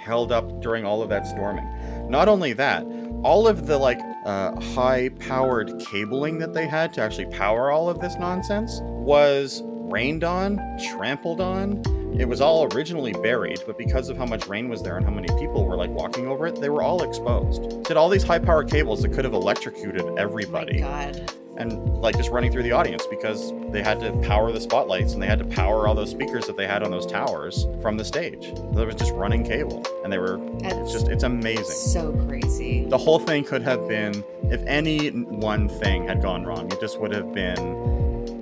held 0.00 0.32
up 0.32 0.60
during 0.62 0.84
all 0.84 1.02
of 1.02 1.08
that 1.10 1.26
storming. 1.26 1.66
Not 2.08 2.28
only 2.28 2.52
that, 2.54 2.84
all 3.22 3.46
of 3.48 3.66
the 3.66 3.76
like 3.76 4.00
uh, 4.24 4.58
high 4.74 5.08
powered 5.18 5.78
cabling 5.80 6.38
that 6.38 6.54
they 6.54 6.66
had 6.66 6.92
to 6.94 7.00
actually 7.02 7.26
power 7.26 7.70
all 7.70 7.88
of 7.90 7.98
this 8.00 8.14
nonsense 8.16 8.80
was 8.82 9.62
rained 9.64 10.22
on, 10.24 10.58
trampled 10.92 11.40
on, 11.40 11.82
It 12.16 12.28
was 12.28 12.40
all 12.40 12.64
originally 12.74 13.12
buried, 13.12 13.62
but 13.66 13.78
because 13.78 14.08
of 14.08 14.16
how 14.16 14.26
much 14.26 14.46
rain 14.48 14.68
was 14.68 14.82
there 14.82 14.96
and 14.96 15.04
how 15.04 15.12
many 15.12 15.28
people 15.38 15.64
were 15.64 15.76
like 15.76 15.90
walking 15.90 16.26
over 16.26 16.46
it, 16.46 16.60
they 16.60 16.68
were 16.68 16.82
all 16.82 17.02
exposed. 17.02 17.62
It 17.64 17.88
had 17.88 17.96
all 17.96 18.08
these 18.08 18.22
high 18.24 18.38
power 18.40 18.64
cables 18.64 19.02
that 19.02 19.12
could 19.12 19.24
have 19.24 19.34
electrocuted 19.34 20.02
Oh 20.02 20.14
everybody 20.16 20.80
my 20.82 21.12
God. 21.12 21.32
and 21.58 21.88
like 22.00 22.16
just 22.16 22.30
running 22.30 22.50
through 22.50 22.64
the 22.64 22.72
audience 22.72 23.06
because 23.08 23.52
they 23.70 23.82
had 23.82 24.00
to 24.00 24.12
power 24.26 24.50
the 24.50 24.60
spotlights 24.60 25.12
and 25.12 25.22
they 25.22 25.26
had 25.26 25.38
to 25.38 25.44
power 25.44 25.86
all 25.86 25.94
those 25.94 26.10
speakers 26.10 26.46
that 26.46 26.56
they 26.56 26.66
had 26.66 26.82
on 26.82 26.90
those 26.90 27.06
towers 27.06 27.66
from 27.80 27.96
the 27.96 28.04
stage. 28.04 28.52
There 28.72 28.86
was 28.86 28.94
just 28.96 29.12
running 29.12 29.44
cable 29.44 29.84
and 30.02 30.12
they 30.12 30.18
were 30.18 30.40
it's 30.64 30.92
just 30.92 31.08
it's 31.08 31.22
amazing. 31.24 31.64
so 31.66 32.12
crazy. 32.26 32.84
The 32.86 32.98
whole 32.98 33.18
thing 33.20 33.44
could 33.44 33.62
have 33.62 33.86
been 33.86 34.24
if 34.50 34.60
any 34.66 35.10
one 35.10 35.68
thing 35.68 36.06
had 36.08 36.20
gone 36.22 36.44
wrong, 36.44 36.70
it 36.72 36.80
just 36.80 36.98
would 37.00 37.12
have 37.14 37.32
been 37.32 37.56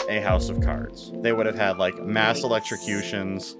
a 0.08 0.20
house 0.20 0.48
of 0.48 0.60
cards. 0.60 1.12
They 1.16 1.32
would 1.32 1.46
have 1.46 1.56
had 1.56 1.78
like 1.78 1.96
mass 2.02 2.42
electrocutions. 2.42 3.56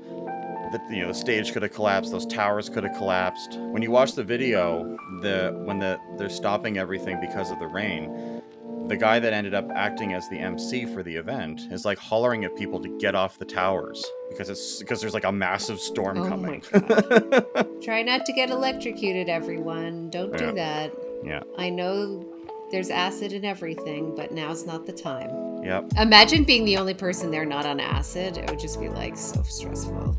The, 0.72 0.80
you 0.90 1.02
know 1.02 1.08
the 1.08 1.14
stage 1.14 1.52
could 1.52 1.62
have 1.62 1.72
collapsed. 1.72 2.10
Those 2.12 2.26
towers 2.26 2.68
could 2.68 2.84
have 2.84 2.96
collapsed. 2.96 3.56
When 3.58 3.82
you 3.82 3.90
watch 3.90 4.12
the 4.14 4.24
video, 4.24 4.96
the 5.22 5.52
when 5.64 5.78
the 5.78 5.98
they're 6.18 6.28
stopping 6.28 6.76
everything 6.78 7.20
because 7.20 7.50
of 7.52 7.58
the 7.60 7.68
rain, 7.68 8.42
the 8.88 8.96
guy 8.96 9.20
that 9.20 9.32
ended 9.32 9.54
up 9.54 9.68
acting 9.76 10.12
as 10.12 10.28
the 10.28 10.38
MC 10.38 10.84
for 10.86 11.02
the 11.04 11.14
event 11.14 11.60
is 11.70 11.84
like 11.84 11.98
hollering 11.98 12.44
at 12.44 12.56
people 12.56 12.80
to 12.82 12.88
get 12.98 13.14
off 13.14 13.38
the 13.38 13.44
towers 13.44 14.04
because 14.28 14.48
it's 14.50 14.80
because 14.80 15.00
there's 15.00 15.14
like 15.14 15.24
a 15.24 15.30
massive 15.32 15.78
storm 15.78 16.18
Oh 16.18 16.28
coming. 16.28 16.60
Try 17.82 18.02
not 18.02 18.26
to 18.26 18.32
get 18.32 18.50
electrocuted, 18.50 19.28
everyone. 19.28 20.10
Don't 20.10 20.32
Yeah. 20.32 20.38
do 20.38 20.52
that. 20.54 20.92
yeah. 21.24 21.42
I 21.58 21.70
know 21.70 22.24
there's 22.72 22.90
acid 22.90 23.32
in 23.32 23.44
everything, 23.44 24.14
but 24.16 24.32
now's 24.32 24.66
not 24.66 24.84
the 24.86 24.92
time. 24.92 25.30
Yep. 25.66 25.94
Imagine 25.98 26.44
being 26.44 26.64
the 26.64 26.76
only 26.76 26.94
person 26.94 27.32
there 27.32 27.44
not 27.44 27.66
on 27.66 27.80
acid. 27.80 28.36
It 28.36 28.48
would 28.48 28.60
just 28.60 28.78
be 28.78 28.88
like 28.88 29.16
so 29.16 29.42
stressful. 29.42 30.16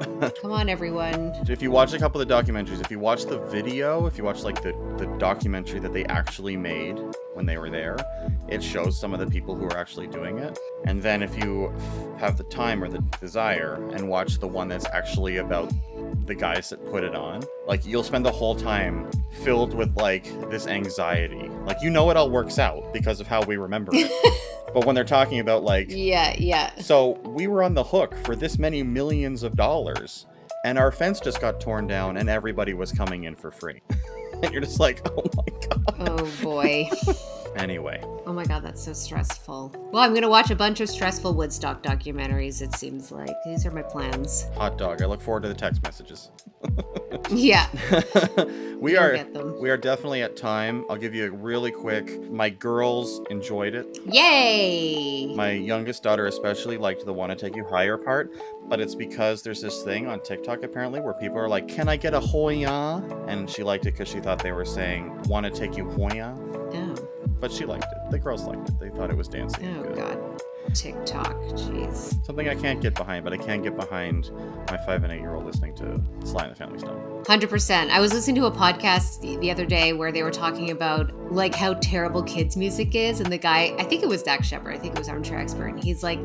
Come 0.40 0.50
on, 0.50 0.70
everyone. 0.70 1.34
If 1.46 1.60
you 1.60 1.70
watch 1.70 1.92
a 1.92 1.98
couple 1.98 2.22
of 2.22 2.26
the 2.26 2.34
documentaries, 2.34 2.80
if 2.80 2.90
you 2.90 2.98
watch 2.98 3.26
the 3.26 3.38
video, 3.48 4.06
if 4.06 4.16
you 4.16 4.24
watch 4.24 4.44
like 4.44 4.62
the, 4.62 4.72
the 4.96 5.04
documentary 5.18 5.78
that 5.80 5.92
they 5.92 6.06
actually 6.06 6.56
made 6.56 6.98
when 7.38 7.46
they 7.46 7.56
were 7.56 7.70
there, 7.70 7.96
it 8.48 8.60
shows 8.60 8.98
some 8.98 9.14
of 9.14 9.20
the 9.20 9.26
people 9.26 9.54
who 9.54 9.64
are 9.66 9.76
actually 9.76 10.08
doing 10.08 10.38
it. 10.38 10.58
And 10.86 11.00
then 11.00 11.22
if 11.22 11.38
you 11.38 11.72
have 12.18 12.36
the 12.36 12.42
time 12.42 12.82
or 12.82 12.88
the 12.88 12.98
desire 13.20 13.74
and 13.92 14.08
watch 14.08 14.40
the 14.40 14.48
one 14.48 14.66
that's 14.66 14.86
actually 14.86 15.36
about 15.36 15.72
the 16.26 16.34
guys 16.34 16.68
that 16.70 16.84
put 16.90 17.04
it 17.04 17.14
on, 17.14 17.44
like 17.68 17.86
you'll 17.86 18.02
spend 18.02 18.26
the 18.26 18.32
whole 18.32 18.56
time 18.56 19.08
filled 19.44 19.72
with 19.72 19.96
like 19.96 20.24
this 20.50 20.66
anxiety. 20.66 21.48
Like 21.64 21.80
you 21.80 21.90
know 21.90 22.10
it 22.10 22.16
all 22.16 22.28
works 22.28 22.58
out 22.58 22.92
because 22.92 23.20
of 23.20 23.28
how 23.28 23.40
we 23.44 23.56
remember 23.56 23.92
it. 23.94 24.10
but 24.74 24.84
when 24.84 24.96
they're 24.96 25.04
talking 25.04 25.38
about 25.38 25.62
like 25.62 25.86
Yeah, 25.90 26.34
yeah. 26.36 26.74
so 26.80 27.20
we 27.20 27.46
were 27.46 27.62
on 27.62 27.74
the 27.74 27.84
hook 27.84 28.16
for 28.24 28.34
this 28.34 28.58
many 28.58 28.82
millions 28.82 29.44
of 29.44 29.54
dollars, 29.54 30.26
and 30.64 30.76
our 30.76 30.90
fence 30.90 31.20
just 31.20 31.40
got 31.40 31.60
torn 31.60 31.86
down, 31.86 32.16
and 32.16 32.28
everybody 32.28 32.74
was 32.74 32.90
coming 32.90 33.24
in 33.24 33.36
for 33.36 33.52
free. 33.52 33.80
and 34.42 34.52
you're 34.52 34.62
just 34.62 34.80
like, 34.80 35.00
oh 35.10 35.24
my 35.36 35.44
god. 35.68 35.94
Oh 36.00 36.32
boy. 36.42 36.88
Anyway, 37.58 38.00
Oh 38.26 38.32
my 38.32 38.44
god, 38.44 38.62
that's 38.62 38.84
so 38.84 38.92
stressful. 38.92 39.74
Well, 39.90 40.02
I'm 40.02 40.12
gonna 40.14 40.28
watch 40.28 40.50
a 40.50 40.56
bunch 40.56 40.80
of 40.80 40.88
stressful 40.88 41.34
Woodstock 41.34 41.82
documentaries, 41.82 42.60
it 42.60 42.74
seems 42.74 43.10
like. 43.10 43.34
These 43.44 43.64
are 43.66 43.70
my 43.70 43.82
plans. 43.82 44.46
hot 44.54 44.76
dog. 44.78 45.02
I 45.02 45.06
look 45.06 45.20
forward 45.20 45.42
to 45.44 45.48
the 45.48 45.54
text 45.54 45.82
messages. 45.82 46.30
Yeah. 47.30 47.68
we 48.80 48.92
You'll 48.92 49.00
are 49.02 49.58
we 49.60 49.68
are 49.70 49.76
definitely 49.76 50.22
at 50.22 50.36
time. 50.36 50.84
I'll 50.88 50.96
give 50.96 51.14
you 51.14 51.26
a 51.26 51.30
really 51.30 51.70
quick. 51.70 52.30
My 52.30 52.48
girls 52.48 53.20
enjoyed 53.28 53.74
it. 53.74 53.98
Yay! 54.06 55.34
My 55.34 55.50
youngest 55.50 56.02
daughter 56.02 56.26
especially 56.26 56.78
liked 56.78 57.04
the 57.04 57.12
"Want 57.12 57.30
to 57.30 57.36
Take 57.36 57.54
You 57.54 57.64
Higher" 57.66 57.98
part, 57.98 58.32
but 58.66 58.80
it's 58.80 58.94
because 58.94 59.42
there's 59.42 59.60
this 59.60 59.82
thing 59.82 60.06
on 60.06 60.22
TikTok 60.22 60.62
apparently 60.62 61.00
where 61.00 61.14
people 61.14 61.38
are 61.38 61.48
like, 61.48 61.68
"Can 61.68 61.88
I 61.88 61.96
get 61.96 62.14
a 62.14 62.20
hoya?" 62.20 63.02
And 63.26 63.48
she 63.50 63.62
liked 63.62 63.84
it 63.86 63.92
because 63.92 64.08
she 64.08 64.20
thought 64.20 64.38
they 64.42 64.52
were 64.52 64.64
saying 64.64 65.22
"Want 65.24 65.44
to 65.44 65.50
take 65.52 65.76
you 65.76 65.88
hoya," 65.90 66.34
but 67.40 67.52
she 67.52 67.64
liked 67.64 67.84
it. 67.84 68.10
The 68.10 68.18
girls 68.18 68.44
liked 68.44 68.68
it. 68.68 68.78
They 68.78 68.90
thought 68.90 69.10
it 69.10 69.16
was 69.16 69.28
dancing. 69.28 69.76
oh 69.78 69.82
good. 69.82 69.96
god. 69.96 70.42
TikTok, 70.74 71.34
jeez. 71.54 72.24
Something 72.24 72.48
I 72.48 72.54
can't 72.54 72.80
get 72.80 72.94
behind, 72.94 73.24
but 73.24 73.32
I 73.32 73.36
can 73.36 73.62
get 73.62 73.76
behind 73.76 74.30
my 74.68 74.76
five 74.78 75.04
and 75.04 75.12
eight 75.12 75.20
year 75.20 75.34
old 75.34 75.44
listening 75.44 75.74
to 75.76 76.00
Sly 76.24 76.44
and 76.44 76.52
the 76.52 76.56
Family 76.56 76.78
Stone. 76.78 77.22
100%. 77.24 77.90
I 77.90 78.00
was 78.00 78.12
listening 78.12 78.36
to 78.36 78.46
a 78.46 78.50
podcast 78.50 79.20
the, 79.20 79.36
the 79.38 79.50
other 79.50 79.66
day 79.66 79.92
where 79.92 80.12
they 80.12 80.22
were 80.22 80.30
talking 80.30 80.70
about 80.70 81.12
like 81.32 81.54
how 81.54 81.74
terrible 81.74 82.22
kids 82.22 82.56
music 82.56 82.94
is 82.94 83.20
and 83.20 83.30
the 83.30 83.38
guy, 83.38 83.74
I 83.78 83.84
think 83.84 84.02
it 84.02 84.08
was 84.08 84.22
Dax 84.22 84.46
Shepard, 84.46 84.74
I 84.74 84.78
think 84.78 84.94
it 84.94 84.98
was 84.98 85.08
Armchair 85.08 85.38
Expert, 85.38 85.66
and 85.68 85.82
he's 85.82 86.02
like 86.02 86.18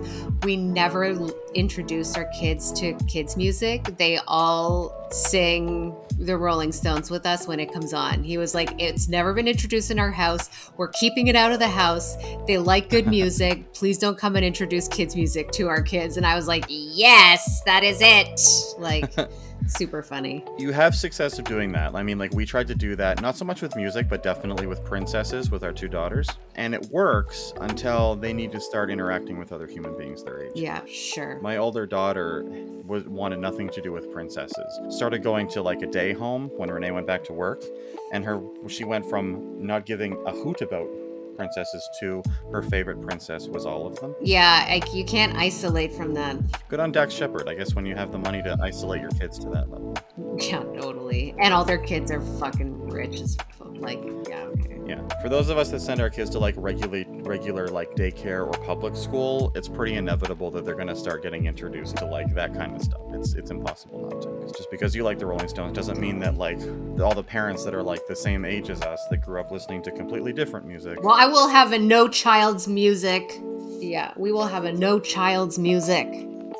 we 0.44 0.56
never 0.56 1.06
l- 1.06 1.32
introduced 1.56 2.18
our 2.18 2.26
kids 2.40 2.72
to 2.74 2.94
kids 3.08 3.36
music. 3.36 3.98
They 3.98 4.18
all 4.28 5.10
sing 5.12 5.96
the 6.18 6.38
Rolling 6.38 6.72
Stones 6.72 7.10
with 7.12 7.26
us 7.26 7.48
when 7.48 7.60
it 7.60 7.74
comes 7.74 7.94
on. 7.94 8.24
He 8.24 8.38
was 8.38 8.54
like 8.56 8.74
it's 8.80 9.08
never 9.10 9.34
been 9.34 9.48
introduced 9.48 9.92
in 9.92 10.00
our 10.00 10.12
house. 10.12 10.50
We're 10.78 10.90
keeping 10.90 11.28
it 11.28 11.36
out 11.36 11.52
of 11.52 11.60
the 11.60 11.68
house. 11.68 12.16
They 12.48 12.58
like 12.58 12.90
good 12.90 13.08
music. 13.20 13.74
Please 13.74 13.98
don't 13.98 14.18
come 14.18 14.33
and 14.36 14.46
introduce 14.46 14.88
kids 14.88 15.16
music 15.16 15.52
to 15.52 15.68
our 15.68 15.82
kids. 15.82 16.18
And 16.18 16.26
I 16.26 16.36
was 16.36 16.48
like, 16.48 16.66
"Yes, 16.70 17.62
that 17.66 17.84
is 17.84 18.00
it." 18.02 18.40
Like 18.80 19.14
super 19.68 20.02
funny. 20.02 20.44
You 20.58 20.72
have 20.72 20.96
success 20.96 21.40
of 21.40 21.46
doing 21.46 21.72
that. 21.74 21.96
I 21.96 22.04
mean, 22.04 22.18
like, 22.18 22.34
we 22.34 22.46
tried 22.46 22.68
to 22.68 22.76
do 22.76 22.96
that, 22.96 23.22
not 23.22 23.36
so 23.36 23.46
much 23.46 23.62
with 23.62 23.76
music, 23.76 24.08
but 24.10 24.24
definitely 24.24 24.68
with 24.68 24.84
princesses 24.84 25.52
with 25.52 25.64
our 25.64 25.72
two 25.72 25.88
daughters. 25.88 26.30
And 26.56 26.74
it 26.74 26.86
works 26.88 27.54
until 27.62 28.16
they 28.16 28.34
need 28.34 28.52
to 28.52 28.60
start 28.60 28.90
interacting 28.90 29.38
with 29.38 29.52
other 29.52 29.68
human 29.68 29.98
beings 29.98 30.24
their 30.24 30.44
age. 30.44 30.52
Yeah, 30.56 30.82
sure. 30.86 31.40
My 31.42 31.58
older 31.58 31.86
daughter 31.86 32.44
was, 32.86 33.06
wanted 33.06 33.40
nothing 33.40 33.70
to 33.70 33.82
do 33.82 33.92
with 33.92 34.12
princesses. 34.12 34.80
Started 34.90 35.24
going 35.24 35.48
to 35.50 35.62
like 35.62 35.82
a 35.82 35.88
day 35.88 36.14
home 36.14 36.50
when 36.58 36.70
Renee 36.70 36.92
went 36.92 37.08
back 37.08 37.24
to 37.26 37.34
work, 37.34 37.64
and 38.12 38.24
her 38.26 38.42
she 38.68 38.84
went 38.84 39.06
from 39.10 39.66
not 39.66 39.86
giving 39.86 40.14
a 40.26 40.32
hoot 40.32 40.62
about 40.62 40.88
princesses 41.36 41.88
too. 42.00 42.22
her 42.52 42.62
favorite 42.62 43.02
princess 43.02 43.48
was 43.48 43.66
all 43.66 43.88
of 43.88 44.00
them. 44.00 44.16
Yeah, 44.22 44.66
like 44.70 44.94
you 44.94 45.06
can't 45.06 45.36
isolate 45.38 45.94
from 45.94 46.14
that. 46.14 46.38
Good 46.70 46.80
on 46.80 46.92
Dax 46.92 47.14
Shepard, 47.14 47.48
I 47.48 47.56
guess, 47.56 47.76
when 47.76 47.86
you 47.86 47.96
have 47.96 48.12
the 48.12 48.20
money 48.20 48.42
to 48.44 48.58
isolate 48.62 49.02
your 49.02 49.12
kids 49.12 49.40
to 49.40 49.50
that 49.50 49.70
level. 49.70 49.96
Yeah, 50.40 50.64
totally. 50.80 51.36
And 51.40 51.54
all 51.54 51.66
their 51.66 51.78
kids 51.78 52.12
are 52.12 52.22
fucking 52.40 52.88
rich 52.88 53.20
as 53.22 53.38
fuck. 53.58 53.76
Like, 53.78 54.00
yeah, 54.30 54.44
okay. 54.44 54.80
Yeah. 54.88 55.02
For 55.22 55.30
those 55.30 55.50
of 55.50 55.58
us 55.58 55.70
that 55.70 55.82
send 55.82 56.02
our 56.02 56.10
kids 56.10 56.30
to 56.32 56.40
like 56.40 56.56
regulate 56.58 57.08
regular 57.26 57.68
like 57.68 57.92
daycare 57.96 58.46
or 58.46 58.54
public 58.66 58.96
school, 58.96 59.52
it's 59.56 59.68
pretty 59.68 59.96
inevitable 59.96 60.52
that 60.52 60.66
they're 60.66 60.76
gonna 60.76 60.96
start 60.96 61.24
getting 61.24 61.46
introduced 61.46 61.98
to 61.98 62.06
like 62.06 62.34
that 62.36 62.54
kind 62.54 62.76
of 62.76 62.82
stuff. 62.82 63.02
It's 63.14 63.34
it's 63.34 63.52
impossible 63.52 64.02
not 64.10 64.22
to. 64.22 64.28
'Cause 64.30 64.52
just 64.54 64.70
because 64.72 64.96
you 64.96 65.04
like 65.04 65.20
the 65.20 65.26
Rolling 65.26 65.48
Stones 65.48 65.74
doesn't 65.74 66.00
mean 66.00 66.20
that 66.20 66.38
like 66.38 66.60
all 67.02 67.14
the 67.16 67.24
parents 67.24 67.64
that 67.64 67.74
are 67.74 67.84
like 67.84 68.06
the 68.08 68.16
same 68.16 68.46
age 68.46 68.70
as 68.70 68.82
us 68.82 69.02
that 69.10 69.18
grew 69.18 69.40
up 69.40 69.52
listening 69.52 69.82
to 69.84 69.92
completely 69.92 70.34
different 70.34 70.66
music. 70.66 71.02
Well, 71.04 71.16
I 71.18 71.26
will 71.28 71.48
have 71.48 71.72
a 71.74 71.80
no 71.80 72.08
child's 72.08 72.68
music. 72.68 73.40
Yeah, 73.80 74.12
we 74.18 74.32
will 74.32 74.48
have 74.48 74.66
a 74.66 74.72
no 74.72 75.00
child's 75.00 75.58
music 75.60 76.08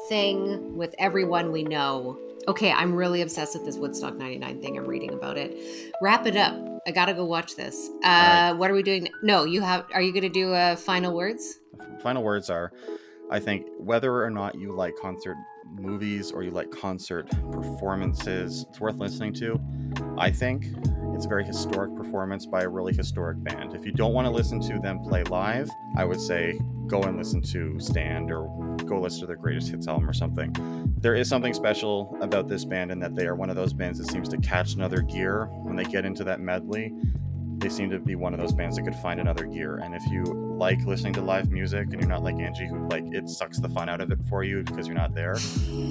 thing 0.10 0.76
with 0.76 0.94
everyone 0.98 1.52
we 1.52 1.64
know. 1.64 2.18
Okay, 2.48 2.72
I'm 2.72 2.94
really 2.94 3.22
obsessed 3.22 3.56
with 3.56 3.66
this 3.66 3.78
Woodstock 3.78 4.16
99 4.18 4.62
thing. 4.62 4.78
I'm 4.78 4.86
reading 4.86 5.14
about 5.14 5.38
it. 5.38 5.94
Wrap 6.02 6.26
it 6.26 6.36
up. 6.36 6.56
I 6.86 6.92
gotta 6.92 7.14
go 7.14 7.24
watch 7.24 7.56
this. 7.56 7.90
Uh, 8.04 8.08
right. 8.08 8.52
What 8.54 8.70
are 8.70 8.74
we 8.74 8.84
doing? 8.84 9.08
No, 9.22 9.46
you 9.46 9.62
have. 9.62 9.86
Are 9.94 10.02
you 10.02 10.14
gonna 10.14 10.30
do 10.30 10.54
uh, 10.54 10.76
final 10.76 11.14
words? 11.14 11.60
Final 12.02 12.24
words 12.24 12.50
are 12.50 12.74
I 13.34 13.40
think 13.40 13.68
whether 13.80 14.24
or 14.24 14.30
not 14.30 14.56
you 14.56 14.74
like 14.74 14.96
concert 15.02 15.38
movies 15.72 16.32
or 16.32 16.44
you 16.44 16.52
like 16.52 16.70
concert 16.70 17.28
performances, 17.52 18.66
it's 18.70 18.80
worth 18.80 18.98
listening 18.98 19.34
to. 19.34 19.60
I 20.18 20.30
think 20.30 20.68
it's 21.16 21.26
a 21.26 21.30
very 21.30 21.44
historic 21.44 21.96
performance 21.96 22.46
by 22.46 22.62
a 22.62 22.70
really 22.70 22.94
historic 22.94 23.44
band. 23.44 23.74
If 23.74 23.86
you 23.86 23.92
don't 23.92 24.14
want 24.14 24.28
to 24.28 24.32
listen 24.32 24.60
to 24.62 24.80
them 24.80 25.00
play 25.00 25.24
live, 25.24 25.70
I 25.98 26.06
would 26.06 26.22
say 26.22 26.60
go 26.88 27.04
and 27.04 27.18
listen 27.18 27.42
to 27.42 27.80
Stand 27.80 28.32
or 28.32 28.48
go 28.86 29.00
listen 29.00 29.22
to 29.22 29.26
their 29.28 29.36
greatest 29.36 29.70
hits 29.70 29.88
album 29.88 30.10
or 30.10 30.14
something. 30.14 30.54
There 31.00 31.16
is 31.16 31.28
something 31.30 31.54
special 31.54 32.18
about 32.22 32.48
this 32.48 32.66
band 32.66 32.92
in 32.92 33.00
that 33.00 33.16
they 33.16 33.28
are 33.28 33.36
one 33.36 33.50
of 33.50 33.56
those 33.56 33.74
bands 33.74 34.00
that 34.00 34.12
seems 34.12 34.30
to 34.30 34.38
catch 34.38 34.76
another 34.76 35.02
gear 35.02 35.46
when 35.64 35.76
they 35.76 35.84
get 35.84 36.06
into 36.06 36.24
that 36.26 36.40
medley. 36.40 36.94
They 37.58 37.70
seem 37.70 37.90
to 37.92 38.00
be 38.00 38.16
one 38.16 38.34
of 38.34 38.40
those 38.40 38.52
bands 38.52 38.76
that 38.76 38.84
could 38.84 38.96
find 38.96 39.20
another 39.20 39.46
gear. 39.46 39.78
And 39.78 39.96
if 39.96 40.04
you 40.12 40.24
like 40.58 40.84
listening 40.86 41.14
to 41.14 41.22
live 41.22 41.50
music 41.50 41.88
and 41.92 42.02
you're 42.02 42.10
not 42.10 42.24
like 42.24 42.36
Angie, 42.36 42.68
who 42.68 42.88
like 42.90 43.06
it 43.12 43.30
sucks 43.30 43.60
the 43.60 43.70
fun 43.70 43.90
out 43.90 44.02
of 44.02 44.12
it 44.12 44.20
for 44.28 44.44
you 44.44 44.64
because 44.64 44.88
you're 44.88 44.98
not 44.98 45.16
there, 45.16 45.36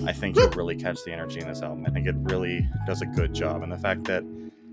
I 0.07 0.13
think 0.13 0.37
you'll 0.37 0.51
really 0.51 0.77
catch 0.77 1.03
the 1.05 1.13
energy 1.13 1.41
in 1.41 1.49
this 1.49 1.63
album. 1.63 1.85
I 1.87 1.91
think 1.91 2.07
it 2.07 2.17
really 2.19 2.69
does 2.87 3.01
a 3.01 3.07
good 3.07 3.33
job. 3.33 3.63
And 3.63 3.73
the 3.73 3.79
fact 3.79 4.05
that 4.05 4.25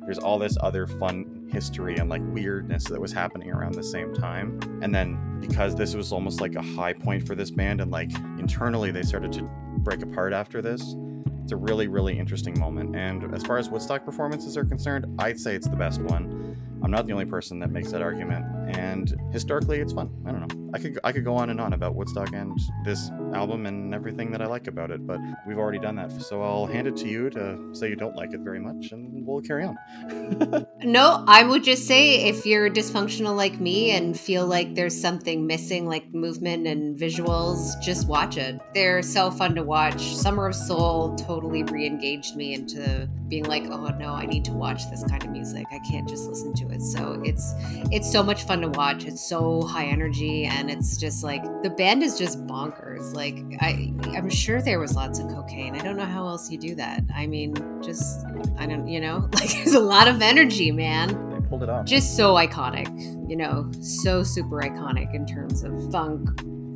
there's 0.09 0.17
all 0.17 0.39
this 0.39 0.57
other 0.61 0.87
fun 0.87 1.47
history 1.51 1.97
and 1.97 2.09
like 2.09 2.23
weirdness 2.33 2.83
that 2.85 2.99
was 2.99 3.11
happening 3.11 3.51
around 3.51 3.75
the 3.75 3.83
same 3.83 4.11
time. 4.11 4.59
And 4.81 4.93
then 4.93 5.39
because 5.39 5.75
this 5.75 5.93
was 5.93 6.11
almost 6.11 6.41
like 6.41 6.55
a 6.55 6.63
high 6.63 6.93
point 6.93 7.27
for 7.27 7.35
this 7.35 7.51
band 7.51 7.79
and 7.79 7.91
like 7.91 8.09
internally 8.39 8.89
they 8.89 9.03
started 9.03 9.31
to 9.33 9.43
break 9.77 10.01
apart 10.01 10.33
after 10.33 10.63
this. 10.63 10.95
It's 11.43 11.51
a 11.51 11.57
really, 11.57 11.87
really 11.87 12.17
interesting 12.17 12.59
moment. 12.59 12.95
And 12.95 13.35
as 13.35 13.43
far 13.43 13.59
as 13.59 13.69
Woodstock 13.69 14.03
performances 14.03 14.57
are 14.57 14.65
concerned, 14.65 15.05
I'd 15.19 15.39
say 15.39 15.53
it's 15.53 15.67
the 15.67 15.75
best 15.75 16.01
one. 16.01 16.57
I'm 16.81 16.89
not 16.89 17.05
the 17.05 17.13
only 17.13 17.25
person 17.25 17.59
that 17.59 17.69
makes 17.69 17.91
that 17.91 18.01
argument. 18.01 18.45
and 18.75 19.15
historically, 19.31 19.79
it's 19.79 19.93
fun. 19.93 20.09
I 20.25 20.31
don't 20.31 20.41
know. 20.41 20.68
I 20.73 20.79
could 20.79 20.99
I 21.03 21.11
could 21.11 21.23
go 21.23 21.35
on 21.35 21.49
and 21.49 21.59
on 21.59 21.73
about 21.73 21.95
Woodstock 21.95 22.33
and 22.33 22.59
this 22.83 23.09
album 23.33 23.65
and 23.65 23.93
everything 23.93 24.31
that 24.31 24.41
I 24.41 24.45
like 24.45 24.67
about 24.67 24.91
it, 24.91 25.05
but 25.05 25.19
we've 25.47 25.57
already 25.57 25.79
done 25.79 25.95
that. 25.95 26.11
So 26.21 26.41
I'll 26.41 26.65
hand 26.65 26.87
it 26.87 26.95
to 26.97 27.07
you 27.07 27.29
to 27.31 27.73
say 27.73 27.89
you 27.89 27.95
don't 27.95 28.15
like 28.15 28.33
it 28.33 28.41
very 28.41 28.59
much, 28.59 28.91
and 28.91 29.25
we'll 29.25 29.41
carry 29.41 29.65
on. 29.65 30.65
No, 30.81 31.25
I 31.27 31.43
would 31.43 31.65
just 31.65 31.87
say 31.87 32.29
if 32.29 32.45
you're 32.45 32.69
dysfunctional 32.69 33.35
like 33.35 33.59
me 33.59 33.91
and 33.91 34.17
feel 34.17 34.47
like 34.47 34.75
there's 34.75 34.99
something 34.99 35.45
missing, 35.45 35.85
like 35.85 36.13
movement 36.13 36.67
and 36.67 36.97
visuals, 36.97 37.79
just 37.81 38.07
watch 38.07 38.37
it. 38.37 38.59
They're 38.73 39.01
so 39.01 39.29
fun 39.29 39.55
to 39.55 39.63
watch. 39.63 40.01
Summer 40.01 40.47
of 40.47 40.55
Soul 40.55 41.15
totally 41.15 41.63
re 41.63 41.85
engaged 41.85 42.37
me 42.37 42.53
into 42.53 43.09
being 43.27 43.43
like, 43.43 43.65
oh 43.65 43.87
no, 43.87 44.13
I 44.13 44.25
need 44.25 44.45
to 44.45 44.53
watch 44.53 44.89
this 44.89 45.03
kind 45.03 45.23
of 45.23 45.29
music. 45.31 45.65
I 45.71 45.79
can't 45.79 46.07
just 46.07 46.27
listen 46.27 46.53
to 46.55 46.69
it. 46.69 46.81
So 46.81 47.21
it's 47.25 47.53
it's 47.91 48.09
so 48.09 48.23
much 48.23 48.43
fun 48.43 48.61
to 48.61 48.69
watch. 48.69 49.03
It's 49.05 49.27
so 49.27 49.61
high 49.63 49.85
energy 49.85 50.45
and 50.45 50.58
it's 50.67 50.97
just 50.97 51.23
like 51.23 51.43
the 51.61 51.69
band 51.69 52.01
is 52.01 52.17
just 52.17 52.43
bonkers. 52.47 53.13
Like 53.13 53.37
I 53.61 53.93
I'm 54.17 54.31
sure 54.31 54.63
there 54.63 54.79
was 54.79 54.95
lots 54.95 55.19
of 55.19 55.27
cocaine. 55.27 55.75
I 55.75 55.83
don't 55.83 55.95
know 55.95 56.05
how 56.05 56.27
else 56.27 56.49
you 56.49 56.57
do 56.57 56.73
that. 56.75 57.03
I 57.15 57.27
mean, 57.27 57.53
just 57.83 58.25
I 58.57 58.65
don't 58.65 58.87
you 58.87 58.99
know, 58.99 59.29
like 59.33 59.51
there's 59.51 59.75
a 59.75 59.79
lot 59.79 60.07
of 60.07 60.23
energy, 60.23 60.71
man 60.71 61.09
They 61.29 61.47
pulled 61.47 61.61
it 61.61 61.69
off. 61.69 61.85
just 61.85 62.17
so 62.17 62.33
iconic, 62.33 62.89
you 63.29 63.35
know, 63.35 63.69
so 63.79 64.23
super 64.23 64.57
iconic 64.61 65.13
in 65.13 65.27
terms 65.27 65.61
of 65.63 65.91
funk, 65.91 66.27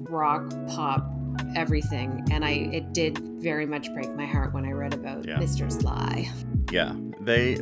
rock, 0.09 0.47
pop, 0.67 1.09
everything. 1.55 2.23
And 2.29 2.45
I 2.45 2.69
it 2.71 2.93
did 2.93 3.17
very 3.41 3.65
much 3.65 3.91
break 3.93 4.13
my 4.15 4.25
heart 4.27 4.53
when 4.53 4.65
I 4.65 4.71
read 4.71 4.93
about 4.93 5.27
Yeah. 5.27 5.37
Mr. 5.39 5.71
Sly. 5.71 6.29
Yeah, 6.71 6.93
they 7.19 7.55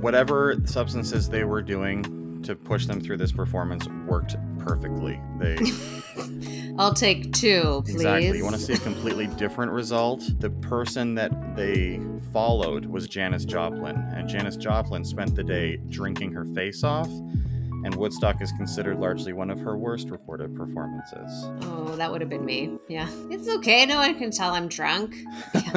whatever 0.00 0.56
substances 0.66 1.28
they 1.30 1.44
were 1.44 1.62
doing 1.62 2.04
to 2.46 2.56
push 2.56 2.86
them 2.86 3.00
through 3.00 3.16
this 3.18 3.32
performance 3.32 3.86
worked 4.06 4.36
perfectly. 4.58 5.20
They 5.38 5.58
I'll 6.78 6.94
take 6.94 7.32
two, 7.32 7.82
please. 7.84 7.96
exactly. 7.96 8.38
You 8.38 8.44
want 8.44 8.56
to 8.56 8.60
see 8.60 8.72
a 8.74 8.78
completely 8.78 9.26
different 9.28 9.72
result? 9.72 10.22
The 10.40 10.50
person 10.50 11.14
that 11.14 11.56
they 11.56 12.00
followed 12.32 12.86
was 12.86 13.08
Janis 13.08 13.44
Joplin, 13.44 13.96
and 14.14 14.28
Janis 14.28 14.56
Joplin 14.56 15.04
spent 15.04 15.34
the 15.34 15.44
day 15.44 15.76
drinking 15.88 16.32
her 16.32 16.44
face 16.46 16.84
off. 16.84 17.08
And 17.84 17.94
Woodstock 17.94 18.42
is 18.42 18.50
considered 18.52 18.98
largely 18.98 19.32
one 19.32 19.48
of 19.48 19.60
her 19.60 19.76
worst 19.76 20.10
recorded 20.10 20.56
performances. 20.56 21.46
Oh, 21.62 21.94
that 21.96 22.10
would 22.10 22.20
have 22.20 22.28
been 22.30 22.44
me. 22.44 22.78
Yeah. 22.88 23.08
It's 23.30 23.48
okay. 23.48 23.86
No 23.86 23.98
one 23.98 24.18
can 24.18 24.32
tell 24.32 24.54
I'm 24.54 24.66
drunk. 24.66 25.14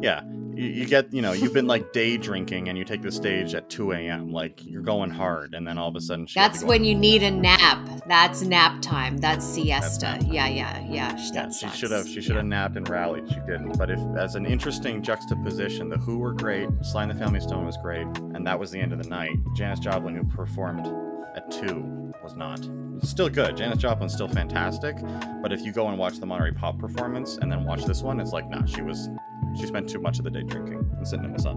yeah, 0.00 0.22
you, 0.54 0.66
you 0.66 0.86
get, 0.86 1.12
you 1.12 1.22
know, 1.22 1.32
you've 1.32 1.52
been 1.52 1.66
like 1.66 1.92
day 1.92 2.16
drinking 2.16 2.68
and 2.68 2.76
you 2.76 2.84
take 2.84 3.02
the 3.02 3.12
stage 3.12 3.54
at 3.54 3.68
2 3.70 3.92
a.m. 3.92 4.32
Like 4.32 4.64
you're 4.64 4.82
going 4.82 5.10
hard, 5.10 5.54
and 5.54 5.66
then 5.66 5.78
all 5.78 5.88
of 5.88 5.96
a 5.96 6.00
sudden, 6.00 6.26
she 6.26 6.38
That's 6.38 6.62
when 6.62 6.84
you 6.84 6.94
need 6.94 7.22
a 7.22 7.30
nap. 7.30 8.02
That's 8.06 8.42
nap 8.42 8.80
time. 8.82 9.18
That's 9.18 9.44
siesta. 9.44 10.06
time. 10.06 10.32
Yeah, 10.32 10.48
yeah, 10.48 10.80
yeah. 10.88 11.16
Yeah, 11.32 11.50
she 11.50 11.68
should 11.68 11.90
have. 11.90 12.06
She 12.06 12.20
should 12.20 12.36
have 12.36 12.44
napped 12.44 12.76
and 12.76 12.88
rallied. 12.88 13.28
She 13.28 13.40
didn't. 13.40 13.78
But 13.78 13.90
if, 13.90 14.00
as 14.16 14.34
an 14.34 14.46
interesting 14.46 15.02
juxtaposition, 15.02 15.88
the 15.88 15.98
Who 15.98 16.18
were 16.18 16.32
great. 16.32 16.68
Sly 16.82 17.04
and 17.04 17.10
the 17.10 17.16
Family 17.16 17.40
Stone 17.40 17.66
was 17.66 17.76
great, 17.82 18.06
and 18.34 18.46
that 18.46 18.58
was 18.58 18.70
the 18.70 18.80
end 18.80 18.92
of 18.92 19.02
the 19.02 19.08
night. 19.08 19.36
Janis 19.54 19.78
Joplin, 19.78 20.16
who 20.16 20.24
performed 20.24 20.86
at 21.34 21.50
two, 21.50 22.12
was 22.22 22.34
not. 22.36 22.60
Still 23.02 23.28
good. 23.28 23.56
Janis 23.56 23.78
Joplin's 23.78 24.12
still 24.12 24.28
fantastic. 24.28 24.96
But 25.42 25.52
if 25.52 25.62
you 25.62 25.72
go 25.72 25.88
and 25.88 25.98
watch 25.98 26.18
the 26.18 26.26
Monterey 26.26 26.52
Pop 26.52 26.78
performance 26.78 27.38
and 27.38 27.50
then 27.50 27.64
watch 27.64 27.84
this 27.84 28.02
one, 28.02 28.20
it's 28.20 28.32
like, 28.32 28.48
nah, 28.48 28.64
she 28.64 28.82
was. 28.82 29.08
She 29.58 29.66
spent 29.66 29.88
too 29.88 30.00
much 30.00 30.18
of 30.18 30.24
the 30.24 30.30
day 30.30 30.42
drinking 30.42 30.90
and 30.96 31.06
sitting 31.06 31.24
in 31.24 31.32
the 31.32 31.38
sun. 31.38 31.56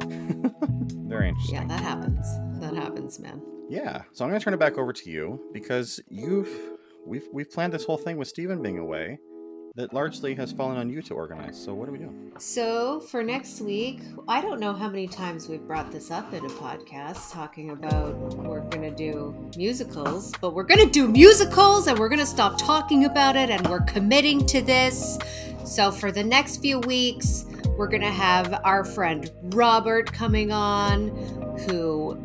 Very 1.08 1.28
interesting. 1.28 1.56
Yeah, 1.56 1.66
that 1.66 1.80
happens. 1.80 2.26
That 2.60 2.74
happens, 2.74 3.18
man. 3.18 3.40
Yeah. 3.68 4.02
So 4.12 4.24
I'm 4.24 4.30
going 4.30 4.40
to 4.40 4.44
turn 4.44 4.54
it 4.54 4.60
back 4.60 4.78
over 4.78 4.92
to 4.92 5.10
you 5.10 5.40
because 5.52 6.00
you've 6.08 6.50
we've 7.04 7.26
we've 7.32 7.50
planned 7.50 7.72
this 7.72 7.84
whole 7.84 7.98
thing 7.98 8.16
with 8.16 8.28
Steven 8.28 8.62
being 8.62 8.78
away 8.78 9.18
that 9.76 9.92
largely 9.92 10.34
has 10.34 10.52
fallen 10.52 10.78
on 10.78 10.88
you 10.88 11.02
to 11.02 11.14
organize. 11.14 11.62
So 11.62 11.74
what 11.74 11.84
do 11.84 11.92
we 11.92 11.98
do? 11.98 12.32
So 12.38 13.00
for 13.00 13.22
next 13.22 13.60
week, 13.60 14.00
I 14.26 14.40
don't 14.40 14.58
know 14.58 14.72
how 14.72 14.88
many 14.88 15.06
times 15.06 15.48
we've 15.48 15.66
brought 15.66 15.92
this 15.92 16.10
up 16.10 16.32
in 16.32 16.44
a 16.46 16.48
podcast 16.48 17.30
talking 17.30 17.70
about 17.70 18.16
we're 18.36 18.60
going 18.60 18.82
to 18.82 18.90
do 18.90 19.50
musicals, 19.54 20.32
but 20.40 20.54
we're 20.54 20.64
going 20.64 20.84
to 20.84 20.90
do 20.90 21.06
musicals 21.06 21.88
and 21.88 21.98
we're 21.98 22.08
going 22.08 22.20
to 22.20 22.26
stop 22.26 22.58
talking 22.58 23.04
about 23.04 23.36
it 23.36 23.50
and 23.50 23.68
we're 23.68 23.82
committing 23.82 24.46
to 24.46 24.62
this. 24.62 25.18
So 25.66 25.90
for 25.90 26.10
the 26.10 26.24
next 26.24 26.62
few 26.62 26.80
weeks, 26.80 27.44
we're 27.76 27.88
going 27.88 28.00
to 28.00 28.10
have 28.10 28.58
our 28.64 28.82
friend 28.82 29.30
Robert 29.54 30.10
coming 30.10 30.52
on 30.52 31.08
who 31.68 32.18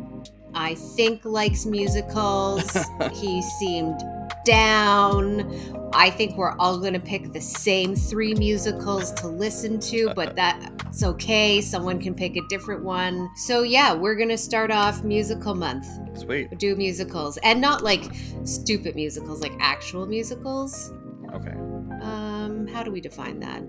I 0.54 0.76
think 0.76 1.26
likes 1.26 1.66
musicals. 1.66 2.78
he 3.14 3.42
seemed 3.60 4.00
down. 4.46 5.90
I 5.94 6.10
think 6.10 6.38
we're 6.38 6.56
all 6.58 6.80
going 6.80 6.94
to 6.94 7.00
pick 7.00 7.34
the 7.34 7.42
same 7.42 7.96
three 7.96 8.34
musicals 8.34 9.12
to 9.14 9.28
listen 9.28 9.80
to, 9.82 10.14
but 10.16 10.36
that's 10.36 11.04
okay. 11.04 11.62
Someone 11.62 12.00
can 12.00 12.14
pick 12.14 12.38
a 12.38 12.42
different 12.50 12.84
one. 12.84 13.30
So, 13.36 13.64
yeah, 13.64 13.94
we're 13.94 14.16
going 14.16 14.30
to 14.30 14.38
start 14.38 14.72
off 14.72 15.04
musical 15.04 15.54
month. 15.54 15.88
Sweet. 16.18 16.58
Do 16.58 16.76
musicals 16.76 17.38
and 17.44 17.60
not 17.60 17.84
like 17.84 18.04
stupid 18.44 18.96
musicals, 18.96 19.42
like 19.42 19.54
actual 19.60 20.06
musicals. 20.06 20.94
Okay. 21.34 21.56
Um, 22.02 22.68
how 22.68 22.84
do 22.84 22.92
we 22.92 23.02
define 23.02 23.40
that? 23.40 23.64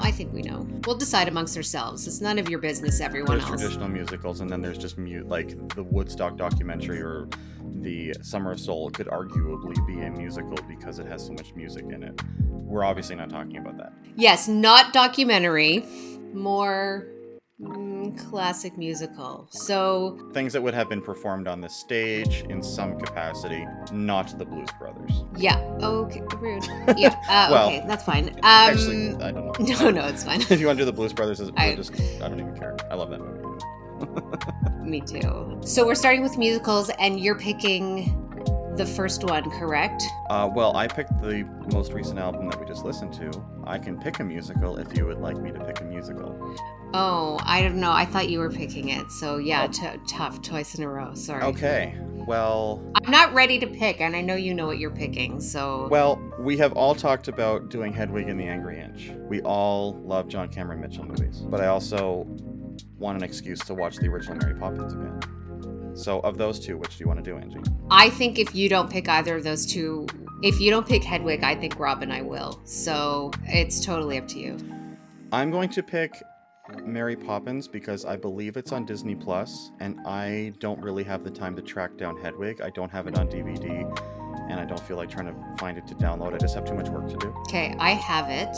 I 0.00 0.10
think 0.10 0.32
we 0.32 0.42
know. 0.42 0.66
We'll 0.86 0.96
decide 0.96 1.28
amongst 1.28 1.56
ourselves. 1.56 2.06
It's 2.06 2.20
none 2.20 2.38
of 2.38 2.48
your 2.48 2.58
business, 2.58 3.00
everyone 3.00 3.38
There's 3.38 3.48
else. 3.50 3.60
traditional 3.60 3.88
musicals, 3.88 4.40
and 4.40 4.50
then 4.50 4.62
there's 4.62 4.78
just 4.78 4.98
mute 4.98 5.28
like 5.28 5.74
the 5.74 5.82
Woodstock 5.82 6.36
documentary 6.36 7.00
or 7.00 7.28
the 7.80 8.14
Summer 8.22 8.52
of 8.52 8.60
Soul 8.60 8.90
could 8.90 9.06
arguably 9.08 9.84
be 9.86 10.00
a 10.00 10.10
musical 10.10 10.58
because 10.68 10.98
it 10.98 11.06
has 11.06 11.24
so 11.26 11.32
much 11.32 11.54
music 11.54 11.84
in 11.86 12.02
it. 12.02 12.20
We're 12.48 12.84
obviously 12.84 13.16
not 13.16 13.30
talking 13.30 13.56
about 13.58 13.76
that. 13.78 13.92
Yes, 14.16 14.48
not 14.48 14.92
documentary, 14.92 15.84
more 16.32 17.06
mm, 17.60 18.18
classic 18.30 18.76
musical. 18.76 19.46
So, 19.50 20.18
Things 20.32 20.52
that 20.52 20.62
would 20.62 20.74
have 20.74 20.88
been 20.88 21.02
performed 21.02 21.48
on 21.48 21.60
the 21.60 21.68
stage 21.68 22.44
in 22.48 22.62
some 22.62 22.98
capacity, 22.98 23.66
not 23.92 24.38
the 24.38 24.44
Blues 24.44 24.68
Brothers. 24.78 25.24
yeah, 25.36 25.58
okay, 25.82 26.22
rude. 26.38 26.64
Yeah, 26.96 27.14
uh, 27.28 27.48
Well, 27.50 27.66
okay, 27.68 27.84
that's 27.86 28.04
fine. 28.04 28.28
Um, 28.28 28.38
Actually, 28.42 29.14
I 29.22 29.32
don't 29.32 29.58
know. 29.58 29.74
no, 29.80 29.90
no, 29.90 30.06
it's 30.06 30.24
fine. 30.24 30.40
if 30.50 30.60
you 30.60 30.66
want 30.66 30.78
to 30.78 30.82
do 30.82 30.86
the 30.86 30.92
Blues 30.92 31.12
Brothers, 31.12 31.40
I, 31.56 31.74
just 31.74 31.92
I 32.22 32.28
don't 32.28 32.40
even 32.40 32.56
care. 32.56 32.76
I 32.90 32.94
love 32.94 33.10
that 33.10 33.20
movie. 33.20 33.42
Me 34.82 35.00
too. 35.00 35.58
So 35.62 35.86
we're 35.86 35.94
starting 35.94 36.22
with 36.22 36.36
musicals, 36.38 36.90
and 36.98 37.18
you're 37.18 37.38
picking 37.38 38.25
the 38.76 38.86
first 38.86 39.24
one, 39.24 39.50
correct? 39.50 40.02
Uh, 40.28 40.50
well, 40.52 40.76
I 40.76 40.86
picked 40.86 41.20
the 41.20 41.44
most 41.72 41.92
recent 41.92 42.18
album 42.18 42.48
that 42.50 42.60
we 42.60 42.66
just 42.66 42.84
listened 42.84 43.12
to. 43.14 43.44
I 43.64 43.78
can 43.78 43.98
pick 43.98 44.20
a 44.20 44.24
musical 44.24 44.76
if 44.78 44.96
you 44.96 45.06
would 45.06 45.18
like 45.18 45.36
me 45.38 45.52
to 45.52 45.64
pick 45.64 45.80
a 45.80 45.84
musical. 45.84 46.56
Oh, 46.94 47.38
I 47.42 47.62
don't 47.62 47.76
know. 47.76 47.92
I 47.92 48.04
thought 48.04 48.28
you 48.28 48.38
were 48.38 48.50
picking 48.50 48.90
it. 48.90 49.10
So 49.10 49.38
yeah, 49.38 49.66
t- 49.66 49.86
tough, 50.06 50.42
twice 50.42 50.74
in 50.74 50.84
a 50.84 50.88
row. 50.88 51.14
Sorry. 51.14 51.42
Okay. 51.42 51.98
Well, 52.26 52.82
I'm 52.96 53.10
not 53.10 53.32
ready 53.34 53.58
to 53.60 53.66
pick, 53.66 54.00
and 54.00 54.16
I 54.16 54.20
know 54.20 54.34
you 54.34 54.52
know 54.52 54.66
what 54.66 54.78
you're 54.78 54.90
picking. 54.90 55.40
So 55.40 55.88
well, 55.90 56.20
we 56.38 56.56
have 56.56 56.72
all 56.72 56.94
talked 56.94 57.28
about 57.28 57.68
doing 57.68 57.92
Hedwig 57.92 58.28
and 58.28 58.38
the 58.38 58.44
Angry 58.44 58.80
Inch. 58.80 59.12
We 59.28 59.42
all 59.42 59.94
love 60.04 60.28
John 60.28 60.48
Cameron 60.48 60.80
Mitchell 60.80 61.04
movies, 61.04 61.38
but 61.38 61.60
I 61.60 61.66
also 61.66 62.26
want 62.98 63.16
an 63.16 63.22
excuse 63.22 63.60
to 63.60 63.74
watch 63.74 63.96
the 63.96 64.08
original 64.08 64.36
Mary 64.38 64.58
Poppins 64.58 64.92
again. 64.92 65.20
So, 65.96 66.20
of 66.20 66.36
those 66.36 66.60
two, 66.60 66.76
which 66.76 66.98
do 66.98 67.04
you 67.04 67.08
want 67.08 67.24
to 67.24 67.30
do, 67.30 67.38
Angie? 67.38 67.58
I 67.90 68.10
think 68.10 68.38
if 68.38 68.54
you 68.54 68.68
don't 68.68 68.90
pick 68.90 69.08
either 69.08 69.36
of 69.36 69.44
those 69.44 69.64
two, 69.64 70.06
if 70.42 70.60
you 70.60 70.70
don't 70.70 70.86
pick 70.86 71.02
Hedwig, 71.02 71.42
I 71.42 71.54
think 71.54 71.78
Rob 71.78 72.02
and 72.02 72.12
I 72.12 72.20
will. 72.20 72.60
So 72.64 73.30
it's 73.44 73.84
totally 73.84 74.18
up 74.18 74.28
to 74.28 74.38
you. 74.38 74.58
I'm 75.32 75.50
going 75.50 75.70
to 75.70 75.82
pick 75.82 76.22
Mary 76.82 77.16
Poppins 77.16 77.68
because 77.68 78.04
I 78.04 78.16
believe 78.16 78.56
it's 78.56 78.72
on 78.72 78.84
Disney 78.84 79.14
Plus, 79.14 79.70
and 79.80 79.98
I 80.06 80.52
don't 80.58 80.80
really 80.80 81.04
have 81.04 81.24
the 81.24 81.30
time 81.30 81.54
to 81.56 81.62
track 81.62 81.96
down 81.96 82.16
Hedwig. 82.16 82.60
I 82.60 82.70
don't 82.70 82.90
have 82.90 83.06
it 83.06 83.18
on 83.18 83.28
DVD, 83.28 83.84
and 84.50 84.60
I 84.60 84.64
don't 84.64 84.80
feel 84.80 84.96
like 84.96 85.10
trying 85.10 85.26
to 85.26 85.56
find 85.58 85.78
it 85.78 85.86
to 85.88 85.94
download. 85.94 86.34
I 86.34 86.38
just 86.38 86.54
have 86.54 86.64
too 86.64 86.74
much 86.74 86.88
work 86.88 87.08
to 87.08 87.16
do. 87.16 87.34
Okay, 87.48 87.74
I 87.78 87.90
have 87.90 88.30
it, 88.30 88.56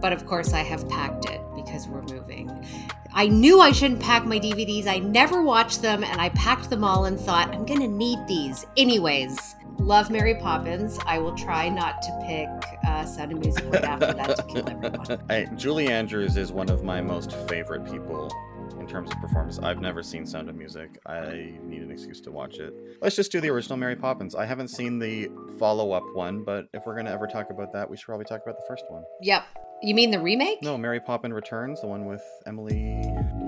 but 0.00 0.12
of 0.12 0.26
course 0.26 0.52
I 0.52 0.60
have 0.60 0.88
packed 0.88 1.26
it 1.26 1.40
because 1.54 1.88
we're 1.88 2.02
moving. 2.02 2.64
I 3.12 3.26
knew 3.26 3.60
I 3.60 3.72
shouldn't 3.72 4.00
pack 4.00 4.26
my 4.26 4.38
DVDs. 4.38 4.86
I 4.86 4.98
never 4.98 5.42
watched 5.42 5.82
them, 5.82 6.04
and 6.04 6.20
I 6.20 6.28
packed 6.30 6.70
them 6.70 6.84
all 6.84 7.06
and 7.06 7.18
thought, 7.18 7.54
I'm 7.54 7.64
gonna 7.64 7.88
need 7.88 8.18
these. 8.26 8.66
Anyways, 8.76 9.56
love 9.78 10.10
Mary 10.10 10.34
Poppins. 10.34 10.98
I 11.06 11.18
will 11.18 11.34
try 11.34 11.68
not 11.68 12.02
to 12.02 12.24
pick 12.26 12.48
uh, 12.86 13.04
Sound 13.04 13.32
of 13.32 13.38
Music 13.38 13.64
right 13.72 13.84
after 13.84 14.12
that 14.12 14.36
to 14.36 14.42
kill 14.44 14.68
everyone. 14.68 15.22
I, 15.30 15.44
Julie 15.56 15.88
Andrews 15.88 16.36
is 16.36 16.52
one 16.52 16.68
of 16.68 16.84
my 16.84 17.00
most 17.00 17.32
favorite 17.48 17.90
people 17.90 18.30
in 18.78 18.86
terms 18.86 19.10
of 19.10 19.20
performance. 19.20 19.58
I've 19.58 19.80
never 19.80 20.02
seen 20.02 20.26
Sound 20.26 20.48
of 20.48 20.56
Music. 20.56 20.98
I 21.06 21.54
need 21.62 21.82
an 21.82 21.90
excuse 21.90 22.20
to 22.22 22.30
watch 22.30 22.58
it. 22.58 22.74
Let's 23.00 23.16
just 23.16 23.32
do 23.32 23.40
the 23.40 23.48
original 23.48 23.76
Mary 23.76 23.96
Poppins. 23.96 24.34
I 24.34 24.44
haven't 24.44 24.68
seen 24.68 24.98
the 24.98 25.30
follow 25.58 25.92
up 25.92 26.04
one, 26.14 26.44
but 26.44 26.66
if 26.74 26.84
we're 26.86 26.94
going 26.94 27.06
to 27.06 27.12
ever 27.12 27.26
talk 27.26 27.50
about 27.50 27.72
that, 27.72 27.88
we 27.88 27.96
should 27.96 28.06
probably 28.06 28.26
talk 28.26 28.42
about 28.42 28.56
the 28.56 28.64
first 28.68 28.84
one. 28.88 29.04
Yep. 29.22 29.44
You 29.82 29.94
mean 29.94 30.10
the 30.10 30.20
remake? 30.20 30.62
No, 30.62 30.76
Mary 30.76 31.00
Poppin 31.00 31.32
Returns, 31.32 31.80
the 31.80 31.86
one 31.86 32.04
with 32.06 32.22
Emily 32.46 33.00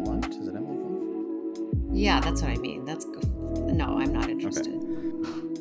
Blunt. 0.05 0.27
Is 0.27 0.47
it 0.47 0.55
Emily 0.55 0.77
Blunt? 0.77 1.97
Yeah, 1.97 2.21
that's 2.21 2.41
what 2.43 2.53
I 2.53 2.57
mean. 2.57 2.85
That's 2.85 3.05
good. 3.05 3.29
No, 3.29 3.99
I'm 3.99 4.13
not 4.13 4.31
interested. 4.31 4.90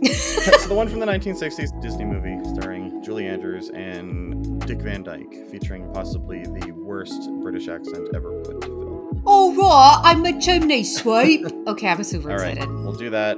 so 0.06 0.68
the 0.68 0.74
one 0.74 0.88
from 0.88 1.00
the 1.00 1.06
1960s 1.06 1.82
Disney 1.82 2.06
movie 2.06 2.38
starring 2.54 3.02
Julie 3.04 3.28
Andrews 3.28 3.70
and 3.72 4.62
Dick 4.66 4.82
Van 4.82 5.04
Dyke, 5.04 5.50
featuring 5.50 5.92
possibly 5.94 6.44
the 6.44 6.72
worst 6.72 7.30
British 7.42 7.68
accent 7.68 8.08
ever 8.16 8.32
put 8.44 8.62
to 8.62 8.68
film. 8.70 9.22
All 9.26 9.54
right, 9.54 10.02
I'm 10.04 10.26
a 10.26 10.40
chimney 10.40 10.84
sweep. 10.84 11.46
okay, 11.68 11.90
I'm 11.90 12.04
super 12.04 12.32
All 12.32 12.38
right, 12.38 12.54
excited. 12.58 12.74
we'll 12.74 12.94
do 12.94 13.10
that. 13.10 13.38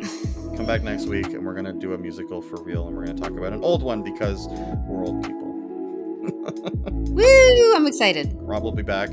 Come 0.56 0.66
back 0.68 0.84
next 0.84 1.06
week, 1.08 1.28
and 1.28 1.44
we're 1.46 1.56
gonna 1.56 1.74
do 1.74 1.94
a 1.94 1.98
musical 1.98 2.42
for 2.42 2.62
real, 2.62 2.88
and 2.88 2.96
we're 2.96 3.06
gonna 3.06 3.20
talk 3.20 3.32
about 3.32 3.54
an 3.54 3.64
old 3.64 3.82
one 3.82 4.04
because 4.04 4.48
we're 4.88 5.04
old 5.04 5.24
people. 5.26 5.48
Woo! 7.14 7.74
I'm 7.76 7.88
excited. 7.88 8.36
Rob 8.40 8.62
will 8.64 8.72
be 8.72 8.84
back. 8.84 9.10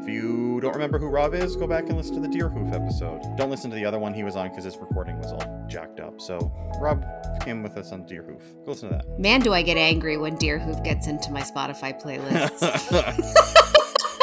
If 0.00 0.08
you 0.08 0.60
don't 0.60 0.72
remember 0.72 0.98
who 0.98 1.08
Rob 1.08 1.34
is, 1.34 1.56
go 1.56 1.66
back 1.66 1.84
and 1.88 1.96
listen 1.96 2.14
to 2.14 2.20
the 2.20 2.28
Deerhoof 2.28 2.72
episode. 2.72 3.20
Don't 3.36 3.50
listen 3.50 3.70
to 3.70 3.76
the 3.76 3.84
other 3.84 3.98
one 3.98 4.14
he 4.14 4.24
was 4.24 4.36
on 4.36 4.48
because 4.48 4.64
his 4.64 4.76
recording 4.76 5.18
was 5.18 5.32
all 5.32 5.66
jacked 5.68 6.00
up. 6.00 6.20
So 6.20 6.52
Rob 6.80 7.04
came 7.42 7.62
with 7.62 7.76
us 7.76 7.92
on 7.92 8.04
Deerhoof. 8.04 8.40
Go 8.64 8.72
listen 8.72 8.90
to 8.90 8.96
that. 8.96 9.18
Man, 9.18 9.40
do 9.40 9.52
I 9.52 9.62
get 9.62 9.76
angry 9.76 10.16
when 10.16 10.36
Deerhoof 10.36 10.82
gets 10.84 11.08
into 11.08 11.30
my 11.30 11.42
Spotify 11.42 12.00
playlists. 12.00 12.60
that. 12.60 13.74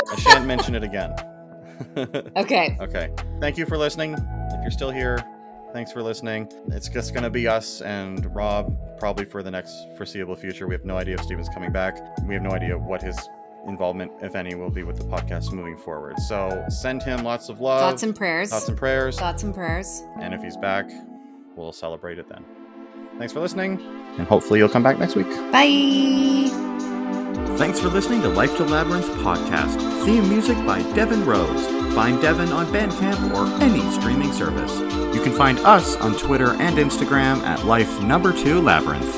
I 0.12 0.20
shan't 0.20 0.46
mention 0.46 0.76
it 0.76 0.84
again. 0.84 1.14
okay. 2.38 2.78
okay. 2.80 3.12
Thank 3.40 3.58
you 3.58 3.66
for 3.66 3.78
listening. 3.78 4.14
If 4.14 4.62
you're 4.62 4.72
still 4.72 4.92
here, 4.92 5.24
thanks 5.74 5.92
for 5.92 6.02
listening. 6.02 6.50
It's 6.70 6.88
just 6.88 7.14
going 7.14 7.24
to 7.24 7.30
be 7.30 7.48
us 7.48 7.82
and 7.82 8.34
Rob 8.34 8.76
probably 8.98 9.26
for 9.26 9.44
the 9.44 9.52
next 9.52 9.74
foreseeable 9.98 10.36
future. 10.36 10.68
We 10.68 10.74
have 10.74 10.86
no 10.86 10.98
idea 10.98 11.16
if 11.16 11.22
Steven's 11.22 11.50
coming 11.50 11.72
back. 11.72 11.98
We 12.26 12.34
have 12.34 12.44
no 12.44 12.52
idea 12.52 12.78
what 12.78 13.02
his 13.02 13.20
involvement, 13.68 14.12
if 14.22 14.36
any, 14.36 14.56
will 14.56 14.70
be 14.70 14.84
with 14.84 14.98
the 14.98 15.06
podcast 15.06 15.52
moving 15.52 15.78
forward. 15.78 16.20
So 16.28 16.64
send 16.70 17.04
him 17.04 17.24
lots 17.24 17.50
of 17.50 17.60
love, 17.62 17.80
Thoughts 17.82 18.04
and 18.04 18.16
prayers. 18.16 18.50
thoughts 18.50 18.68
and 18.70 18.78
prayers. 18.78 19.18
Thoughts 19.20 19.44
and 19.44 19.54
prayers. 19.54 20.04
And 20.22 20.34
if 20.34 20.42
he's 20.42 20.58
back, 20.58 20.90
we'll 21.56 21.72
celebrate 21.74 22.20
it 22.20 22.28
then. 22.30 22.44
Thanks 23.18 23.32
for 23.34 23.40
listening, 23.40 23.80
and 24.18 24.28
hopefully 24.28 24.60
you'll 24.60 24.68
come 24.70 24.84
back 24.84 25.00
next 25.00 25.16
week. 25.16 25.30
Bye. 25.52 26.50
Thanks 27.58 27.80
for 27.80 27.88
listening 27.88 28.22
to 28.24 28.28
Life 28.30 28.58
to 28.58 28.66
Labyrinth 28.66 29.06
podcast. 29.24 29.78
Theme 30.06 30.28
music 30.28 30.58
by 30.66 30.82
Devin 30.94 31.26
Rose. 31.26 31.66
Find 31.96 32.22
Devin 32.22 32.50
on 32.50 32.66
Bandcamp 32.68 33.34
or 33.34 33.46
any 33.64 33.80
streaming 33.92 34.34
service. 34.34 34.78
You 35.16 35.22
can 35.24 35.32
find 35.32 35.58
us 35.60 35.96
on 35.98 36.18
Twitter 36.18 36.50
and 36.52 36.76
Instagram 36.78 37.38
at 37.44 37.64
Life 37.66 38.02
Number 38.02 38.34
Two 38.34 38.60
Labyrinth. 38.62 39.16